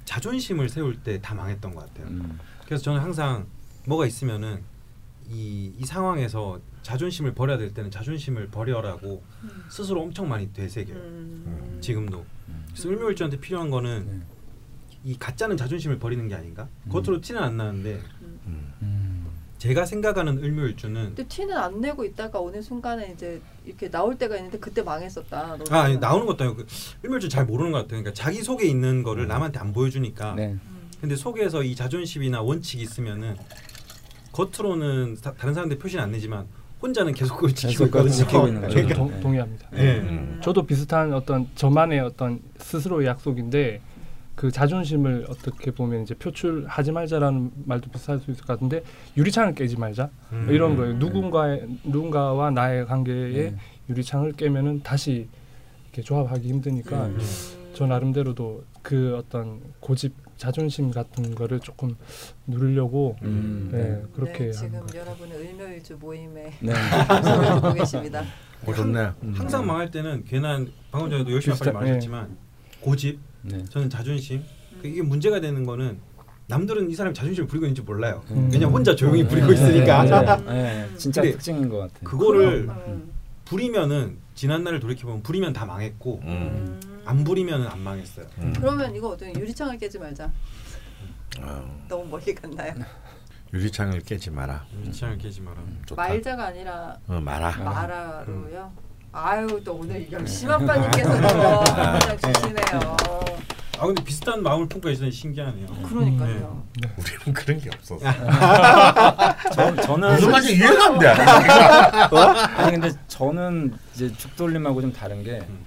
[0.06, 2.08] 자존심을 세울 때 다 망했던 것 같아요.
[2.08, 2.40] 음.
[2.66, 3.46] 그래서 저는 항상
[3.88, 4.62] 뭐가 있으면은
[5.30, 9.64] 이, 이 상황에서 자존심을 버려야 될 때는 자존심을 버려라고 음.
[9.70, 10.98] 스스로 엄청 많이 되새겨요.
[10.98, 11.78] 음.
[11.82, 12.26] 지금도.
[12.68, 14.26] 그래서 을묘일주한테 필요한 거는 네.
[15.06, 16.68] 이 가짜는 자존심을 버리는 게 아닌가?
[16.86, 16.90] 음.
[16.92, 18.02] 겉으로 티는 안 나는데
[18.48, 18.74] 음.
[19.64, 24.60] 제가 생각하는 을묘일주는 근데 티는 안 내고 있다가 어느 순간에 이제 이렇게 나올 때가 있는데
[24.60, 25.58] 그때 망했었다.
[25.70, 26.68] 아 아니, 나오는 것도 아니고 그
[27.06, 28.02] 을묘일주 잘 모르는 것 같아요.
[28.02, 29.30] 그러니까 자기 속에 있는 거를 음.
[29.30, 30.36] 남한테 안 보여주니까.
[30.36, 30.48] 네.
[30.48, 30.90] 음.
[31.00, 33.38] 근데 속에서 이 자존심이나 원칙이 있으면은
[34.34, 36.46] 겉으로는 다, 른 사람들 표시는 안 내지만
[36.82, 38.26] 혼자는 계속 그걸 지키고 있거든요.
[38.26, 38.68] 거죠.
[38.70, 39.20] 그러니까, 동, 네.
[39.22, 39.70] 동의합니다.
[39.72, 40.00] 네.
[40.00, 40.42] 음.
[40.44, 43.80] 저도 비슷한 어떤 저만의 어떤 스스로의 약속인데
[44.36, 48.84] 그 자존심을 어떻게 보면 이제 표출하지 말자라는 말도 비슷할 수 있을 것 같은데
[49.16, 50.48] 유리창을 깨지 말자 음.
[50.50, 50.94] 이런 거예요.
[50.94, 51.00] 음.
[51.00, 53.56] 누군가의 누군가와 나의 관계에 네.
[53.90, 55.28] 유리창을 깨면은 다시
[55.86, 57.20] 이렇게 조합하기 힘드니까 음.
[57.74, 61.96] 저 나름대로도 그 어떤 고집 자존심 같은 거를 조금
[62.48, 63.70] 누리려고 음.
[63.72, 64.82] 네, 그렇게 네, 지금.
[64.94, 66.74] 여러분은 을묘일주 모임에 네.
[67.56, 68.24] 듣고 계십니다.
[68.66, 69.12] 어, 좋네.
[69.24, 69.34] 음.
[69.36, 72.36] 항상 망할 때는 괜한 방금 전에도 열심히 아까 말하셨지만
[72.84, 73.64] 고집, 네.
[73.70, 74.38] 저는 자존심.
[74.74, 74.80] 음.
[74.82, 76.00] 그 이게 문제가 되는 거는
[76.48, 78.22] 남들은 이 사람이 자존심을 부리고 있는지 몰라요.
[78.32, 78.50] 음.
[78.52, 79.30] 왜냐 면 혼자 조용히 네.
[79.30, 79.54] 부리고 네.
[79.54, 80.04] 있으니까.
[80.04, 80.54] 네.
[80.54, 80.84] 네.
[80.90, 80.96] 음.
[80.98, 82.04] 진짜 특징인 것 같아요.
[82.04, 83.14] 그거를 음.
[83.46, 86.80] 부리면은 지난 날을 돌이켜 보면 부리면 다 망했고 음.
[87.06, 88.26] 안 부리면은 안 망했어요.
[88.40, 88.54] 음.
[88.58, 90.32] 그러면 이거 어떤 유리창을 깨지 말자.
[91.40, 92.74] 어, 너무 멀리 갔나요?
[93.54, 94.66] 유리창을 깨지 마라.
[94.84, 95.62] 유치장을 깨지 마라.
[95.96, 97.56] 말자가 아니라 어, 마라.
[97.58, 98.72] 마라로요.
[99.16, 101.28] 아유 또 오늘 열심 아빠님께서 또
[101.64, 102.98] 그냥 주시네요.
[103.78, 105.68] 아 근데 비슷한 마음을 품고 계시다니 신기하네요.
[105.88, 106.64] 그러니까요.
[106.98, 108.00] 우리는 그런 게 없었어.
[109.54, 111.08] 저, 저는 무슨 말인지 이해가 안 돼.
[112.58, 115.66] 아니 근데 저는 이제 죽돌림하고 좀 다른 게 음.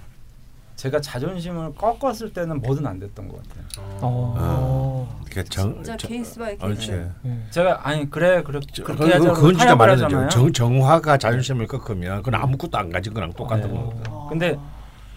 [0.77, 3.63] 제가 자존심을 꺾었을 때는 뭐든 안 됐던 것 같아요.
[3.99, 5.19] 어.
[5.25, 6.55] 그러니까 정, 진짜 저- case by.
[6.55, 7.09] case.
[7.23, 7.41] 네.
[7.49, 10.29] 제가 아니 그래 그래 저- 그렇게 그건- 하자고 그건 진짜 타협을 말하는 하잖아요.
[10.29, 13.73] 정 정화가 자존심을 꺾으면 그건 아무것도 안 가진 거랑 똑같은 네.
[13.75, 13.93] 거.
[14.07, 14.27] 아.
[14.29, 14.57] 근데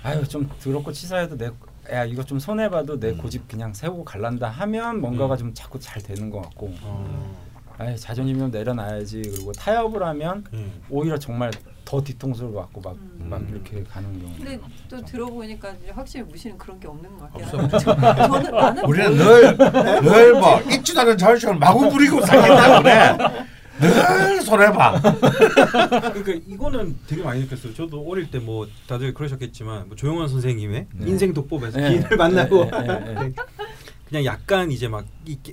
[0.03, 1.51] 아유 좀 더럽고 치사해도 내
[1.91, 3.01] 야 이거 좀 손해 봐도 음.
[3.01, 7.37] 내 고집 그냥 세우고 갈란다 하면 뭔가가 좀 자꾸 잘 되는 것 같고 어.
[7.79, 10.71] 아유 자존심 좀 내려놔야지 그리고 타협을 하면 예.
[10.89, 11.51] 오히려 정말
[11.91, 13.27] 더 뒤통수를 맞고 막, 음.
[13.29, 14.33] 막 이렇게 가는 경우.
[14.37, 17.29] 근데 또 들어보니까 이제 확실히 무시는 그런 게 없는 것.
[17.35, 23.47] 한데 저는 나는 우리는 뭘- 늘늘뭐 있지도 않은 자존심을 마구 부리고 살겠다 그래.
[23.81, 25.01] 늘 손해봐.
[25.01, 27.75] 그러니까 이거는 되게 많이 느꼈어요.
[27.75, 31.07] 저도 어릴 때 뭐 다들 그러셨겠지만 뭐 조영원 선생님의 네.
[31.09, 31.89] 인생 독법에서 네.
[31.91, 33.33] 기인을 만나고 네, 네, 네, 네.
[34.09, 35.07] 그냥 약간 이제 막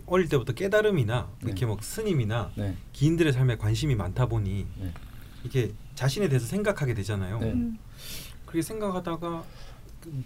[0.05, 1.47] 어릴 때부터 깨달음이나 네.
[1.47, 2.75] 이렇게 막 스님이나 네.
[2.93, 4.91] 기인들의 삶에 관심이 많다 보니 네.
[5.43, 7.39] 이렇게 자신에 대해서 생각하게 되잖아요.
[7.39, 7.55] 네.
[8.45, 9.43] 그렇게 생각하다가
[9.99, 10.23] 그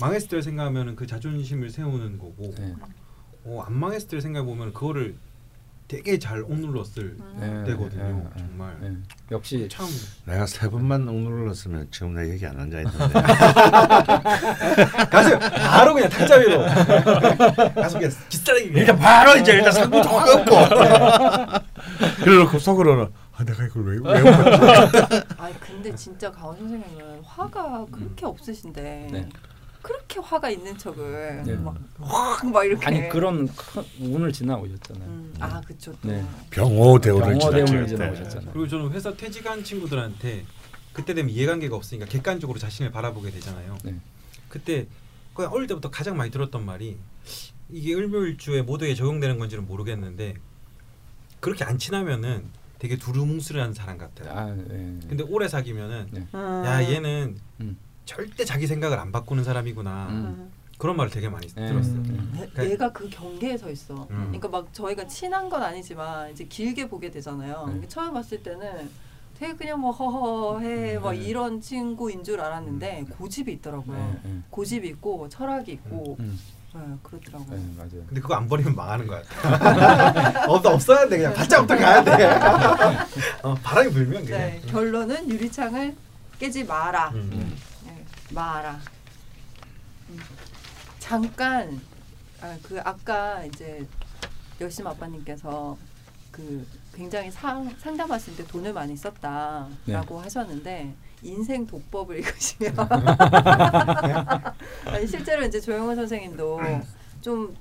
[0.00, 2.74] 망했을 때를 생각하면은 그 자존심을 세우는 거고 네.
[3.44, 5.14] 어, 안 망했을 때를 생각해 보면 그거를
[5.86, 7.64] 되게 잘 억눌렀을 네.
[7.66, 8.02] 때거든요.
[8.02, 8.12] 네.
[8.12, 8.30] 네.
[8.36, 8.96] 정말 네.
[9.30, 9.86] 역시 참
[10.24, 13.20] 내가 세 번만 억눌렀으면 지금 내 여기 안 앉아 있는데.
[15.08, 16.64] 가서 바로 그냥 탁자 위로
[17.74, 21.64] 가서 그냥 기싸게 일단 바로 이제 일단 상부 다 꺾고.
[22.24, 23.08] 그래놓고 속으로는
[23.40, 24.20] 아 내가 이걸 왜 왜?
[25.38, 29.28] 아 근데 진짜 강원 선생님은 화가 그렇게 없으신데 네.
[29.80, 31.56] 그렇게 화가 있는 척을 네.
[31.98, 35.08] 막확막 이렇게 아니 그런 큰 운을 지나오셨잖아요.
[35.08, 36.10] 음, 아 또.
[36.10, 36.22] 네.
[36.50, 37.38] 병호 그때.
[37.88, 38.50] 지나오셨잖아요.
[38.52, 40.44] 그리고 저는 회사 퇴직한 친구들한테
[40.92, 43.78] 그때 되면 이해관계가 없으니까 객관적으로 자신을 바라보게 되잖아요.
[43.84, 43.94] 네.
[44.50, 44.86] 그때
[45.32, 46.98] 그냥 어릴 때부터 가장 많이 들었던 말이
[47.70, 50.34] 이게 을묘일주에 모두에 적용되는 건지는 모르겠는데
[51.40, 54.32] 그렇게 안 친하면은 되게 두루뭉술한 사람 같아요.
[54.36, 54.98] 아, 네.
[55.06, 56.26] 근데 오래 사귀면은 네.
[56.34, 56.62] 음.
[56.64, 57.76] 야 얘는 음.
[58.06, 60.50] 절대 자기 생각을 안 바꾸는 사람이구나 음.
[60.78, 61.66] 그런 말을 되게 많이 네.
[61.68, 61.96] 들었어요.
[61.96, 62.30] 음.
[62.32, 63.94] 내- 그러니까- 얘가 그 경계에 서 있어.
[64.10, 64.16] 음.
[64.28, 67.78] 그러니까 막 저희가 친한 건 아니지만 이제 길게 보게 되잖아요.
[67.82, 67.86] 네.
[67.86, 68.88] 처음 봤을 때는
[69.38, 71.18] 되게 그냥 뭐 허허해 막 네.
[71.18, 74.20] 이런 친구인 줄 알았는데 고집이 있더라고요.
[74.24, 74.38] 네, 네.
[74.48, 76.38] 고집이 있고 철학이 있고 음.
[76.72, 77.56] 네, 그렇더라고요.
[77.56, 78.06] 네, 맞아요.
[78.06, 79.22] 근데 그거 안 버리면 망하는 거야.
[80.46, 82.30] 없 없어야 돼 그냥 발자국부터 가야 돼.
[83.42, 84.40] 어, 바람이 불면 그냥.
[84.40, 85.96] 네, 결론은 유리창을
[86.38, 87.10] 깨지 마라.
[87.10, 87.56] 음.
[87.84, 88.78] 네, 마라.
[90.10, 90.18] 음.
[90.98, 91.80] 잠깐
[92.40, 93.86] 아, 그 아까 이제
[94.60, 95.76] 열심 아빠님께서
[96.30, 100.22] 그 굉장히 상, 상담하실 때 돈을 많이 썼다라고 네.
[100.22, 102.74] 하셨는데 인생 독법을 읽으시면
[104.86, 106.60] 아니, 실제로 이제 조영호 선생님도
[107.20, 107.54] 좀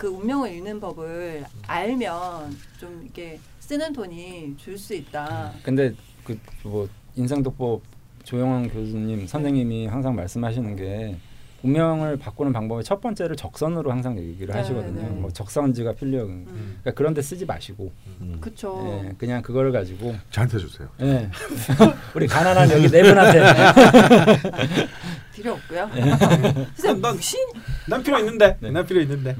[0.00, 5.52] 그 운명을 읽는 법을 알면 좀 이렇게 쓰는 돈이 줄 수 있다.
[5.62, 5.92] 근데
[6.24, 7.82] 그 뭐 인상독법
[8.24, 11.18] 조영원 교수님 선생님이 항상 말씀하시는 게
[11.62, 15.02] 운명을 바꾸는 방법의 첫 번째를 적선으로 항상 얘기를 네, 하시거든요.
[15.02, 15.08] 네.
[15.08, 16.22] 뭐 적선지가 필요.
[16.22, 16.44] 음.
[16.80, 18.38] 그러니까 그런데 쓰지 마시고 음.
[18.40, 19.02] 그쵸.
[19.04, 20.88] 예, 그냥 그거를 가지고 저한테 주세요.
[21.00, 21.30] 예.
[22.14, 23.40] 우리 가난한 여기 네 분한테
[25.34, 25.90] 필요 없고요.
[25.96, 26.00] 예.
[26.76, 27.18] 선생님 난-?
[27.88, 28.56] 난 필요 있는데.
[28.60, 28.70] 네.
[28.70, 29.36] 난 필요 있는데.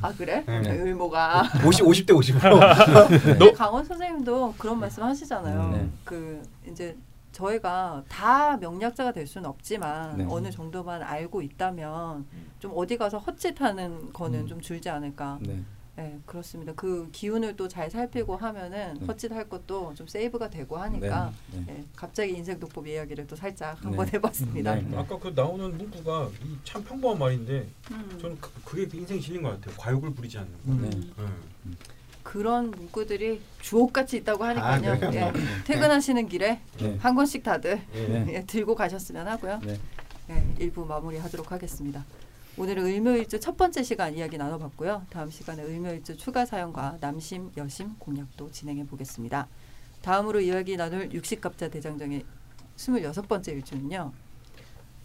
[0.00, 0.44] 아 그래?
[0.46, 0.62] 네.
[0.70, 1.44] 의모가.
[1.64, 3.22] 50 50대 50으로.
[3.22, 5.70] 근데 강원 선생님도 그런 말씀 하시잖아요.
[5.72, 5.88] 네.
[6.04, 6.96] 그 이제
[7.32, 10.26] 저희가 다 명약자가 될 수는 없지만 네.
[10.28, 12.26] 어느 정도만 알고 있다면
[12.58, 14.46] 좀 어디 가서 헛짓하는 거는 음.
[14.46, 15.38] 좀 줄지 않을까.
[15.42, 15.62] 네.
[15.94, 16.72] 네, 그렇습니다.
[16.74, 19.06] 그 기운을 또 잘 살피고 하면은 네.
[19.06, 21.64] 헛짓할 것도 좀 세이브가 되고 하니까 네.
[21.66, 23.88] 네, 갑자기 인생 독법 이야기를 또 살짝 네.
[23.88, 24.74] 한번 해봤습니다.
[24.76, 24.96] 네.
[24.96, 26.30] 아까 그 나오는 문구가
[26.62, 28.18] 이참 평범한 말인데 음.
[28.20, 29.74] 저는 그, 그게 인생 실린 것 같아요.
[29.78, 30.58] 과욕을 부리지 않는 거.
[30.72, 31.12] 음.
[32.32, 32.38] 네.
[32.38, 32.42] 음.
[32.42, 34.92] 그런 문구들이 주옥같이 있다고 하니까요.
[34.92, 35.14] 아?
[35.14, 35.32] 예,
[35.64, 36.96] 퇴근하시는 길에 네.
[37.00, 38.06] 한 권씩 다들 예.
[38.08, 38.34] 네.
[38.34, 39.60] 예, 들고 가셨으면 하고요.
[39.62, 39.78] 네.
[40.30, 42.04] 예, 일부 마무리하도록 하겠습니다.
[42.56, 45.06] 오늘은 을묘일주 첫 번째 시간 이야기 나눠봤고요.
[45.10, 49.48] 다음 시간에 을묘일주 추가 사연과 남심, 여심 공략도 진행해 보겠습니다.
[50.02, 52.24] 다음으로 이야기 나눌 육식갑자 대장정의
[52.76, 54.12] 26번째 일주는요.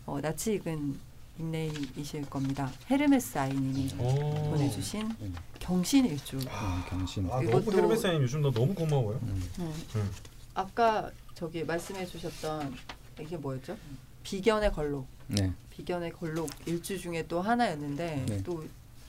[0.06, 1.00] 어, 낯이 익은
[1.40, 2.72] 닉네임이실 겁니다.
[2.90, 4.50] 헤르메스 아이님이 오.
[4.50, 5.32] 보내주신 네.
[5.60, 6.38] 경신 일주.
[6.38, 6.46] 음,
[6.90, 7.30] 경신.
[7.32, 9.20] 아, 이것도- 너무 헤르메스님 요즘 너 너무 고마워요.
[9.24, 9.50] 음.
[9.60, 9.74] 음.
[9.96, 10.12] 음.
[10.54, 12.74] 아까 저기 말씀해 주셨던
[13.20, 13.78] 이게 뭐였죠?
[14.24, 15.08] 비견의 걸록.
[15.28, 15.54] 네.
[15.70, 18.44] 비견의 걸록 일주 중에 또 하나였는데 네.
[18.44, 18.64] 또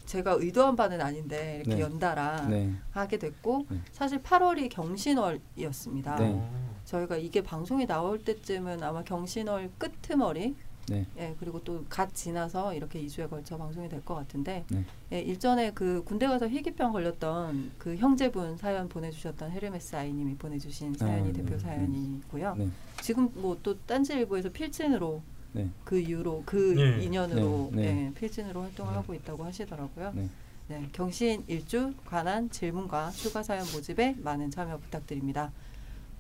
[0.07, 1.81] 제가 의도한 바는 아닌데 이렇게 네.
[1.83, 2.75] 연달아 네.
[2.93, 3.81] 하게 됐고 네.
[3.93, 6.17] 사실 8월이 경신월이었습니다.
[6.17, 6.51] 네.
[6.87, 10.55] 저희가 이게 방송이 나올 때쯤은 아마 경신월 끄트머리
[10.91, 11.07] 네.
[11.19, 14.85] 예, 그리고 또 갓 지나서 이렇게 2주에 걸쳐 방송이 될 것 같은데 네.
[15.13, 21.31] 예, 일전에 그 군대 가서 희귀병 걸렸던 그 형제분 사연 보내주셨던 헤르메스 아이님이 보내주신 사연이
[21.31, 21.59] 아, 대표 네.
[21.59, 22.55] 사연이고요.
[22.57, 22.69] 네.
[23.03, 25.21] 지금 뭐 또 딴지일보에서 필진으로
[25.53, 25.69] 네.
[25.85, 27.05] 그 이후로 그 네.
[27.05, 28.07] 인연으로 네, 네.
[28.07, 30.13] 예, 필진으로 활동하고 있다고 하시더라고요.
[30.15, 30.29] 네.
[30.69, 35.51] 네, 경신 일주 관한 질문과 추가 사연 모집에 많은 참여 부탁드립니다.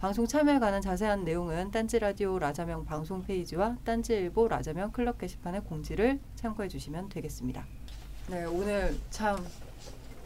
[0.01, 6.21] 방송 참여에 관한 자세한 내용은 딴지 라디오 라자명 방송 페이지와 딴지일보 라자명 클럽 게시판의 공지를
[6.37, 7.67] 참고해 주시면 되겠습니다.
[8.29, 9.45] 네, 오늘 참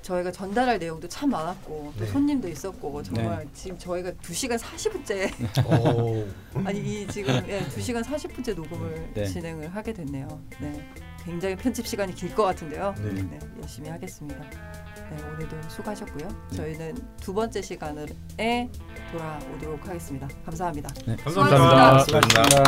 [0.02, 2.10] 저희가 전달할 내용도 참 많았고 또 네.
[2.10, 6.26] 손님도 있었고 정말 지금 저희가 2시간 40분째 오.
[6.66, 9.24] 아니 이 지금 예, 2시간 40분째 녹음을 네.
[9.24, 10.42] 진행을 하게 됐네요.
[10.60, 10.86] 네.
[11.24, 12.94] 굉장히 편집 시간이 길 것 같은데요.
[12.98, 13.22] 네.
[13.22, 14.44] 네, 열심히 하겠습니다.
[15.16, 16.28] 네, 오늘도 수고하셨고요.
[16.50, 16.56] 네.
[16.56, 18.06] 저희는 두 번째 시간에
[19.10, 20.26] 돌아오도록 하겠습니다.
[20.44, 20.88] 감사합니다.
[21.06, 21.16] 네.
[21.16, 21.58] 감사합니다.
[21.58, 22.04] 감사합니다.
[22.04, 22.62] 수고하셨습니다.